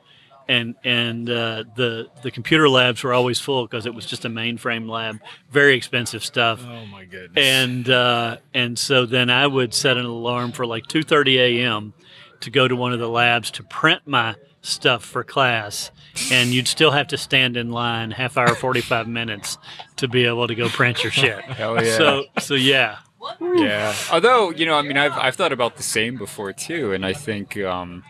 and 0.49 0.75
and 0.85 1.29
uh, 1.29 1.65
the 1.77 2.09
the 2.23 2.31
computer 2.31 2.69
labs 2.69 3.03
were 3.03 3.13
always 3.13 3.39
full 3.41 3.67
because 3.67 3.87
it 3.87 3.95
was 3.95 4.07
just 4.07 4.25
a 4.25 4.29
mainframe 4.29 4.89
lab 4.89 5.21
very 5.51 5.75
expensive 5.75 6.25
stuff 6.25 6.65
oh 6.67 6.87
my 6.87 7.05
goodness. 7.05 7.45
and 7.45 7.89
uh, 7.91 8.37
and 8.55 8.79
so 8.79 9.07
then 9.07 9.31
I 9.31 9.47
would 9.47 9.75
set 9.75 9.97
an 9.97 10.07
alarm 10.07 10.53
for 10.53 10.67
like 10.67 10.85
2:30 10.85 11.37
a.m. 11.37 11.95
to 12.41 12.51
go 12.51 12.67
to 12.67 12.75
one 12.75 12.93
of 12.93 12.99
the 12.99 13.09
labs 13.09 13.51
to 13.53 13.63
print 13.63 14.03
my 14.07 14.37
stuff 14.63 15.05
for 15.05 15.23
class, 15.23 15.91
and 16.33 16.51
you'd 16.51 16.69
still 16.69 16.91
have 16.91 17.09
to 17.09 17.17
stand 17.17 17.57
in 17.57 17.71
line 17.71 18.11
half 18.11 18.37
hour, 18.37 18.55
45 18.55 19.07
minutes 19.07 19.57
to 19.97 20.09
be 20.09 20.25
able 20.25 20.47
to 20.49 20.55
go 20.55 20.69
print 20.69 21.03
your 21.03 21.13
shit. 21.13 21.41
Hell 21.45 21.83
yeah. 21.85 21.97
So 21.97 22.25
so 22.39 22.55
yeah, 22.55 22.99
Yeah. 23.41 23.95
Although, 24.13 24.51
you 24.51 24.67
know, 24.67 24.75
I 24.75 24.83
mean, 24.83 24.97
I've, 24.97 25.13
I've 25.13 25.37
thought 25.37 25.53
about 25.53 25.77
the 25.77 25.83
same 25.83 26.17
before 26.17 26.53
too. 26.53 26.93
And 26.93 27.05
I 27.05 27.13
think 27.13 27.57
um, 27.59 28.05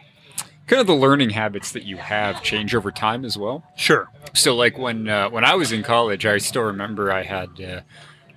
kind 0.69 0.81
of 0.81 0.87
the 0.87 0.95
learning 0.95 1.31
habits 1.31 1.73
that 1.73 1.83
you 1.83 1.97
have 1.97 2.43
change 2.43 2.75
over 2.75 2.93
time 2.93 3.25
as 3.25 3.37
well. 3.37 3.65
sure. 3.75 4.11
So, 4.35 4.55
like 4.55 4.79
when, 4.79 5.09
uh, 5.09 5.31
when 5.31 5.45
I 5.45 5.55
was 5.55 5.73
in 5.73 5.83
college, 5.83 6.27
I 6.27 6.39
still 6.39 6.63
remember 6.63 7.11
I 7.11 7.23
had 7.23 7.61
uh, 7.61 7.81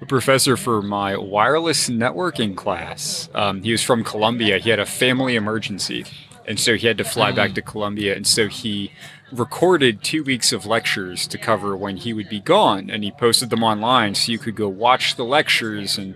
a 0.02 0.06
professor 0.06 0.58
for 0.58 0.82
my 0.82 1.16
wireless 1.16 1.90
networking 1.90 2.56
class. 2.56 3.30
Um, 3.36 3.62
he 3.62 3.72
was 3.72 3.84
from 3.84 4.04
Colombia. 4.04 4.58
He 4.58 4.70
had 4.70 4.80
a 4.80 4.86
family 4.86 5.36
emergency. 5.36 6.06
And 6.48 6.60
so 6.60 6.76
he 6.76 6.88
had 6.88 6.98
to 6.98 7.04
fly 7.04 7.32
back 7.32 7.54
to 7.54 7.62
Colombia. 7.62 8.16
And 8.16 8.26
so 8.26 8.48
he 8.48 8.92
recorded 9.32 10.04
two 10.04 10.24
weeks 10.24 10.52
of 10.52 10.66
lectures 10.66 11.28
to 11.28 11.38
cover 11.38 11.78
when 11.78 11.98
he 11.98 12.14
would 12.14 12.30
be 12.30 12.40
gone. 12.40 12.90
And 12.90 13.04
he 13.04 13.12
posted 13.12 13.52
them 13.52 13.64
online 13.64 14.16
so 14.16 14.32
you 14.32 14.40
could 14.40 14.56
go 14.56 14.68
watch 14.68 15.16
the 15.16 15.24
lectures 15.24 15.98
and 15.98 16.16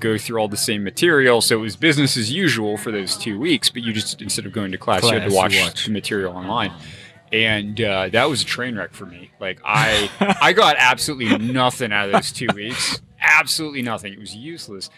go 0.00 0.18
through 0.18 0.38
all 0.38 0.48
the 0.48 0.56
same 0.56 0.82
material. 0.82 1.40
So 1.40 1.58
it 1.58 1.62
was 1.62 1.76
business 1.76 2.16
as 2.16 2.32
usual 2.32 2.76
for 2.76 2.90
those 2.90 3.16
two 3.16 3.38
weeks, 3.38 3.70
but 3.70 3.82
you 3.82 3.92
just, 3.92 4.20
instead 4.20 4.46
of 4.46 4.52
going 4.52 4.72
to 4.72 4.78
class, 4.78 5.02
you 5.04 5.12
had 5.12 5.28
to 5.28 5.34
watch, 5.34 5.58
watch. 5.60 5.86
the 5.86 5.92
material 5.92 6.34
online. 6.34 6.72
And 7.32 7.80
uh, 7.80 8.08
that 8.08 8.28
was 8.28 8.42
a 8.42 8.44
train 8.44 8.76
wreck 8.76 8.92
for 8.92 9.06
me. 9.06 9.30
Like 9.38 9.60
I, 9.64 10.10
I 10.42 10.52
got 10.52 10.76
absolutely 10.78 11.38
nothing 11.38 11.92
out 11.92 12.06
of 12.06 12.12
those 12.12 12.32
two 12.32 12.48
weeks. 12.54 13.00
Absolutely 13.20 13.82
nothing. 13.82 14.12
It 14.12 14.18
was 14.18 14.34
useless. 14.34 14.90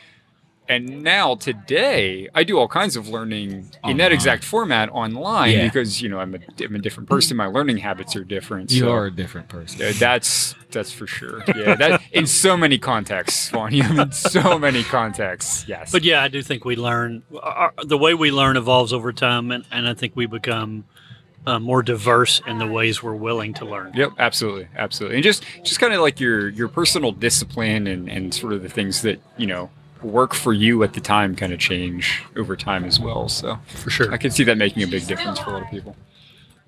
And 0.73 1.03
now 1.03 1.35
today, 1.35 2.29
I 2.35 2.45
do 2.45 2.59
all 2.59 2.68
kinds 2.68 2.97
of 2.97 3.09
learning 3.09 3.70
in 3.85 3.97
that 3.99 4.11
exact 4.12 4.43
format 4.45 4.89
online 4.91 5.53
Yeah. 5.53 5.64
because 5.66 6.01
you 6.01 6.09
know 6.09 6.18
I'm 6.18 6.35
a, 6.35 6.39
I'm 6.64 6.75
a 6.75 6.79
different 6.79 7.09
person. 7.09 7.37
My 7.37 7.47
learning 7.47 7.79
habits 7.79 8.16
are 8.16 8.25
different. 8.25 8.73
you 8.73 8.81
so- 8.81 8.93
are 8.93 9.07
a 9.07 9.11
different 9.11 9.49
person. 9.49 9.81
That's 9.99 10.55
that's 10.70 10.91
for 10.93 11.07
sure. 11.07 11.45
Yeah, 11.55 11.75
that 11.75 12.01
in 12.12 12.27
so 12.27 12.57
many 12.57 12.79
contexts, 12.79 13.51
Swanee. 13.51 13.81
in 13.81 14.11
so 14.12 14.59
many 14.59 14.83
contexts. 14.83 15.66
Yes. 15.68 15.93
But 15.93 16.03
yeah, 16.05 16.23
I 16.23 16.29
do 16.29 16.43
think 16.43 16.64
we 16.64 16.77
learn 16.77 17.23
our, 17.43 17.73
the 17.85 17.99
way 17.99 18.14
we 18.14 18.31
learn 18.31 18.57
evolves 18.57 18.93
over 18.93 19.12
time, 19.12 19.51
and, 19.51 19.64
and 19.70 19.87
I 19.87 19.93
think 19.95 20.16
we 20.16 20.25
become 20.27 20.85
uh, 21.47 21.59
more 21.59 21.83
diverse 21.83 22.41
in 22.47 22.59
the 22.59 22.66
ways 22.66 23.03
we're 23.03 23.14
willing 23.14 23.53
to 23.55 23.64
learn. 23.66 23.93
Yep, 23.95 24.12
absolutely, 24.18 24.68
absolutely, 24.77 25.16
and 25.16 25.25
just 25.25 25.45
just 25.62 25.79
kind 25.81 25.93
of 25.93 26.01
like 26.01 26.20
your 26.20 26.49
your 26.49 26.68
personal 26.68 27.12
discipline 27.12 27.87
and 27.87 28.09
and 28.09 28.33
sort 28.33 28.53
of 28.55 28.62
the 28.62 28.68
things 28.70 29.03
that 29.03 29.20
you 29.37 29.47
know 29.47 29.68
work 30.03 30.34
for 30.34 30.53
you 30.53 30.82
at 30.82 30.92
the 30.94 31.00
time 31.00 31.34
kind 31.36 31.53
of 31.53 31.59
change 31.59 32.22
over 32.36 32.57
time 32.57 32.84
as 32.84 32.98
well. 33.00 33.28
So 33.28 33.59
For 33.66 33.90
sure. 33.90 34.12
I 34.12 34.16
can 34.16 34.30
see 34.30 34.44
that 34.44 34.59
making 34.59 34.82
a 34.82 34.86
big 34.86 35.07
difference 35.07 35.38
for 35.38 35.50
a 35.50 35.53
lot 35.55 35.62
of 35.62 35.70
people. 35.70 35.96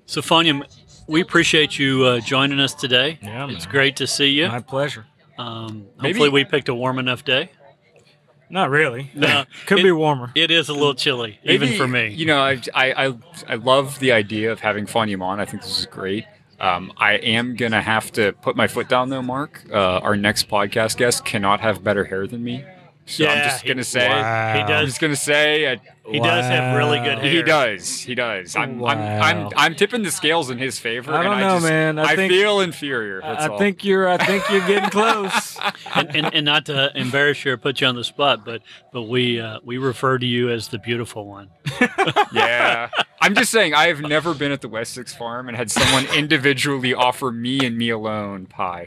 So, 0.05 0.21
Fania, 0.21 0.63
we 1.07 1.21
appreciate 1.21 1.79
you 1.79 2.05
uh, 2.05 2.19
joining 2.19 2.59
us 2.59 2.73
today. 2.73 3.19
Yeah, 3.21 3.49
it's 3.49 3.65
great 3.65 3.95
to 3.97 4.07
see 4.07 4.27
you. 4.29 4.47
My 4.47 4.59
pleasure. 4.61 5.05
Um, 5.37 5.87
Maybe- 6.01 6.13
hopefully, 6.13 6.29
we 6.29 6.45
picked 6.45 6.69
a 6.69 6.75
warm 6.75 6.99
enough 6.99 7.25
day. 7.25 7.49
Not 8.49 8.69
really. 8.69 9.11
No, 9.15 9.45
Could 9.65 9.79
it- 9.79 9.83
be 9.83 9.91
warmer. 9.91 10.31
It 10.35 10.51
is 10.51 10.69
a 10.69 10.73
little 10.73 10.93
chilly, 10.93 11.39
even 11.43 11.73
for 11.73 11.87
me. 11.87 12.09
You 12.09 12.27
know, 12.27 12.37
I, 12.39 12.61
I, 12.73 13.07
I, 13.07 13.13
I 13.49 13.55
love 13.55 13.99
the 13.99 14.11
idea 14.11 14.51
of 14.51 14.59
having 14.59 14.85
Fanium 14.85 15.21
on. 15.23 15.39
I 15.39 15.45
think 15.45 15.63
this 15.63 15.79
is 15.79 15.85
great. 15.87 16.25
Um, 16.59 16.93
I 16.97 17.13
am 17.15 17.55
going 17.55 17.71
to 17.73 17.81
have 17.81 18.11
to 18.13 18.31
put 18.31 18.55
my 18.55 18.67
foot 18.67 18.87
down, 18.87 19.09
though, 19.09 19.21
Mark. 19.23 19.63
Uh, 19.71 19.97
our 19.97 20.15
next 20.15 20.47
podcast 20.47 20.95
guest 20.97 21.25
cannot 21.25 21.59
have 21.61 21.83
better 21.83 22.05
hair 22.05 22.27
than 22.27 22.43
me. 22.43 22.63
So 23.07 23.23
I'm 23.25 23.37
Yeah, 23.37 23.43
just 23.49 23.61
he- 23.61 23.67
going 23.67 23.77
to 23.77 23.83
say, 23.83 24.09
Wow. 24.09 24.53
he 24.55 24.59
I'm 24.61 24.67
does. 24.67 24.87
just 24.89 24.99
going 24.99 25.11
to 25.13 25.17
say, 25.19 25.71
I, 25.71 25.79
He 26.11 26.19
does 26.19 26.45
have 26.45 26.75
really 26.75 26.97
good 26.99 27.19
hair. 27.19 27.31
he 27.31 27.41
does. 27.43 27.99
He 27.99 28.15
does. 28.15 28.55
I'm, 28.55 28.71
I'm, 28.71 28.79
Wow. 28.79 29.19
I'm, 29.21 29.49
I'm 29.55 29.75
tipping 29.75 30.01
the 30.01 30.09
scales 30.09 30.49
in 30.49 30.57
his 30.57 30.79
favor. 30.79 31.13
I 31.13 31.21
don't 31.21 31.33
and 31.33 31.41
know, 31.41 31.47
I 31.47 31.53
just, 31.57 31.63
man. 31.65 31.99
I 31.99 32.03
I, 32.03 32.15
think- 32.15 32.31
feel 32.33 32.61
inferior. 32.61 33.21
That's 33.21 33.43
I 33.43 33.47
all. 33.49 33.59
think 33.59 33.85
you're. 33.85 34.07
I 34.09 34.17
think 34.17 34.43
you're 34.49 34.65
getting 34.65 34.89
close. 34.89 35.57
and, 35.93 36.15
and, 36.15 36.33
and 36.33 36.45
not 36.45 36.65
to 36.65 36.91
embarrass 36.97 37.45
you 37.45 37.53
or 37.53 37.57
put 37.57 37.79
you 37.79 37.85
on 37.87 37.95
the 37.95 38.03
spot, 38.03 38.43
but 38.43 38.63
but 38.91 39.03
we 39.03 39.39
uh, 39.39 39.59
we 39.63 39.77
refer 39.77 40.17
to 40.17 40.25
you 40.25 40.49
as 40.49 40.69
the 40.69 40.79
beautiful 40.79 41.27
one. 41.27 41.49
yeah. 42.33 42.89
I'm 43.21 43.35
just 43.35 43.51
saying, 43.51 43.73
I 43.73 43.87
have 43.87 44.01
never 44.01 44.33
been 44.33 44.51
at 44.51 44.61
the 44.61 44.69
West 44.69 44.93
Six 44.93 45.13
farm 45.13 45.47
and 45.47 45.55
had 45.57 45.69
someone 45.71 46.05
individually 46.15 46.93
offer 46.93 47.31
me 47.31 47.59
and 47.65 47.77
me 47.77 47.89
alone 47.89 48.45
pie 48.47 48.85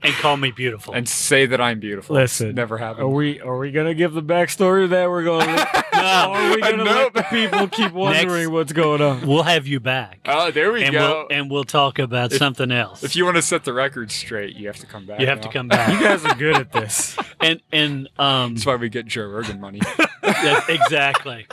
And 0.00 0.14
call 0.14 0.36
me 0.36 0.52
beautiful. 0.52 0.94
and 0.94 1.08
say 1.08 1.46
that 1.46 1.60
I'm 1.60 1.80
beautiful. 1.80 2.16
It's 2.18 2.40
Listen, 2.40 2.54
never 2.54 2.78
happened. 2.78 3.02
Are 3.04 3.08
we? 3.08 3.40
Are 3.40 3.58
we 3.58 3.72
gonna 3.72 3.94
give 3.94 4.12
the 4.14 4.22
backstory 4.22 4.84
of 4.84 4.90
that? 4.90 5.10
We're 5.10 5.24
gonna. 5.24 5.46
no. 5.92 6.00
Are 6.00 6.54
we 6.54 6.60
gonna 6.60 6.84
Nope. 6.84 7.12
let 7.12 7.14
the 7.14 7.22
people 7.24 7.66
keep 7.66 7.92
wondering 7.92 8.42
Next. 8.44 8.48
what's 8.50 8.72
going 8.72 9.02
on? 9.02 9.26
we'll 9.26 9.42
have 9.42 9.66
you 9.66 9.80
back, 9.80 10.20
Oh, 10.26 10.52
there 10.52 10.70
we 10.72 10.84
and 10.84 10.92
go. 10.92 11.26
we'll 11.28 11.36
and 11.36 11.50
we'll 11.50 11.64
talk 11.64 11.98
about 11.98 12.30
something 12.32 12.70
else. 12.70 13.02
if 13.02 13.16
you 13.16 13.24
want 13.24 13.36
to 13.38 13.42
set 13.42 13.64
the 13.64 13.72
record 13.72 14.12
straight, 14.12 14.54
you 14.54 14.68
have 14.68 14.76
to 14.76 14.86
come 14.86 15.04
back. 15.04 15.18
you 15.18 15.26
have 15.26 15.40
to 15.40 15.48
now. 15.48 15.52
come 15.52 15.66
You 15.94 16.00
guys 16.00 16.24
are 16.24 16.34
good 16.36 16.56
at 16.56 16.70
this. 16.72 17.16
and 17.40 17.60
and 17.72 18.08
um, 18.20 18.54
That's 18.54 18.66
why 18.66 18.76
we 18.76 18.88
get 18.90 19.06
Joe 19.06 19.26
Rogan 19.26 19.60
money. 19.60 19.80
yeah, 20.22 20.60
exactly. 20.68 21.48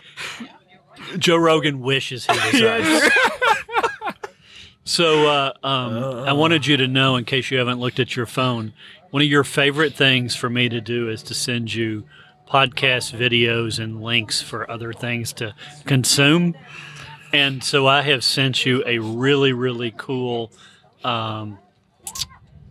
Joe 1.17 1.37
Rogan 1.37 1.79
wishes 1.81 2.25
he 2.27 2.31
was 2.31 2.61
us. 2.61 3.09
So 4.87 5.27
uh, 5.27 5.53
um, 5.63 5.97
I 6.27 6.33
wanted 6.33 6.67
you 6.67 6.77
to 6.77 6.87
know, 6.87 7.15
in 7.15 7.25
case 7.25 7.49
you 7.49 7.57
haven't 7.57 7.79
looked 7.79 7.99
at 7.99 8.15
your 8.15 8.27
phone, 8.27 8.71
one 9.09 9.23
of 9.23 9.27
your 9.27 9.43
favorite 9.43 9.95
things 9.95 10.35
for 10.35 10.47
me 10.47 10.69
to 10.69 10.79
do 10.79 11.09
is 11.09 11.23
to 11.23 11.33
send 11.33 11.73
you 11.73 12.05
podcast 12.47 13.17
videos 13.17 13.83
and 13.83 14.03
links 14.03 14.43
for 14.43 14.69
other 14.69 14.93
things 14.93 15.33
to 15.33 15.55
consume. 15.85 16.55
And 17.33 17.63
so 17.63 17.87
I 17.87 18.03
have 18.03 18.23
sent 18.23 18.63
you 18.63 18.83
a 18.85 18.99
really, 18.99 19.53
really 19.53 19.91
cool 19.97 20.51
um, 21.03 21.57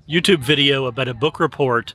YouTube 0.08 0.38
video 0.38 0.86
about 0.86 1.08
a 1.08 1.14
book 1.14 1.40
report 1.40 1.94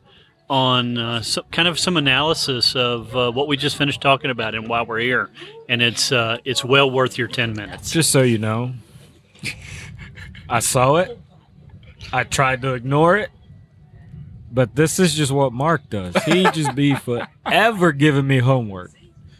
on 0.49 0.97
uh, 0.97 1.21
so, 1.21 1.43
kind 1.51 1.69
of 1.69 1.79
some 1.79 1.95
analysis 1.95 2.75
of 2.75 3.15
uh, 3.15 3.31
what 3.31 3.47
we 3.47 3.55
just 3.55 3.77
finished 3.77 4.01
talking 4.01 4.31
about 4.31 4.53
and 4.53 4.67
why 4.67 4.81
we're 4.81 4.99
here. 4.99 5.29
And 5.69 5.81
it's 5.81 6.11
uh, 6.11 6.39
it's 6.43 6.65
well 6.65 6.91
worth 6.91 7.17
your 7.17 7.27
ten 7.29 7.53
minutes. 7.53 7.91
Just 7.91 8.11
so 8.11 8.21
you 8.21 8.39
know, 8.39 8.73
I 10.49 10.59
saw 10.59 10.95
it. 10.97 11.17
I 12.11 12.23
tried 12.23 12.61
to 12.63 12.73
ignore 12.73 13.17
it, 13.17 13.29
but 14.51 14.75
this 14.75 14.99
is 14.99 15.13
just 15.13 15.31
what 15.31 15.53
Mark 15.53 15.89
does. 15.89 16.15
He 16.23 16.43
just 16.53 16.73
be 16.75 16.95
forever 16.95 17.91
giving 17.91 18.25
me 18.27 18.39
homework. 18.39 18.91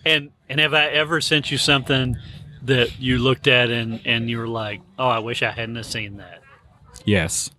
And 0.05 0.31
and 0.47 0.59
have 0.59 0.73
I 0.73 0.87
ever 0.87 1.21
sent 1.21 1.51
you 1.51 1.57
something 1.57 2.17
that 2.63 2.99
you 2.99 3.17
looked 3.17 3.47
at 3.47 3.69
and 3.69 4.01
and 4.05 4.29
you 4.29 4.37
were 4.37 4.47
like, 4.47 4.81
oh, 4.97 5.07
I 5.07 5.19
wish 5.19 5.41
I 5.43 5.51
hadn't 5.51 5.75
have 5.77 5.85
seen 5.85 6.17
that. 6.17 6.41
Yes. 7.05 7.49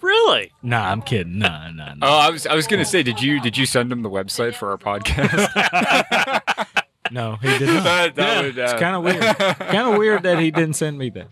Really? 0.00 0.52
Nah, 0.62 0.90
I'm 0.90 1.02
kidding. 1.02 1.38
Nah, 1.38 1.70
nah, 1.70 1.94
nah. 1.94 2.06
oh, 2.06 2.18
I 2.18 2.30
was 2.30 2.46
I 2.46 2.54
was 2.54 2.66
gonna 2.66 2.84
say, 2.84 3.02
did 3.02 3.20
you 3.22 3.40
did 3.40 3.56
you 3.56 3.66
send 3.66 3.90
him 3.90 4.02
the 4.02 4.10
website 4.10 4.54
for 4.54 4.70
our 4.70 4.78
podcast? 4.78 6.64
No, 7.10 7.36
he 7.36 7.48
did 7.58 7.68
not. 7.68 7.84
that, 7.84 8.14
that 8.16 8.36
Yeah, 8.36 8.42
would, 8.42 8.58
uh, 8.58 8.62
It's 8.64 8.72
kind 8.74 8.94
of 8.94 9.02
weird. 9.02 9.36
kind 9.38 9.88
of 9.88 9.96
weird 9.98 10.24
that 10.24 10.38
he 10.38 10.50
didn't 10.50 10.74
send 10.74 10.98
me 10.98 11.08
that. 11.10 11.28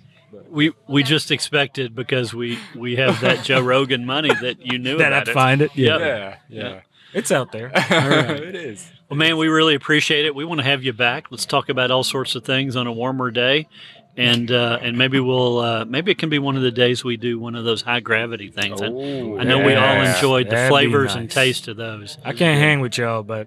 We 0.50 0.72
we 0.88 1.02
just 1.02 1.30
expected 1.30 1.94
because 1.94 2.32
we 2.34 2.58
we 2.74 2.96
have 2.96 3.20
that 3.20 3.44
Joe 3.44 3.60
Rogan 3.62 4.04
money 4.06 4.30
that 4.42 4.64
you 4.64 4.78
knew 4.78 4.98
That 4.98 5.08
about 5.08 5.22
I'd 5.22 5.28
it. 5.28 5.34
find 5.34 5.62
it. 5.62 5.70
Yeah, 5.74 5.98
Yeah, 5.98 6.36
yeah. 6.48 6.80
it's 7.12 7.30
out 7.32 7.52
there. 7.52 7.66
All 7.74 8.08
right. 8.08 8.30
it 8.42 8.54
is. 8.54 8.90
Well, 9.08 9.16
man, 9.18 9.36
we 9.36 9.48
really 9.48 9.74
appreciate 9.74 10.24
it. 10.26 10.34
We 10.34 10.44
want 10.44 10.60
to 10.60 10.64
have 10.66 10.82
you 10.82 10.92
back. 10.92 11.26
Let's 11.30 11.46
talk 11.46 11.68
about 11.68 11.90
all 11.92 12.02
sorts 12.02 12.34
of 12.34 12.44
things 12.44 12.74
on 12.74 12.88
a 12.88 12.92
warmer 12.92 13.30
day, 13.30 13.68
and 14.16 14.50
uh, 14.50 14.78
and 14.82 14.98
maybe 14.98 15.20
we'll 15.20 15.58
uh, 15.58 15.84
maybe 15.84 16.10
it 16.10 16.18
can 16.18 16.28
be 16.28 16.40
one 16.40 16.56
of 16.56 16.62
the 16.62 16.72
days 16.72 17.04
we 17.04 17.16
do 17.16 17.38
one 17.38 17.54
of 17.54 17.64
those 17.64 17.82
high 17.82 18.00
gravity 18.00 18.50
things. 18.50 18.82
I, 18.82 18.86
Oh, 18.88 19.38
I 19.38 19.44
know 19.44 19.58
we 19.64 19.74
all 19.74 20.02
enjoyed 20.02 20.46
the 20.46 20.50
That'd 20.56 20.68
be 20.68 20.72
flavors 20.72 21.14
and 21.14 21.30
taste 21.30 21.68
of 21.68 21.76
those. 21.76 22.18
I 22.24 22.32
can't 22.32 22.58
hang 22.60 22.80
with 22.80 22.98
y'all, 22.98 23.22
but 23.22 23.46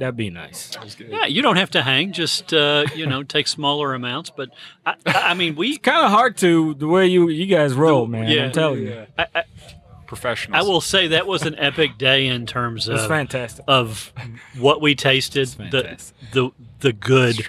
that'd 0.00 0.16
be 0.16 0.30
nice. 0.30 0.70
That 0.70 0.82
was 0.84 0.94
good. 0.96 1.08
Yeah, 1.10 1.26
you 1.26 1.40
don't 1.42 1.56
have 1.56 1.70
to 1.70 1.82
hang. 1.82 2.10
Just 2.12 2.52
uh, 2.52 2.84
you 2.96 3.06
know, 3.06 3.22
take 3.22 3.46
smaller 3.46 3.94
amounts. 3.94 4.30
But 4.30 4.50
I, 4.84 4.94
I 5.06 5.12
I 5.30 5.34
mean, 5.34 5.54
we 5.54 5.78
Kind 5.78 6.04
of 6.04 6.10
hard 6.10 6.36
to 6.38 6.74
the 6.74 6.88
way 6.88 7.06
you 7.06 7.28
you 7.28 7.46
guys 7.46 7.74
roll, 7.74 8.06
man. 8.08 8.28
Yeah. 8.28 8.46
I'm 8.46 8.52
telling 8.52 8.82
you. 8.82 8.88
Yeah. 8.90 9.04
I, 9.18 9.26
I, 9.34 9.42
professionals. 10.06 10.60
I 10.64 10.68
will 10.68 10.80
say 10.80 11.06
that 11.08 11.26
was 11.28 11.42
an 11.42 11.54
epic 11.56 11.96
day 11.96 12.26
in 12.26 12.44
terms 12.44 12.88
It 12.88 12.94
was 12.94 13.02
of 13.04 13.08
fantastic. 13.08 13.64
of 13.68 14.12
what 14.58 14.80
we 14.80 14.96
tasted, 14.96 15.46
the 15.70 15.96
the 16.32 16.50
the 16.80 16.92
good 16.92 17.46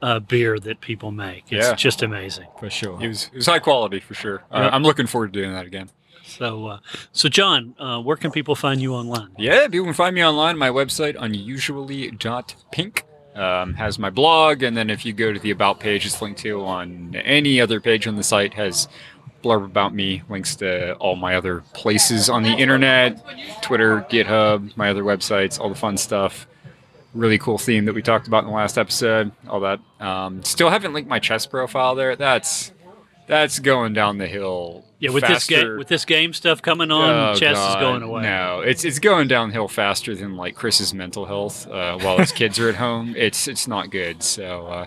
uh, 0.00 0.20
beer 0.20 0.58
that 0.58 0.80
people 0.80 1.10
make. 1.10 1.44
It's 1.50 1.66
Yeah. 1.68 1.74
just 1.74 2.02
amazing. 2.02 2.46
for 2.58 2.70
sure. 2.70 2.98
It 3.02 3.08
was, 3.08 3.24
it 3.32 3.36
was 3.36 3.46
high 3.46 3.58
quality 3.58 4.00
for 4.00 4.14
sure. 4.14 4.44
Uh, 4.50 4.60
Yeah. 4.60 4.68
I'm 4.74 4.82
looking 4.84 5.06
forward 5.06 5.32
to 5.32 5.40
doing 5.40 5.52
that 5.52 5.66
again. 5.66 5.90
So, 6.38 6.66
uh, 6.68 6.78
so 7.12 7.28
John, 7.28 7.74
uh, 7.78 8.00
where 8.00 8.16
can 8.16 8.30
people 8.30 8.54
find 8.54 8.80
you 8.80 8.94
online? 8.94 9.30
Yeah, 9.36 9.66
people 9.66 9.86
can 9.86 9.94
find 9.94 10.14
me 10.14 10.24
online. 10.24 10.56
My 10.56 10.70
website, 10.70 11.16
unusually.pink, 11.18 13.04
um, 13.34 13.74
has 13.74 13.98
my 13.98 14.10
blog. 14.10 14.62
And 14.62 14.76
then 14.76 14.88
if 14.88 15.04
you 15.04 15.12
go 15.12 15.32
to 15.32 15.38
the 15.38 15.50
About 15.50 15.80
page, 15.80 16.06
it's 16.06 16.22
linked 16.22 16.40
to 16.40 16.64
on 16.64 17.16
any 17.16 17.60
other 17.60 17.80
page 17.80 18.06
on 18.06 18.14
the 18.14 18.22
site, 18.22 18.54
has 18.54 18.88
blurb 19.42 19.64
about 19.64 19.94
me, 19.94 20.22
links 20.28 20.56
to 20.56 20.94
all 20.94 21.16
my 21.16 21.36
other 21.36 21.62
places 21.72 22.28
on 22.28 22.42
the 22.42 22.52
internet, 22.52 23.24
Twitter, 23.62 24.06
GitHub, 24.10 24.76
my 24.76 24.90
other 24.90 25.02
websites, 25.02 25.58
all 25.58 25.68
the 25.68 25.74
fun 25.74 25.96
stuff. 25.96 26.46
Really 27.14 27.38
cool 27.38 27.58
theme 27.58 27.84
that 27.86 27.94
we 27.94 28.02
talked 28.02 28.28
about 28.28 28.44
in 28.44 28.50
the 28.50 28.54
last 28.54 28.78
episode. 28.78 29.32
All 29.48 29.60
that. 29.60 29.80
Um, 29.98 30.44
still 30.44 30.70
haven't 30.70 30.92
linked 30.92 31.08
my 31.08 31.18
chess 31.18 31.46
profile 31.46 31.94
there. 31.94 32.16
That's 32.16 32.72
that's 33.28 33.58
going 33.60 33.92
down 33.92 34.18
the 34.18 34.26
hill. 34.26 34.84
Yeah, 34.98 35.10
with 35.10 35.24
this 35.24 35.46
game 35.46 35.76
with 35.78 35.86
this 35.86 36.04
game 36.04 36.32
stuff 36.32 36.60
coming 36.60 36.90
on, 36.90 37.10
Oh, 37.10 37.34
chess 37.38 37.54
God, 37.56 37.70
is 37.78 37.80
going 37.80 38.02
away. 38.02 38.22
No, 38.22 38.60
it's 38.60 38.84
it's 38.84 38.98
going 38.98 39.28
downhill 39.28 39.68
faster 39.68 40.16
than 40.16 40.36
like 40.36 40.56
Chris's 40.56 40.92
mental 40.92 41.26
health 41.26 41.68
uh, 41.68 41.96
while 41.98 42.18
his 42.18 42.32
kids 42.32 42.58
are 42.58 42.68
at 42.68 42.74
home. 42.86 43.14
It's 43.16 43.46
it's 43.46 43.68
not 43.68 43.90
good. 43.90 44.24
So 44.24 44.66
uh, 44.66 44.86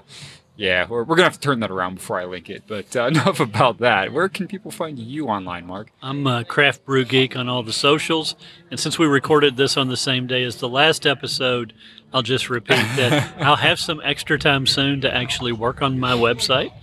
yeah, 0.58 0.86
we're, 0.90 1.04
we're 1.04 1.16
gonna 1.16 1.30
have 1.30 1.36
to 1.36 1.40
turn 1.40 1.62
that 1.62 1.72
around 1.72 1.96
before 1.96 2.20
I 2.20 2.26
link 2.26 2.50
it. 2.50 2.64
But 2.68 2.94
uh, 2.94 3.04
enough 3.08 3.40
about 3.40 3.78
that. 3.78 4.12
Where 4.12 4.28
can 4.28 4.48
people 4.50 4.70
find 4.70 5.00
you 5.00 5.28
online, 5.28 5.66
Mark? 5.66 5.88
I'm 6.02 6.28
a 6.28 6.44
craft 6.44 6.84
brew 6.86 7.06
geek 7.06 7.38
on 7.38 7.48
all 7.48 7.64
the 7.64 7.72
socials, 7.72 8.36
and 8.70 8.78
since 8.78 9.00
we 9.00 9.06
recorded 9.06 9.56
this 9.56 9.78
on 9.78 9.88
the 9.88 9.96
same 9.96 10.28
day 10.28 10.44
as 10.44 10.58
the 10.58 10.68
last 10.68 11.08
episode, 11.08 11.72
I'll 12.14 12.22
just 12.22 12.50
repeat 12.50 12.84
that 12.98 13.34
I'll 13.40 13.56
have 13.56 13.80
some 13.80 14.02
extra 14.04 14.38
time 14.38 14.68
soon 14.68 15.00
to 15.02 15.16
actually 15.16 15.54
work 15.54 15.82
on 15.82 15.98
my 16.02 16.12
website. 16.14 16.74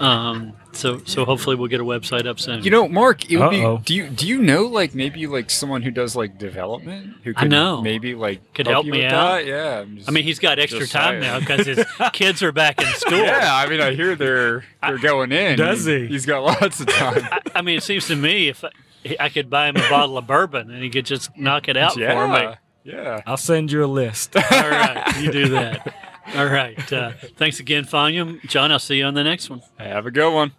Um, 0.00 0.54
so 0.72 1.00
so 1.04 1.24
hopefully 1.24 1.56
we'll 1.56 1.68
get 1.68 1.80
a 1.80 1.84
website 1.84 2.26
up 2.26 2.40
soon. 2.40 2.62
You 2.64 2.70
know, 2.70 2.88
Mark, 2.88 3.30
it 3.30 3.36
would 3.36 3.52
Uh-oh. 3.54 3.78
be. 3.78 3.84
Do 3.84 3.94
you 3.94 4.08
do 4.08 4.26
you 4.26 4.40
know 4.40 4.62
like 4.64 4.94
maybe 4.94 5.26
like 5.26 5.50
someone 5.50 5.82
who 5.82 5.90
does 5.90 6.16
like 6.16 6.38
development 6.38 7.16
who 7.24 7.32
I 7.36 7.42
could 7.42 7.50
know. 7.50 7.82
maybe 7.82 8.14
like 8.14 8.54
Could 8.54 8.66
help 8.66 8.86
you 8.86 8.92
me 8.92 9.04
out. 9.04 9.10
That? 9.38 9.46
Yeah. 9.46 9.80
I'm 9.80 9.96
just- 9.96 10.08
I 10.08 10.12
mean, 10.12 10.24
he's 10.24 10.38
got 10.38 10.58
extra 10.58 10.86
time 10.86 11.20
saying. 11.20 11.22
now 11.22 11.40
because 11.40 11.66
his 11.66 11.84
kids 12.12 12.42
are 12.42 12.52
back 12.52 12.80
in 12.80 12.86
school. 12.94 13.18
Yeah, 13.18 13.50
I 13.54 13.68
mean, 13.68 13.80
I 13.80 13.94
hear 13.94 14.14
they're 14.16 14.64
they're 14.82 14.98
going 14.98 15.32
in. 15.32 15.58
Does 15.58 15.84
he? 15.84 16.06
He's 16.06 16.24
got 16.24 16.42
lots 16.44 16.80
of 16.80 16.86
time. 16.86 17.22
I, 17.30 17.40
I 17.56 17.62
mean, 17.62 17.76
it 17.78 17.82
seems 17.82 18.06
to 18.06 18.16
me 18.16 18.48
if 18.48 18.64
I, 18.64 18.70
I 19.18 19.28
could 19.28 19.50
buy 19.50 19.68
him 19.68 19.76
a 19.76 19.88
bottle 19.90 20.16
of 20.18 20.26
bourbon 20.26 20.70
and 20.70 20.82
he 20.82 20.88
could 20.90 21.04
just 21.06 21.36
knock 21.36 21.68
it 21.68 21.76
out 21.76 21.94
for 21.94 21.98
me. 22.00 22.04
yeah. 22.06 22.54
Yeah. 22.82 23.20
I'll 23.26 23.36
send 23.36 23.70
you 23.70 23.84
a 23.84 23.86
list. 23.86 24.34
All 24.36 24.42
right, 24.50 25.20
you 25.20 25.30
do 25.30 25.48
that. 25.50 25.94
All 26.34 26.46
right. 26.46 26.92
Uh, 26.92 27.12
thanks 27.36 27.60
again, 27.60 27.84
Fanium. 27.84 28.40
John, 28.46 28.70
I'll 28.70 28.78
see 28.78 28.98
you 28.98 29.04
on 29.04 29.14
the 29.14 29.24
next 29.24 29.50
one. 29.50 29.62
Have 29.78 30.06
a 30.06 30.10
good 30.10 30.32
one. 30.32 30.52